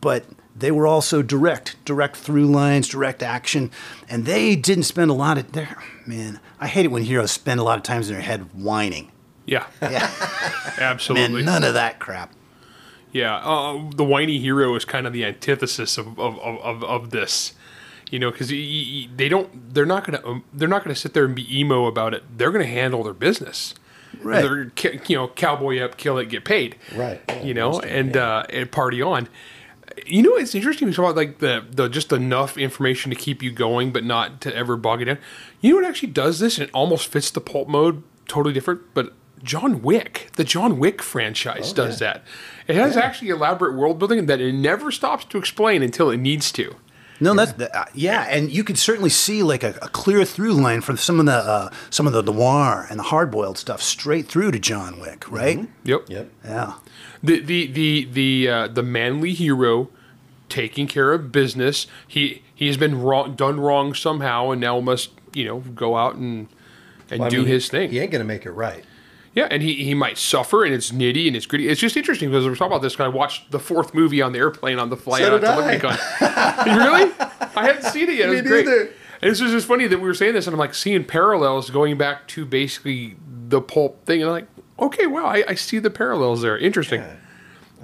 But 0.01 0.25
they 0.55 0.71
were 0.71 0.87
also 0.87 1.21
direct, 1.21 1.75
direct 1.85 2.15
through 2.15 2.45
lines, 2.47 2.87
direct 2.87 3.21
action, 3.21 3.71
and 4.09 4.25
they 4.25 4.55
didn't 4.55 4.83
spend 4.85 5.11
a 5.11 5.13
lot 5.13 5.37
of 5.37 5.51
their 5.51 5.77
man. 6.05 6.39
I 6.59 6.67
hate 6.67 6.85
it 6.85 6.91
when 6.91 7.03
heroes 7.03 7.31
spend 7.31 7.59
a 7.59 7.63
lot 7.63 7.77
of 7.77 7.83
times 7.83 8.07
in 8.09 8.13
their 8.15 8.23
head 8.23 8.49
whining. 8.53 9.11
Yeah, 9.45 9.67
Yeah, 9.81 10.09
absolutely. 10.79 11.43
man, 11.43 11.45
none 11.45 11.63
of 11.63 11.73
that 11.75 11.99
crap. 11.99 12.33
Yeah, 13.11 13.35
uh, 13.37 13.89
the 13.95 14.03
whiny 14.03 14.39
hero 14.39 14.75
is 14.75 14.83
kind 14.85 15.05
of 15.07 15.13
the 15.13 15.23
antithesis 15.23 15.97
of 15.97 16.19
of, 16.19 16.37
of, 16.39 16.59
of, 16.61 16.83
of 16.83 17.09
this, 17.11 17.53
you 18.09 18.17
know, 18.19 18.31
because 18.31 18.49
they 18.49 19.29
don't, 19.29 19.73
they're 19.73 19.85
not 19.85 20.03
gonna, 20.05 20.25
um, 20.25 20.43
they're 20.53 20.67
not 20.67 20.83
gonna 20.83 20.95
sit 20.95 21.13
there 21.13 21.25
and 21.25 21.35
be 21.35 21.59
emo 21.59 21.85
about 21.85 22.13
it. 22.13 22.23
They're 22.37 22.51
gonna 22.51 22.65
handle 22.65 23.03
their 23.03 23.13
business. 23.13 23.73
Right. 24.21 24.41
They're 24.41 24.71
you 25.07 25.15
know, 25.17 25.27
cowboy 25.27 25.79
up, 25.79 25.97
kill 25.97 26.17
it, 26.17 26.29
get 26.29 26.43
paid. 26.45 26.77
Right. 26.95 27.21
Yeah, 27.29 27.43
You 27.43 27.53
know, 27.53 27.71
most 27.71 27.83
of 27.83 27.89
them, 27.89 27.99
and 27.99 28.15
yeah. 28.15 28.27
uh, 28.37 28.45
and 28.49 28.71
party 28.71 29.01
on. 29.01 29.27
You 30.05 30.21
know, 30.23 30.35
it's 30.35 30.53
interesting 30.55 30.87
to 30.89 30.93
talk 30.93 31.05
about 31.05 31.15
like 31.15 31.39
the 31.39 31.63
the 31.69 31.87
just 31.89 32.11
enough 32.11 32.57
information 32.57 33.09
to 33.11 33.15
keep 33.15 33.41
you 33.41 33.51
going, 33.51 33.91
but 33.91 34.03
not 34.03 34.41
to 34.41 34.55
ever 34.55 34.75
bog 34.77 35.01
it 35.01 35.05
down. 35.05 35.17
You 35.61 35.71
know 35.71 35.75
what 35.77 35.85
actually 35.85 36.11
does 36.11 36.39
this, 36.39 36.57
and 36.57 36.67
it 36.67 36.73
almost 36.73 37.07
fits 37.07 37.31
the 37.31 37.41
pulp 37.41 37.67
mode, 37.67 38.03
totally 38.27 38.53
different, 38.53 38.81
but. 38.93 39.13
John 39.43 39.83
Wick, 39.83 40.29
the 40.37 40.43
John 40.43 40.79
Wick 40.79 41.03
franchise, 41.03 41.71
Oh, 41.71 41.75
does 41.75 42.01
yeah. 42.01 42.13
that. 42.13 42.23
It 42.67 42.75
has 42.77 42.97
actually 42.97 43.29
elaborate 43.29 43.75
world 43.75 43.99
building 43.99 44.25
that 44.25 44.41
it 44.41 44.53
never 44.53 44.91
stops 44.91 45.23
to 45.25 45.37
explain 45.37 45.83
until 45.83 46.09
it 46.09 46.17
needs 46.17 46.51
to. 46.53 46.77
No, 47.19 47.35
that's 47.35 47.51
uh, 47.61 47.85
yeah, 47.93 48.23
and 48.27 48.51
you 48.51 48.63
could 48.63 48.79
certainly 48.79 49.11
see 49.11 49.43
like 49.43 49.61
a, 49.61 49.75
a 49.83 49.89
clear 49.89 50.25
through 50.25 50.53
line 50.53 50.81
from 50.81 50.97
some 50.97 51.19
of 51.19 51.27
the 51.27 51.33
uh, 51.33 51.69
some 51.91 52.07
of 52.07 52.13
the 52.13 52.23
noir 52.23 52.87
and 52.89 52.97
the 52.97 53.03
hard 53.03 53.29
boiled 53.29 53.59
stuff 53.59 53.83
straight 53.83 54.25
through 54.27 54.49
to 54.51 54.57
John 54.57 54.99
Wick, 54.99 55.29
right? 55.29 55.67
Yep. 55.83 56.05
Yep. 56.09 56.31
Yeah, 56.43 56.73
The 57.25 57.39
the 57.39 57.67
the 57.67 58.05
the 58.11 58.49
uh, 58.49 58.67
the 58.67 58.83
manly 58.83 59.33
hero 59.33 59.89
taking 60.49 60.87
care 60.87 61.11
of 61.13 61.31
business. 61.31 61.87
He 62.07 62.43
he 62.53 62.67
has 62.67 62.77
been 62.77 63.01
wrong, 63.01 63.35
done 63.35 63.59
wrong 63.59 63.93
somehow, 63.93 64.51
and 64.51 64.61
now 64.61 64.79
must 64.79 65.11
you 65.33 65.45
know 65.45 65.59
go 65.59 65.97
out 65.97 66.15
and 66.15 66.47
and 67.09 67.21
Well, 67.21 67.29
do 67.29 67.37
mean, 67.39 67.47
his 67.47 67.67
thing. 67.69 67.89
He 67.91 67.99
ain't 67.99 68.11
gonna 68.11 68.23
make 68.23 68.45
it 68.45 68.51
right. 68.51 68.83
Yeah, 69.33 69.49
and 69.51 69.61
he, 69.61 69.83
he 69.83 69.93
might 69.93 70.17
suffer, 70.17 70.63
and 70.63 70.73
it's 70.73 70.91
nitty 70.93 71.27
and 71.27 71.35
it's 71.35 71.45
gritty. 71.45 71.67
It's 71.67 71.81
just 71.81 71.97
interesting 71.97 72.29
because 72.29 72.45
we 72.45 72.49
were 72.51 72.55
talking 72.55 72.71
about 72.71 72.81
this. 72.81 72.93
Because 72.93 73.05
I 73.05 73.09
watched 73.09 73.51
the 73.51 73.59
fourth 73.59 73.93
movie 73.93 74.21
on 74.21 74.31
the 74.31 74.39
airplane 74.39 74.79
on 74.79 74.89
the 74.89 74.95
flight 74.95 75.23
So 75.23 75.35
out 75.35 75.41
to 75.41 75.45
really? 76.65 77.11
I 77.53 77.65
hadn't 77.65 77.83
seen 77.83 78.09
it 78.09 78.15
yet. 78.15 78.29
It 78.29 78.31
Me 78.31 78.41
was 78.41 78.49
great. 78.49 78.65
neither. 78.65 78.81
And 79.21 79.31
it's 79.31 79.39
just 79.41 79.67
funny 79.67 79.87
that 79.87 79.97
we 79.97 80.03
were 80.07 80.13
saying 80.13 80.35
this, 80.35 80.47
and 80.47 80.53
I'm 80.53 80.59
like 80.59 80.73
seeing 80.73 81.03
parallels 81.03 81.69
going 81.69 81.97
back 81.97 82.27
to 82.29 82.45
basically 82.45 83.17
the 83.27 83.59
pulp 83.59 84.05
thing, 84.05 84.21
and 84.21 84.29
I'm 84.29 84.35
like, 84.35 84.47
okay, 84.79 85.07
wow, 85.07 85.25
I, 85.25 85.43
I 85.47 85.55
see 85.55 85.79
the 85.79 85.89
parallels 85.89 86.41
there. 86.41 86.57
Interesting. 86.57 87.03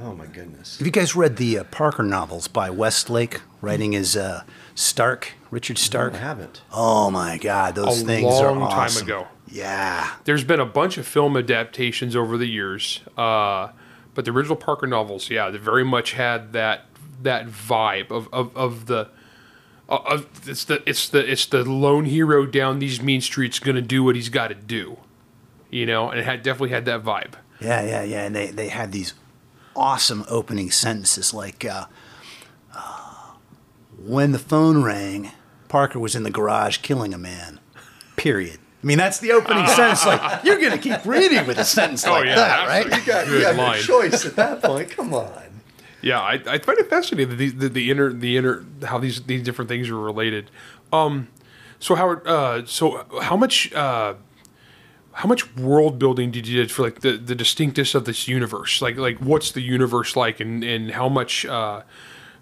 Oh 0.01 0.15
my 0.15 0.25
goodness. 0.25 0.77
Have 0.77 0.87
you 0.87 0.91
guys 0.91 1.15
read 1.15 1.37
the 1.37 1.59
uh, 1.59 1.63
Parker 1.65 2.03
novels 2.03 2.47
by 2.47 2.69
Westlake, 2.69 3.41
writing 3.61 3.95
as 3.95 4.15
uh, 4.15 4.43
Stark, 4.73 5.33
Richard 5.51 5.77
Stark? 5.77 6.13
I 6.13 6.17
haven't. 6.17 6.61
Oh 6.71 7.11
my 7.11 7.37
God, 7.37 7.75
those 7.75 8.01
A 8.01 8.05
things 8.05 8.25
long 8.25 8.61
are 8.63 8.69
time 8.69 9.03
ago. 9.03 9.27
Yeah. 9.47 10.15
There's 10.23 10.43
been 10.43 10.59
a 10.59 10.65
bunch 10.65 10.97
of 10.97 11.05
film 11.05 11.35
adaptations 11.37 12.15
over 12.15 12.37
the 12.37 12.47
years, 12.47 13.01
uh, 13.17 13.69
but 14.15 14.25
the 14.25 14.31
original 14.31 14.55
Parker 14.55 14.87
novels, 14.87 15.29
yeah, 15.29 15.49
they 15.49 15.57
very 15.57 15.83
much 15.83 16.13
had 16.13 16.53
that 16.53 16.85
that 17.21 17.47
vibe 17.47 18.11
of 18.11 18.27
of, 18.33 18.55
of 18.55 18.85
the. 18.87 19.09
Of, 19.89 20.47
it's 20.47 20.63
the 20.63 20.81
it's 20.89 21.09
the 21.09 21.29
it's 21.29 21.45
the 21.45 21.65
lone 21.65 22.05
hero 22.05 22.45
down 22.45 22.79
these 22.79 23.01
mean 23.01 23.19
streets 23.19 23.59
gonna 23.59 23.81
do 23.81 24.05
what 24.05 24.15
he's 24.15 24.29
got 24.29 24.47
to 24.47 24.55
do, 24.55 24.97
you 25.71 25.85
know, 25.85 26.09
and 26.11 26.19
it 26.19 26.25
had 26.25 26.43
definitely 26.43 26.69
had 26.69 26.85
that 26.85 27.03
vibe. 27.03 27.33
Yeah, 27.59 27.81
yeah, 27.83 28.03
yeah. 28.03 28.25
And 28.25 28.35
they, 28.35 28.47
they 28.51 28.67
had 28.69 28.91
these 28.91 29.13
awesome 29.75 30.25
opening 30.27 30.69
sentences 30.71 31.33
like, 31.33 31.63
uh, 31.65 31.85
uh, 32.75 33.13
when 34.03 34.31
the 34.31 34.39
phone 34.39 34.83
rang, 34.83 35.31
Parker 35.69 35.99
was 35.99 36.15
in 36.15 36.23
the 36.23 36.31
garage 36.31 36.77
killing 36.77 37.13
a 37.13 37.17
man. 37.17 37.59
Period. 38.15 38.59
I 38.83 38.87
mean, 38.87 38.97
that's 38.97 39.19
the 39.19 39.31
opening 39.31 39.67
sentence. 39.75 40.05
Like, 40.05 40.43
you're 40.43 40.57
going 40.59 40.71
to 40.71 40.77
keep 40.77 41.05
reading 41.05 41.45
with 41.45 41.57
a 41.59 41.63
sentence 41.63 42.05
like 42.05 42.23
Oh, 42.25 42.27
yeah, 42.27 42.35
that, 42.35 42.67
right? 42.67 42.85
You 42.85 43.05
got, 43.05 43.27
you 43.27 43.41
line. 43.57 43.75
your 43.77 43.83
choice 43.83 44.25
at 44.25 44.35
that 44.35 44.61
point. 44.61 44.89
Come 44.91 45.13
on. 45.13 45.31
Yeah, 46.01 46.19
I, 46.19 46.41
I 46.47 46.57
find 46.57 46.79
it 46.79 46.89
fascinating 46.89 47.37
the, 47.37 47.49
the 47.51 47.69
the 47.69 47.91
inner 47.91 48.11
the 48.11 48.35
inner 48.35 48.65
how 48.83 48.97
these 48.97 49.21
these 49.21 49.43
different 49.43 49.69
things 49.69 49.87
are 49.87 49.95
related. 49.95 50.49
Um, 50.91 51.27
so 51.77 51.93
Howard, 51.93 52.25
uh, 52.25 52.65
so 52.65 53.05
how 53.21 53.37
much 53.37 53.71
uh, 53.73 54.15
how 55.21 55.27
much 55.27 55.55
world 55.55 55.99
building 55.99 56.31
did 56.31 56.47
you 56.47 56.63
do 56.63 56.73
for 56.73 56.81
like 56.81 57.01
the, 57.01 57.15
the 57.15 57.35
distinctness 57.35 57.93
of 57.93 58.05
this 58.05 58.27
universe? 58.27 58.81
Like 58.81 58.97
like 58.97 59.19
what's 59.19 59.51
the 59.51 59.61
universe 59.61 60.15
like, 60.15 60.39
and 60.39 60.63
and 60.63 60.89
how 60.89 61.09
much 61.09 61.45
uh, 61.45 61.83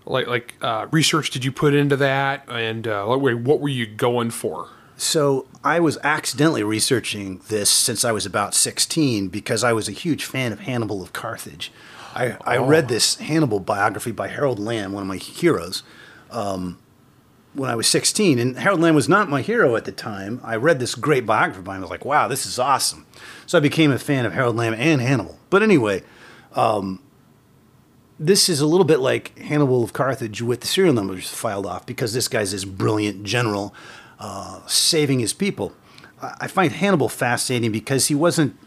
like 0.06 0.28
like 0.28 0.56
uh, 0.62 0.88
research 0.90 1.30
did 1.30 1.44
you 1.44 1.52
put 1.52 1.74
into 1.74 1.98
that, 1.98 2.48
and 2.48 2.88
uh, 2.88 3.06
what 3.06 3.60
were 3.60 3.68
you 3.68 3.86
going 3.86 4.32
for? 4.32 4.70
So 4.96 5.46
I 5.62 5.82
was 5.82 5.98
accidentally 6.06 6.64
researching 6.64 7.42
this 7.50 7.70
since 7.70 8.06
I 8.06 8.14
was 8.14 8.26
about 8.26 8.54
16 8.54 9.28
because 9.28 9.62
I 9.62 9.74
was 9.74 9.90
a 9.90 9.94
huge 9.94 10.24
fan 10.24 10.54
of 10.54 10.62
Hannibal 10.62 11.02
of 11.02 11.12
Carthage. 11.12 11.74
I, 12.16 12.38
I 12.46 12.58
read 12.58 12.88
this 12.88 13.16
Hannibal 13.16 13.60
biography 13.60 14.12
by 14.12 14.30
Harold 14.30 14.60
Lamb, 14.60 14.94
one 14.94 15.04
of 15.04 15.08
my 15.08 15.18
heroes, 15.18 15.84
um, 16.32 16.80
when 17.60 17.70
I 17.70 17.76
was 17.76 17.88
16. 17.88 18.40
And 18.40 18.58
Harold 18.58 18.80
Lamb 18.80 18.96
was 18.96 19.10
not 19.10 19.30
my 19.30 19.42
hero 19.42 19.76
at 19.76 19.86
the 19.86 19.92
time. 19.92 20.40
I 20.44 20.56
read 20.56 20.80
this 20.80 20.96
great 20.96 21.26
biography 21.26 21.62
by 21.62 21.76
him. 21.76 21.82
I 21.82 21.84
was 21.84 21.92
like, 21.92 22.06
wow, 22.06 22.28
this 22.28 22.46
is 22.46 22.58
awesome. 22.58 23.06
So 23.46 23.58
I 23.58 23.62
became 23.62 23.92
a 23.92 24.00
fan 24.00 24.26
of 24.26 24.34
Harold 24.34 24.56
Lamb 24.56 24.74
and 24.74 25.02
Hannibal. 25.02 25.38
But 25.50 25.62
anyway, 25.62 26.04
um, 26.54 27.02
this 28.20 28.50
is 28.50 28.62
a 28.62 28.68
little 28.68 28.86
bit 28.86 29.00
like 29.00 29.38
Hannibal 29.38 29.84
of 29.84 29.94
Carthage 29.94 30.42
with 30.42 30.62
the 30.62 30.68
serial 30.68 30.94
numbers 30.94 31.30
filed 31.30 31.66
off 31.66 31.86
because 31.86 32.14
this 32.14 32.28
guy's 32.28 32.52
this 32.52 32.66
brilliant 32.66 33.24
general 33.24 33.74
uh, 34.20 34.66
saving 34.68 35.20
his 35.20 35.34
people. 35.34 35.74
I 36.22 36.48
find 36.48 36.74
Hannibal 36.74 37.08
fascinating 37.08 37.72
because 37.72 38.08
he 38.08 38.16
wasn't 38.16 38.58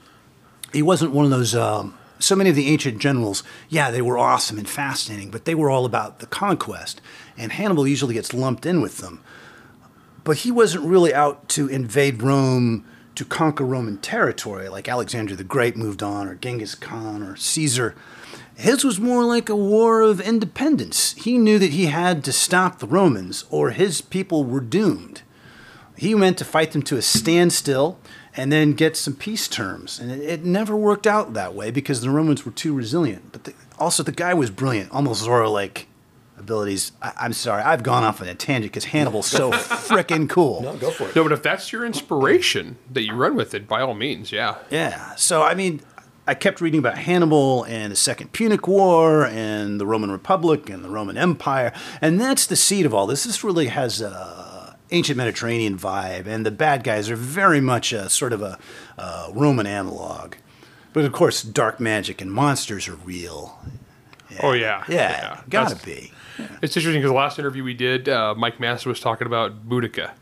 he 0.72 0.80
wasn't 0.80 1.12
one 1.12 1.26
of 1.26 1.30
those. 1.30 1.54
Um, 1.54 1.98
so 2.18 2.36
many 2.36 2.48
of 2.50 2.56
the 2.56 2.68
ancient 2.68 2.98
generals, 2.98 3.42
yeah, 3.68 3.90
they 3.90 4.00
were 4.00 4.16
awesome 4.16 4.56
and 4.56 4.68
fascinating, 4.68 5.30
but 5.30 5.44
they 5.44 5.56
were 5.56 5.68
all 5.68 5.84
about 5.84 6.20
the 6.20 6.26
conquest, 6.26 7.00
and 7.36 7.52
Hannibal 7.52 7.86
usually 7.86 8.14
gets 8.14 8.34
lumped 8.34 8.66
in 8.66 8.80
with 8.80 8.98
them. 8.98 9.22
But 10.24 10.38
he 10.38 10.50
wasn't 10.50 10.84
really 10.84 11.12
out 11.12 11.48
to 11.50 11.68
invade 11.68 12.22
Rome 12.22 12.84
to 13.14 13.24
conquer 13.24 13.64
Roman 13.64 13.98
territory 13.98 14.68
like 14.68 14.88
Alexander 14.88 15.36
the 15.36 15.44
Great 15.44 15.76
moved 15.76 16.02
on, 16.02 16.28
or 16.28 16.34
Genghis 16.34 16.74
Khan, 16.74 17.22
or 17.22 17.36
Caesar. 17.36 17.94
His 18.54 18.84
was 18.84 19.00
more 19.00 19.24
like 19.24 19.48
a 19.48 19.56
war 19.56 20.02
of 20.02 20.20
independence. 20.20 21.14
He 21.14 21.38
knew 21.38 21.58
that 21.58 21.72
he 21.72 21.86
had 21.86 22.22
to 22.24 22.32
stop 22.32 22.78
the 22.78 22.86
Romans, 22.86 23.44
or 23.50 23.70
his 23.70 24.00
people 24.00 24.44
were 24.44 24.60
doomed. 24.60 25.22
He 25.96 26.14
meant 26.14 26.38
to 26.38 26.44
fight 26.44 26.72
them 26.72 26.82
to 26.82 26.96
a 26.96 27.02
standstill 27.02 27.98
and 28.34 28.50
then 28.50 28.72
get 28.72 28.96
some 28.96 29.14
peace 29.14 29.46
terms. 29.46 29.98
And 29.98 30.10
it, 30.10 30.20
it 30.20 30.44
never 30.44 30.74
worked 30.74 31.06
out 31.06 31.34
that 31.34 31.54
way 31.54 31.70
because 31.70 32.00
the 32.00 32.10
Romans 32.10 32.44
were 32.44 32.52
too 32.52 32.74
resilient. 32.74 33.30
But 33.32 33.44
the, 33.44 33.54
also, 33.78 34.02
the 34.02 34.12
guy 34.12 34.32
was 34.34 34.50
brilliant, 34.50 34.90
almost 34.90 35.24
Zorro 35.24 35.52
like 35.52 35.86
abilities. 36.42 36.92
I, 37.00 37.12
I'm 37.20 37.32
sorry, 37.32 37.62
I've 37.62 37.82
gone 37.82 38.04
off 38.04 38.20
on 38.20 38.28
a 38.28 38.34
tangent 38.34 38.72
because 38.72 38.84
Hannibal's 38.86 39.26
so 39.26 39.50
freaking 39.52 40.28
cool. 40.28 40.62
No, 40.62 40.76
go 40.76 40.90
for 40.90 41.08
it. 41.08 41.16
No, 41.16 41.22
but 41.22 41.32
if 41.32 41.42
that's 41.42 41.72
your 41.72 41.84
inspiration 41.86 42.76
that 42.90 43.02
you 43.02 43.14
run 43.14 43.34
with 43.36 43.54
it, 43.54 43.66
by 43.68 43.80
all 43.80 43.94
means, 43.94 44.32
yeah. 44.32 44.56
Yeah. 44.70 45.14
So, 45.16 45.42
I 45.42 45.54
mean, 45.54 45.80
I 46.26 46.34
kept 46.34 46.60
reading 46.60 46.78
about 46.78 46.98
Hannibal 46.98 47.64
and 47.64 47.90
the 47.92 47.96
Second 47.96 48.32
Punic 48.32 48.68
War 48.68 49.26
and 49.26 49.80
the 49.80 49.86
Roman 49.86 50.10
Republic 50.10 50.68
and 50.70 50.84
the 50.84 50.88
Roman 50.90 51.16
Empire. 51.16 51.72
And 52.00 52.20
that's 52.20 52.46
the 52.46 52.56
seed 52.56 52.86
of 52.86 52.94
all 52.94 53.06
this. 53.06 53.24
This 53.24 53.42
really 53.42 53.66
has 53.68 54.00
a 54.00 54.76
ancient 54.90 55.16
Mediterranean 55.16 55.78
vibe. 55.78 56.26
And 56.26 56.44
the 56.46 56.50
bad 56.50 56.84
guys 56.84 57.08
are 57.10 57.16
very 57.16 57.60
much 57.60 57.92
a 57.92 58.08
sort 58.10 58.32
of 58.32 58.42
a, 58.42 58.58
uh 58.98 59.30
Roman 59.34 59.66
analog. 59.66 60.34
But 60.92 61.06
of 61.06 61.12
course, 61.12 61.42
dark 61.42 61.80
magic 61.80 62.20
and 62.20 62.30
monsters 62.30 62.86
are 62.86 62.96
real. 62.96 63.58
Oh 64.42 64.52
yeah, 64.52 64.84
Yeah, 64.88 65.40
gotta 65.50 65.74
That's- 65.74 65.84
be. 65.84 66.12
It's 66.62 66.76
interesting 66.76 67.00
because 67.00 67.10
the 67.10 67.16
last 67.16 67.38
interview 67.38 67.64
we 67.64 67.74
did, 67.74 68.08
uh, 68.08 68.34
Mike 68.36 68.60
Master 68.60 68.88
was 68.88 69.00
talking 69.00 69.26
about 69.26 69.68
Boudica. 69.68 70.12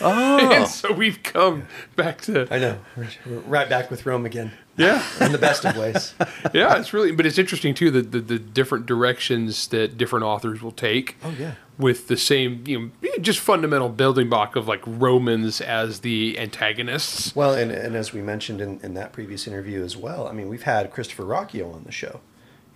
Oh. 0.00 0.50
and 0.52 0.66
so 0.66 0.92
we've 0.92 1.22
come 1.22 1.68
back 1.96 2.20
to 2.22 2.48
I 2.50 2.58
know. 2.58 2.78
We're, 2.96 3.08
we're 3.26 3.38
right 3.40 3.68
back 3.68 3.90
with 3.90 4.06
Rome 4.06 4.26
again. 4.26 4.52
yeah, 4.76 5.04
In 5.20 5.30
the 5.30 5.38
best 5.38 5.64
of 5.64 5.76
ways. 5.76 6.14
yeah. 6.52 6.76
It's 6.78 6.92
really, 6.92 7.12
but 7.12 7.26
it's 7.26 7.38
interesting 7.38 7.74
too 7.74 7.90
the, 7.92 8.02
the 8.02 8.20
the 8.20 8.38
different 8.40 8.86
directions 8.86 9.68
that 9.68 9.96
different 9.96 10.24
authors 10.24 10.62
will 10.62 10.72
take. 10.72 11.16
Oh, 11.22 11.32
yeah. 11.38 11.52
with 11.78 12.08
the 12.08 12.16
same 12.16 12.64
you 12.66 12.78
know 12.80 13.10
just 13.20 13.38
fundamental 13.38 13.88
building 13.88 14.28
block 14.28 14.56
of 14.56 14.66
like 14.66 14.82
Romans 14.84 15.60
as 15.60 16.00
the 16.00 16.36
antagonists. 16.40 17.34
Well, 17.36 17.54
and, 17.54 17.70
and 17.70 17.94
as 17.94 18.12
we 18.12 18.20
mentioned 18.20 18.60
in, 18.60 18.80
in 18.82 18.94
that 18.94 19.12
previous 19.12 19.46
interview 19.46 19.84
as 19.84 19.96
well, 19.96 20.26
I 20.26 20.32
mean, 20.32 20.48
we've 20.48 20.64
had 20.64 20.90
Christopher 20.90 21.22
Ruocchio 21.22 21.72
on 21.72 21.84
the 21.84 21.92
show. 21.92 22.20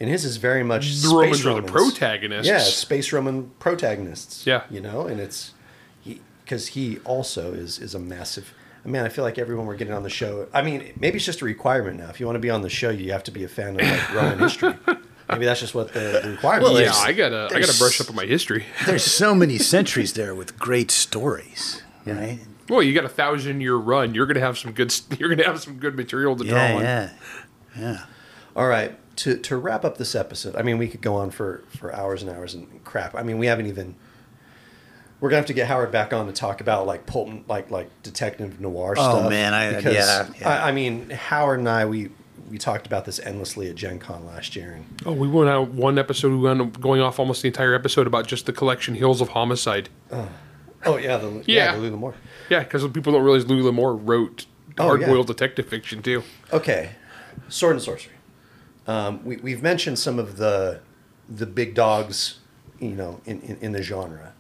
And 0.01 0.09
his 0.09 0.25
is 0.25 0.37
very 0.37 0.63
much 0.63 0.87
The 0.89 0.95
space 0.95 1.13
Romans 1.13 1.47
are 1.47 1.61
the 1.61 1.63
protagonists. 1.73 2.47
Yeah, 2.49 2.59
space 2.61 3.13
Roman 3.13 3.51
protagonists. 3.59 4.47
Yeah. 4.47 4.63
You 4.71 4.81
know, 4.81 5.07
and 5.07 5.21
it's 5.21 5.53
because 6.45 6.69
he, 6.69 6.99
also 7.05 7.53
is 7.53 7.79
is 7.79 7.95
a 7.95 7.99
massive. 7.99 8.55
I 8.85 8.89
mean, 8.89 9.03
I 9.03 9.09
feel 9.09 9.25
like 9.25 9.39
everyone 9.39 9.67
we're 9.67 9.77
getting 9.77 9.93
on 9.95 10.05
the 10.05 10.09
show. 10.11 10.47
I 10.55 10.63
mean, 10.63 10.93
maybe 10.99 11.17
it's 11.17 11.27
just 11.27 11.43
a 11.43 11.45
requirement 11.45 11.99
now. 11.99 12.09
If 12.11 12.21
you 12.21 12.27
want 12.27 12.37
to 12.37 12.41
be 12.41 12.49
on 12.49 12.63
the 12.63 12.71
show, 12.71 12.91
you 12.91 13.13
have 13.13 13.25
to 13.25 13.31
be 13.33 13.45
a 13.45 13.49
fan 13.49 13.79
of 13.79 13.83
like 13.87 14.15
Roman 14.15 14.39
history. 14.39 14.75
Maybe 15.31 15.45
that's 15.45 15.61
just 15.61 15.75
what 15.75 15.93
the, 15.93 16.21
the 16.23 16.31
requirement 16.31 16.73
Well, 16.73 16.77
is. 16.79 16.87
Yeah, 16.87 16.95
I 16.95 17.13
gotta 17.13 17.49
I 17.55 17.61
gotta 17.61 17.77
brush 17.77 18.01
up 18.01 18.09
on 18.09 18.17
my 18.17 18.25
history. 18.25 18.65
There's 18.87 19.05
so 19.05 19.35
many 19.35 19.59
centuries 19.59 20.15
there 20.15 20.35
with 20.35 20.59
great 20.59 20.91
stories, 20.91 21.83
right? 22.07 22.39
Well, 22.71 22.83
you 22.83 22.95
got 22.95 23.05
a 23.05 23.11
thousand 23.11 23.61
year 23.61 23.75
run. 23.77 24.15
You're 24.15 24.25
gonna 24.25 24.41
have 24.41 24.57
some 24.57 24.73
good. 24.73 24.95
You're 25.19 25.29
gonna 25.29 25.45
have 25.45 25.61
some 25.61 25.77
good 25.79 25.97
material 25.97 26.35
to 26.37 26.45
draw 26.45 26.57
Yeah, 26.57 26.75
on. 26.77 26.83
yeah, 26.83 27.11
yeah. 27.79 28.05
All 28.57 28.67
right. 28.69 28.99
To 29.19 29.37
to 29.37 29.57
wrap 29.57 29.85
up 29.85 29.99
this 29.99 30.15
episode, 30.15 30.55
I 30.57 30.63
mean, 30.63 30.79
we 30.79 30.87
could 30.89 31.01
go 31.01 31.15
on 31.17 31.31
for 31.31 31.65
for 31.77 31.95
hours 31.95 32.23
and 32.23 32.31
hours 32.31 32.55
and 32.55 32.83
crap. 32.85 33.15
I 33.15 33.23
mean, 33.23 33.39
we 33.39 33.47
haven't 33.47 33.67
even. 33.67 33.97
We're 35.21 35.31
gonna 35.31 35.39
have 35.39 35.47
to 35.47 35.53
get 35.55 35.67
Howard 35.67 35.91
back 35.91 36.13
on 36.13 36.27
to 36.27 36.33
talk 36.33 36.61
about 36.61 36.87
like 36.87 37.05
Polton, 37.07 37.45
like 37.49 37.71
like 37.73 37.91
detective 38.05 38.61
noir 38.61 38.95
Oh, 38.97 39.03
stuff. 39.03 39.25
Oh 39.27 39.31
man, 39.31 39.53
I- 39.55 39.75
because 39.75 39.95
yeah, 39.95 40.29
yeah. 40.41 40.49
I, 40.49 40.69
I 40.69 40.73
mean, 40.73 41.11
Howard 41.11 41.59
and 41.59 41.69
I 41.69 41.85
we 41.87 42.11
we 42.49 42.57
talked 42.59 42.87
about 42.87 43.05
this 43.05 43.19
endlessly 43.19 43.69
at 43.69 43.75
Gen 43.75 43.99
Con 43.99 44.25
last 44.25 44.55
year, 44.55 44.71
and 44.73 44.85
Oh, 45.05 45.13
we 45.13 45.27
went 45.27 45.51
out 45.51 45.71
one 45.71 45.99
episode. 45.99 46.31
We 46.31 46.39
went 46.39 46.61
up- 46.61 46.81
going 46.81 47.01
off 47.01 47.19
almost 47.19 47.43
the 47.43 47.49
entire 47.49 47.75
episode 47.75 48.07
about 48.07 48.29
just 48.29 48.47
the 48.47 48.53
collection 48.53 48.95
Hills 48.95 49.21
of 49.21 49.31
Homicide. 49.31 49.89
oh 50.87 50.97
yeah, 50.97 51.17
the 51.17 51.31
yeah, 51.31 51.43
Yeah. 51.47 51.73
the 51.75 51.79
Louis 51.81 51.91
L'Amour. 51.91 52.15
Yeah, 52.49 52.61
because 52.63 52.87
people 52.93 53.13
don't 53.13 53.25
realize 53.25 53.47
Louis 53.47 53.63
L'Amour 53.63 53.97
wrote 53.97 54.47
Oh, 54.79 54.85
hard 54.85 55.01
boiled 55.01 55.27
yeah. 55.29 55.35
detective 55.35 55.67
fiction 55.67 56.01
too. 56.03 56.23
Okay, 56.53 56.91
sword 57.49 57.75
and 57.75 57.83
sorcery. 57.83 58.13
Um, 58.89 59.23
we, 59.23 59.37
we've 59.37 59.63
mentioned 59.63 59.99
some 59.99 60.19
of 60.19 60.39
the 60.39 60.81
the 61.29 61.47
big 61.47 61.75
dogs, 61.75 62.39
you 62.81 62.93
know, 62.93 63.21
in, 63.27 63.43
in, 63.43 63.59
in 63.59 63.73
the 63.73 63.83
genre. 63.83 64.33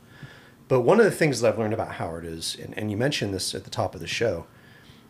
But 0.68 0.80
one 0.80 0.98
of 0.98 1.04
the 1.04 1.10
things 1.10 1.40
that 1.40 1.52
I've 1.52 1.58
learned 1.58 1.74
about 1.74 1.92
Howard 1.92 2.24
is, 2.24 2.56
and, 2.60 2.76
and 2.78 2.90
you 2.90 2.96
mentioned 2.96 3.34
this 3.34 3.54
at 3.54 3.64
the 3.64 3.70
top 3.70 3.94
of 3.94 4.00
the 4.00 4.06
show, 4.06 4.46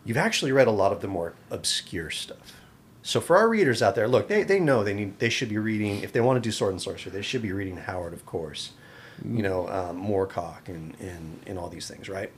you've 0.03 0.17
actually 0.17 0.51
read 0.51 0.67
a 0.67 0.71
lot 0.71 0.91
of 0.91 0.99
the 0.99 1.07
more 1.07 1.35
obscure 1.49 2.09
stuff. 2.09 2.57
So 3.01 3.21
for 3.21 3.37
our 3.37 3.47
readers 3.47 3.81
out 3.81 3.95
there, 3.95 4.09
look, 4.09 4.27
they, 4.27 4.43
they 4.43 4.59
know 4.59 4.83
they 4.83 4.93
need 4.93 5.19
they 5.19 5.29
should 5.29 5.47
be 5.47 5.57
reading 5.57 6.03
if 6.03 6.11
they 6.11 6.19
want 6.19 6.35
to 6.35 6.45
do 6.45 6.51
sword 6.51 6.73
and 6.73 6.81
sorcery, 6.81 7.11
they 7.13 7.21
should 7.21 7.41
be 7.41 7.53
reading 7.53 7.77
Howard, 7.77 8.13
of 8.13 8.25
course. 8.25 8.71
You 9.23 9.41
know, 9.41 9.67
um, 9.69 10.01
Moorcock 10.01 10.67
and, 10.67 10.95
and 10.99 11.39
and 11.45 11.57
all 11.57 11.69
these 11.69 11.87
things, 11.87 12.09
right? 12.09 12.31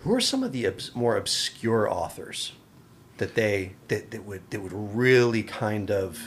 Who 0.00 0.14
are 0.14 0.20
some 0.20 0.42
of 0.42 0.52
the 0.52 0.66
obs- 0.66 0.94
more 0.94 1.16
obscure 1.16 1.90
authors 1.90 2.52
that 3.20 3.36
they 3.36 3.74
that, 3.86 4.10
that 4.10 4.24
would 4.24 4.42
that 4.50 4.60
would 4.60 4.72
really 4.72 5.44
kind 5.44 5.90
of 5.90 6.18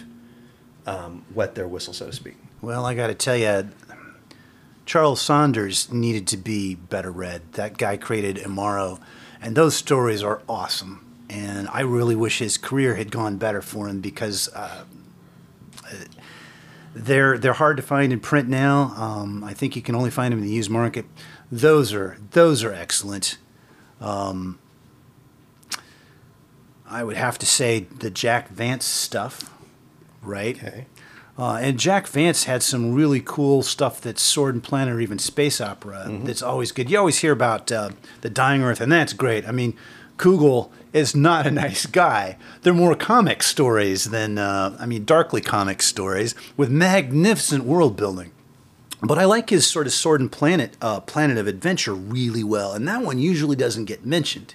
um, 0.87 1.25
wet 1.35 1.55
their 1.55 1.67
whistle, 1.67 1.93
so 1.93 2.05
to 2.05 2.13
speak? 2.13 2.37
Well, 2.61 2.85
I 2.85 2.95
got 2.95 3.07
to 3.07 3.13
tell 3.13 3.35
you, 3.35 3.69
Charles 4.85 5.21
Saunders 5.21 5.91
needed 5.91 6.25
to 6.27 6.37
be 6.37 6.75
better 6.75 7.11
read. 7.11 7.41
That 7.53 7.77
guy 7.77 7.97
created 7.97 8.37
Imaro, 8.37 9.01
and 9.41 9.55
those 9.55 9.75
stories 9.75 10.23
are 10.23 10.41
awesome. 10.47 11.05
And 11.29 11.67
I 11.67 11.81
really 11.81 12.15
wish 12.15 12.39
his 12.39 12.57
career 12.57 12.95
had 12.95 13.11
gone 13.11 13.37
better 13.37 13.61
for 13.61 13.89
him 13.89 13.99
because 13.99 14.49
uh, 14.53 14.85
They're 16.95 17.39
they're 17.39 17.53
hard 17.53 17.77
to 17.77 17.83
find 17.83 18.13
in 18.13 18.19
print 18.19 18.47
now. 18.47 18.93
Um, 18.95 19.43
I 19.43 19.53
think 19.53 19.75
you 19.75 19.81
can 19.81 19.95
only 19.95 20.11
find 20.11 20.31
them 20.31 20.39
in 20.39 20.45
the 20.45 20.53
used 20.53 20.69
market. 20.69 21.05
Those 21.51 21.91
are 21.91 22.17
those 22.31 22.63
are 22.63 22.71
excellent. 22.71 23.37
Um, 23.99 24.59
I 26.93 27.03
would 27.03 27.17
have 27.17 27.39
to 27.39 27.45
say 27.45 27.87
the 27.97 28.11
Jack 28.11 28.49
Vance 28.49 28.85
stuff, 28.85 29.51
right? 30.21 30.55
Okay. 30.55 30.85
Uh, 31.37 31.55
and 31.55 31.79
Jack 31.79 32.05
Vance 32.07 32.43
had 32.43 32.61
some 32.61 32.93
really 32.93 33.19
cool 33.19 33.63
stuff 33.63 33.99
that's 33.99 34.21
Sword 34.21 34.53
and 34.53 34.63
Planet 34.63 34.93
or 34.93 34.99
even 34.99 35.17
space 35.17 35.59
opera 35.59 36.05
that's 36.23 36.43
always 36.43 36.71
good. 36.71 36.91
You 36.91 36.99
always 36.99 37.17
hear 37.17 37.31
about 37.31 37.71
uh, 37.71 37.89
the 38.21 38.29
Dying 38.29 38.61
Earth, 38.61 38.79
and 38.79 38.91
that's 38.91 39.13
great. 39.13 39.47
I 39.47 39.51
mean, 39.51 39.73
Cugel 40.17 40.69
is 40.93 41.15
not 41.15 41.47
a 41.47 41.51
nice 41.65 41.87
guy. 41.87 42.37
They're 42.61 42.71
more 42.71 42.95
comic 42.95 43.41
stories 43.41 44.11
than, 44.11 44.37
uh, 44.37 44.77
I 44.79 44.85
mean, 44.85 45.05
darkly 45.05 45.41
comic 45.41 45.81
stories 45.81 46.35
with 46.55 46.69
magnificent 46.69 47.63
world 47.63 47.97
building. 47.97 48.31
But 49.01 49.17
I 49.17 49.25
like 49.25 49.49
his 49.49 49.65
sort 49.65 49.87
of 49.87 49.93
Sword 49.93 50.21
and 50.21 50.31
Planet, 50.31 50.77
uh, 50.81 50.99
Planet 50.99 51.39
of 51.39 51.47
Adventure 51.47 51.95
really 51.95 52.43
well, 52.43 52.73
and 52.73 52.87
that 52.87 53.01
one 53.01 53.17
usually 53.17 53.55
doesn't 53.55 53.85
get 53.85 54.05
mentioned. 54.05 54.53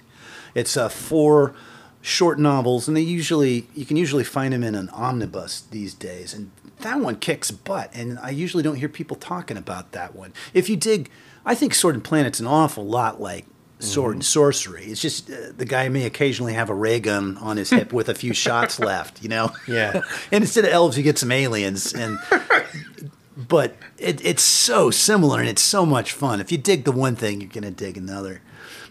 It's 0.55 0.77
uh, 0.77 0.87
four 0.87 1.53
short 2.01 2.39
novels, 2.39 2.87
and 2.87 2.95
they 2.95 3.01
usually 3.01 3.67
you 3.75 3.85
can 3.85 3.97
usually 3.97 4.23
find 4.23 4.53
them 4.53 4.63
in 4.63 4.75
an 4.75 4.89
omnibus 4.89 5.61
these 5.61 5.93
days, 5.93 6.33
and 6.33 6.51
that 6.81 6.99
one 6.99 7.17
kicks 7.17 7.51
butt. 7.51 7.91
And 7.93 8.19
I 8.19 8.29
usually 8.29 8.63
don't 8.63 8.75
hear 8.75 8.89
people 8.89 9.17
talking 9.17 9.57
about 9.57 9.91
that 9.91 10.15
one. 10.15 10.33
If 10.53 10.69
you 10.69 10.77
dig, 10.77 11.09
I 11.45 11.55
think 11.55 11.73
Sword 11.73 11.95
and 11.95 12.03
Planet's 12.03 12.39
an 12.39 12.47
awful 12.47 12.85
lot 12.85 13.19
like 13.19 13.45
Sword 13.79 14.15
and 14.15 14.25
Sorcery. 14.25 14.85
It's 14.85 15.01
just 15.01 15.29
uh, 15.29 15.51
the 15.55 15.65
guy 15.65 15.89
may 15.89 16.05
occasionally 16.05 16.53
have 16.53 16.69
a 16.69 16.73
ray 16.73 16.99
gun 16.99 17.37
on 17.37 17.57
his 17.57 17.69
hip 17.69 17.93
with 17.93 18.09
a 18.09 18.13
few 18.13 18.33
shots 18.45 18.79
left, 18.79 19.23
you 19.23 19.29
know. 19.29 19.51
Yeah. 19.67 20.01
and 20.31 20.43
instead 20.43 20.65
of 20.65 20.71
elves, 20.71 20.97
you 20.97 21.03
get 21.03 21.17
some 21.17 21.31
aliens, 21.31 21.93
and 21.93 22.17
but 23.37 23.75
it, 23.97 24.23
it's 24.25 24.43
so 24.43 24.91
similar 24.91 25.39
and 25.39 25.49
it's 25.49 25.61
so 25.61 25.85
much 25.85 26.11
fun. 26.11 26.41
If 26.41 26.51
you 26.51 26.57
dig 26.57 26.83
the 26.83 26.91
one 26.91 27.15
thing, 27.15 27.41
you're 27.41 27.49
gonna 27.49 27.71
dig 27.71 27.97
another. 27.97 28.41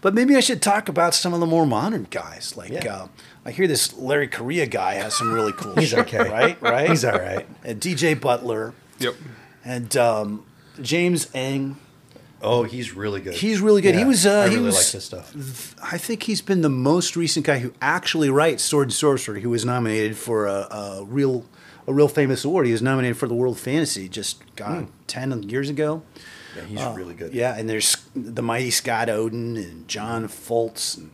But 0.01 0.13
maybe 0.13 0.35
I 0.35 0.39
should 0.39 0.61
talk 0.61 0.87
about 0.89 1.13
some 1.13 1.33
of 1.33 1.39
the 1.39 1.45
more 1.45 1.65
modern 1.65 2.07
guys. 2.09 2.55
Like 2.55 2.71
Yeah. 2.71 2.93
uh, 2.95 3.07
I 3.45 3.51
hear 3.51 3.67
this 3.67 3.93
Larry 3.97 4.27
Correia 4.27 4.65
guy 4.65 4.95
has 4.95 5.15
some 5.15 5.33
really 5.33 5.53
cool. 5.53 5.75
He's 5.75 5.89
shit, 5.89 5.99
okay. 5.99 6.29
right? 6.29 6.61
Right. 6.61 6.89
He's 6.89 7.03
all 7.05 7.17
right. 7.19 7.47
And 7.63 7.79
DJ 7.81 8.19
Butler 8.19 8.73
Yep. 8.99 9.15
and 9.65 9.95
um, 9.97 10.45
James 10.81 11.25
Enge. 11.27 11.75
Oh, 12.41 12.63
he's 12.63 12.93
really 12.95 13.19
good. 13.19 13.33
He's 13.33 13.59
really 13.59 13.81
good. 13.81 13.95
He 13.95 14.01
Yeah, 14.01 14.07
was, 14.07 14.25
uh, 14.25 14.41
I 14.41 14.47
he 14.49 14.55
really 14.55 14.67
was- 14.67 14.75
like 14.75 14.91
his 14.93 15.03
stuff. 15.03 15.75
I 15.83 15.97
think 15.97 16.23
he's 16.23 16.41
been 16.41 16.61
the 16.61 16.69
most 16.69 17.17
recent 17.17 17.45
guy 17.45 17.59
who 17.59 17.73
actually 17.81 18.29
writes 18.29 18.63
Sword 18.63 18.87
and 18.87 18.93
Sorcery, 18.93 19.41
who 19.41 19.49
was 19.49 19.65
nominated 19.65 20.15
for 20.15 20.47
a, 20.47 20.67
a 20.71 21.03
real 21.05 21.45
a 21.87 21.93
real 21.93 22.07
famous 22.07 22.45
award. 22.45 22.67
He 22.67 22.71
was 22.71 22.81
nominated 22.83 23.17
for 23.17 23.27
the 23.27 23.33
World 23.33 23.57
Fantasy 23.59 24.07
just 24.07 24.41
God, 24.55 24.87
ten 25.07 25.43
years 25.43 25.69
ago. 25.69 26.03
Yeah, 26.61 26.87
he's 26.87 26.97
really 26.97 27.13
good. 27.13 27.33
Yeah, 27.33 27.57
and 27.57 27.69
there's 27.69 27.97
the 28.15 28.41
mighty 28.41 28.71
Scott 28.71 29.07
Oden 29.07 29.57
and 29.57 29.87
John 29.87 30.27
Fultz 30.27 30.97
and 30.97 31.11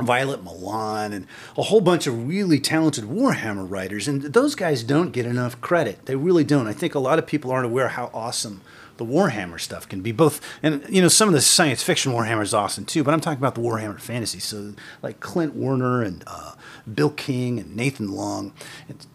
Violette 0.00 0.42
Malan 0.42 1.12
and 1.12 1.26
a 1.56 1.62
whole 1.62 1.80
bunch 1.80 2.06
of 2.06 2.28
really 2.28 2.60
talented 2.60 3.04
Warhammer 3.04 3.68
writers. 3.68 4.06
And 4.08 4.22
those 4.22 4.54
guys 4.54 4.82
don't 4.82 5.12
get 5.12 5.26
enough 5.26 5.60
credit. 5.60 6.06
They 6.06 6.16
really 6.16 6.44
don't. 6.44 6.66
I 6.66 6.72
think 6.72 6.94
a 6.94 6.98
lot 6.98 7.18
of 7.18 7.26
people 7.26 7.50
aren't 7.50 7.66
aware 7.66 7.88
how 7.88 8.10
awesome 8.12 8.60
the 8.98 9.04
Warhammer 9.04 9.60
stuff 9.60 9.88
can 9.88 10.02
be. 10.02 10.12
Both, 10.12 10.40
and 10.62 10.84
you 10.88 11.00
know, 11.02 11.08
some 11.08 11.28
of 11.28 11.34
the 11.34 11.40
science 11.40 11.82
fiction 11.82 12.12
Warhammer 12.12 12.42
is 12.42 12.54
awesome 12.54 12.84
too. 12.84 13.02
But 13.04 13.14
I'm 13.14 13.20
talking 13.20 13.38
about 13.38 13.54
the 13.54 13.60
Warhammer 13.60 14.00
fantasy. 14.00 14.38
So 14.38 14.74
like 15.02 15.20
Clint 15.20 15.54
Werner 15.54 16.02
and 16.02 16.24
uh, 16.26 16.52
Bill 16.92 17.10
King 17.10 17.58
and 17.58 17.74
Nathan 17.74 18.12
Long. 18.12 18.52
And 18.88 19.06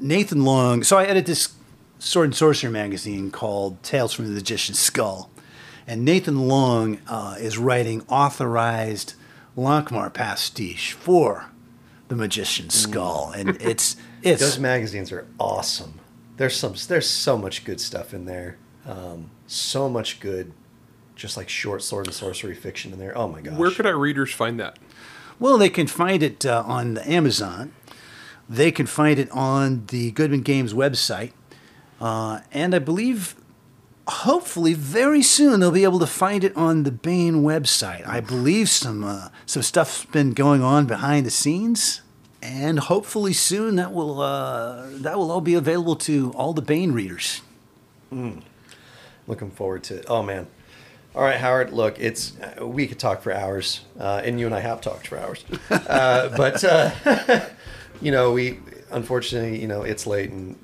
Nathan 0.00 0.44
Long. 0.44 0.82
So 0.82 0.96
I 0.96 1.04
edit 1.04 1.26
this 1.26 1.54
sword 2.04 2.26
and 2.26 2.34
sorcery 2.34 2.70
magazine 2.70 3.30
called 3.30 3.82
Tales 3.82 4.12
from 4.12 4.26
the 4.26 4.32
Magician's 4.32 4.78
Skull, 4.78 5.30
and 5.86 6.04
Nathan 6.04 6.48
Long 6.48 6.98
uh, 7.08 7.36
is 7.38 7.58
writing 7.58 8.02
authorized 8.08 9.14
Lankhmar 9.56 10.12
pastiche 10.12 10.92
for 10.92 11.46
the 12.08 12.16
Magician's 12.16 12.74
Skull, 12.74 13.32
and 13.34 13.56
it's 13.60 13.96
it's 14.22 14.40
Those 14.40 14.58
magazines 14.58 15.12
are 15.12 15.26
awesome. 15.38 16.00
There's 16.36 16.56
some. 16.56 16.74
There's 16.88 17.08
so 17.08 17.38
much 17.38 17.64
good 17.64 17.80
stuff 17.80 18.12
in 18.12 18.24
there. 18.24 18.58
Um, 18.86 19.30
so 19.46 19.88
much 19.88 20.20
good, 20.20 20.52
just 21.14 21.36
like 21.36 21.48
short 21.48 21.82
sword 21.82 22.06
and 22.06 22.14
sorcery 22.14 22.54
fiction 22.54 22.92
in 22.92 22.98
there. 22.98 23.16
Oh 23.16 23.28
my 23.28 23.40
gosh. 23.40 23.56
Where 23.56 23.70
could 23.70 23.86
our 23.86 23.96
readers 23.96 24.32
find 24.32 24.58
that? 24.60 24.78
well, 25.38 25.58
they 25.58 25.68
can 25.68 25.86
find 25.86 26.22
it 26.22 26.46
uh, 26.46 26.62
on 26.66 26.94
the 26.94 27.10
Amazon. 27.10 27.72
They 28.48 28.70
can 28.70 28.86
find 28.86 29.18
it 29.18 29.30
on 29.30 29.86
the 29.86 30.10
Goodman 30.12 30.42
Games 30.42 30.74
website, 30.74 31.32
uh, 32.00 32.40
and 32.52 32.74
I 32.74 32.78
believe 32.78 33.36
hopefully 34.06 34.74
very 34.74 35.22
soon 35.22 35.60
they'll 35.60 35.70
be 35.70 35.84
able 35.84 35.98
to 35.98 36.06
find 36.06 36.44
it 36.44 36.54
on 36.56 36.82
the 36.82 36.92
Baen 36.92 37.42
website. 37.42 38.06
I 38.06 38.20
believe 38.20 38.68
some 38.68 39.04
uh, 39.04 39.28
some 39.46 39.62
stuff's 39.62 40.04
been 40.04 40.32
going 40.32 40.62
on 40.62 40.86
behind 40.86 41.26
the 41.26 41.30
scenes, 41.30 42.02
and 42.42 42.78
hopefully 42.78 43.32
soon 43.32 43.76
that 43.76 43.92
will 43.92 44.20
uh, 44.20 44.88
that 44.90 45.16
will 45.16 45.30
all 45.30 45.40
be 45.40 45.54
available 45.54 45.96
to 45.96 46.32
all 46.32 46.52
the 46.52 46.62
Baen 46.62 46.92
readers. 46.92 47.40
Looking 49.26 49.50
forward 49.50 49.82
to 49.84 49.96
it. 49.96 50.06
Oh 50.08 50.22
man. 50.22 50.46
All 51.16 51.22
right, 51.22 51.36
Howard. 51.36 51.72
Look, 51.72 52.00
it's 52.00 52.32
uh, 52.40 52.66
we 52.66 52.88
could 52.88 52.98
talk 52.98 53.22
for 53.22 53.32
hours, 53.32 53.84
uh, 54.00 54.22
and 54.24 54.40
you 54.40 54.46
and 54.46 54.54
I 54.54 54.58
have 54.60 54.80
talked 54.80 55.06
for 55.08 55.18
hours. 55.18 55.44
Uh, 55.70 56.36
but 56.36 56.64
uh, 56.64 56.90
you 58.02 58.10
know, 58.10 58.32
we 58.32 58.58
unfortunately, 58.90 59.60
you 59.60 59.68
know, 59.68 59.82
it's 59.82 60.06
late, 60.06 60.30
and 60.30 60.58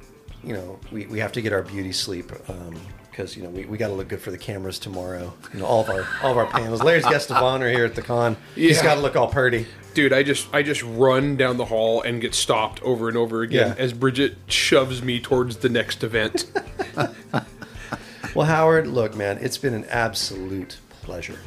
you 0.44 0.54
know, 0.54 0.78
we, 0.90 1.06
we 1.06 1.18
have 1.20 1.32
to 1.32 1.42
get 1.42 1.52
our 1.52 1.62
beauty 1.62 1.92
sleep 1.92 2.32
um, 2.48 2.74
because 3.10 3.36
you 3.36 3.42
know 3.42 3.50
we, 3.50 3.64
we 3.66 3.76
got 3.76 3.88
to 3.88 3.94
look 3.94 4.08
good 4.08 4.20
for 4.20 4.30
the 4.30 4.38
cameras 4.38 4.78
tomorrow. 4.78 5.32
You 5.52 5.60
know, 5.60 5.66
all 5.66 5.80
of 5.82 5.90
our 5.90 6.06
all 6.22 6.30
of 6.32 6.38
our 6.38 6.46
panels. 6.46 6.82
Larry's 6.82 7.04
guest 7.04 7.30
of 7.30 7.36
honor 7.38 7.68
here 7.70 7.84
at 7.84 7.94
the 7.94 8.02
con. 8.02 8.36
He's 8.54 8.80
got 8.82 8.94
to 8.94 9.00
look 9.00 9.16
all 9.16 9.28
purty. 9.28 9.66
Dude, 9.92 10.12
I 10.12 10.22
just 10.22 10.52
I 10.54 10.62
just 10.62 10.82
run 10.82 11.36
down 11.36 11.56
the 11.56 11.64
hall 11.64 12.02
and 12.02 12.20
get 12.20 12.34
stopped 12.34 12.80
over 12.82 13.08
and 13.08 13.16
over 13.16 13.42
again 13.42 13.74
Yeah. 13.76 13.82
as 13.82 13.92
Bridget 13.92 14.36
shoves 14.46 15.02
me 15.02 15.20
towards 15.20 15.58
the 15.58 15.68
next 15.68 16.02
event. 16.04 16.50
Well, 18.32 18.46
Howard, 18.46 18.86
look, 18.86 19.16
man, 19.16 19.38
it's 19.38 19.58
been 19.58 19.74
an 19.74 19.84
absolute 19.86 20.78
pleasure 21.02 21.40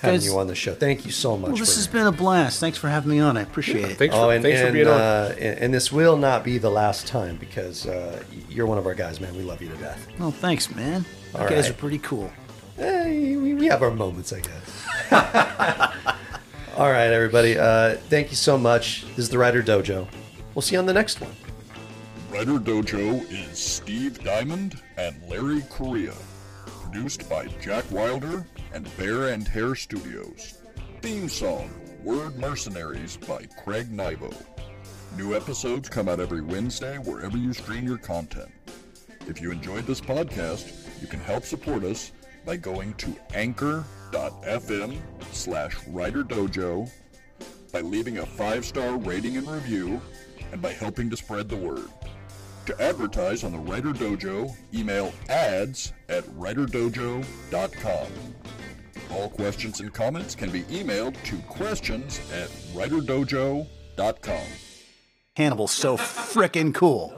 having 0.00 0.16
Guys- 0.20 0.26
you 0.26 0.38
on 0.38 0.46
the 0.46 0.54
show. 0.54 0.74
Thank 0.74 1.04
you 1.04 1.12
so 1.12 1.36
much. 1.36 1.48
Well, 1.50 1.58
this 1.58 1.72
for- 1.74 1.78
has 1.78 1.86
been 1.86 2.06
a 2.06 2.12
blast. 2.12 2.58
Thanks 2.60 2.78
for 2.78 2.88
having 2.88 3.10
me 3.10 3.20
on. 3.20 3.36
I 3.36 3.42
appreciate 3.42 3.84
it. 3.90 3.98
Thanks 3.98 4.14
Oh, 4.14 4.26
for 4.28 4.32
and, 4.34 4.42
thanks 4.42 4.60
for 4.60 4.66
and, 4.66 4.74
being 4.74 4.86
on. 4.88 5.00
uh, 5.00 5.34
and, 5.38 5.58
and 5.58 5.74
this 5.74 5.90
will 5.92 6.16
not 6.16 6.42
be 6.44 6.58
the 6.58 6.70
last 6.70 7.06
time 7.06 7.36
because 7.36 7.86
uh, 7.86 8.22
you're 8.48 8.66
one 8.66 8.78
of 8.78 8.86
our 8.86 8.94
guys, 8.94 9.20
man. 9.20 9.34
We 9.36 9.42
love 9.42 9.60
you 9.62 9.68
to 9.68 9.76
death. 9.76 10.06
Well, 10.18 10.30
thanks, 10.30 10.74
man. 10.74 11.04
You 11.34 11.40
All 11.40 11.48
guys 11.48 11.68
are 11.70 11.74
pretty 11.74 11.98
cool. 11.98 12.30
Eh, 12.78 13.36
we, 13.36 13.54
we 13.54 13.66
have 13.66 13.82
our 13.82 13.90
moments, 13.90 14.32
I 14.32 14.40
guess. 14.40 14.86
All 16.78 16.90
right, 16.90 17.12
everybody. 17.12 17.58
Uh, 17.58 17.96
thank 18.08 18.30
you 18.30 18.36
so 18.36 18.56
much. 18.56 19.02
This 19.10 19.18
is 19.18 19.28
the 19.28 19.36
Writer 19.38 19.62
Dojo. 19.62 20.08
We'll 20.54 20.62
see 20.62 20.74
you 20.74 20.78
on 20.78 20.86
the 20.86 20.94
next 20.94 21.20
one. 21.20 21.34
Writer 22.30 22.52
Dojo 22.58 23.30
is 23.30 23.58
Steve 23.58 24.22
Diamond 24.24 24.80
and 24.96 25.16
Larry 25.28 25.62
Correia. 25.68 26.14
Produced 26.92 27.30
by 27.30 27.46
Jack 27.62 27.88
Wilder 27.92 28.44
and 28.74 28.96
Bear 28.96 29.28
and 29.28 29.46
Hair 29.46 29.76
Studios. 29.76 30.60
Theme 31.00 31.28
song 31.28 31.70
Word 32.02 32.36
Mercenaries 32.36 33.16
by 33.16 33.46
Craig 33.62 33.88
Nybo. 33.92 34.34
New 35.16 35.36
episodes 35.36 35.88
come 35.88 36.08
out 36.08 36.18
every 36.18 36.40
Wednesday 36.40 36.98
wherever 36.98 37.38
you 37.38 37.52
stream 37.52 37.86
your 37.86 37.96
content. 37.96 38.50
If 39.28 39.40
you 39.40 39.52
enjoyed 39.52 39.86
this 39.86 40.00
podcast, 40.00 41.00
you 41.00 41.06
can 41.06 41.20
help 41.20 41.44
support 41.44 41.84
us 41.84 42.10
by 42.44 42.56
going 42.56 42.94
to 42.94 43.16
anchor.fm 43.34 44.98
slash 45.30 45.76
writer 45.86 46.24
dojo, 46.24 46.90
by 47.72 47.82
leaving 47.82 48.18
a 48.18 48.26
five-star 48.26 48.96
rating 48.96 49.36
and 49.36 49.48
review, 49.48 50.00
and 50.50 50.60
by 50.60 50.72
helping 50.72 51.08
to 51.08 51.16
spread 51.16 51.48
the 51.48 51.56
word. 51.56 51.88
To 52.66 52.82
advertise 52.82 53.42
on 53.42 53.52
the 53.52 53.58
Writer 53.58 53.92
Dojo, 53.92 54.54
email 54.74 55.12
ads 55.28 55.92
at 56.08 56.24
writerdojo.com. 56.24 58.06
All 59.12 59.28
questions 59.30 59.80
and 59.80 59.92
comments 59.92 60.34
can 60.34 60.50
be 60.50 60.62
emailed 60.64 61.20
to 61.24 61.36
questions 61.48 62.20
at 62.32 62.48
writerdojo.com. 62.74 64.46
Hannibal's 65.36 65.72
so 65.72 65.96
frickin' 65.96 66.74
cool. 66.74 67.14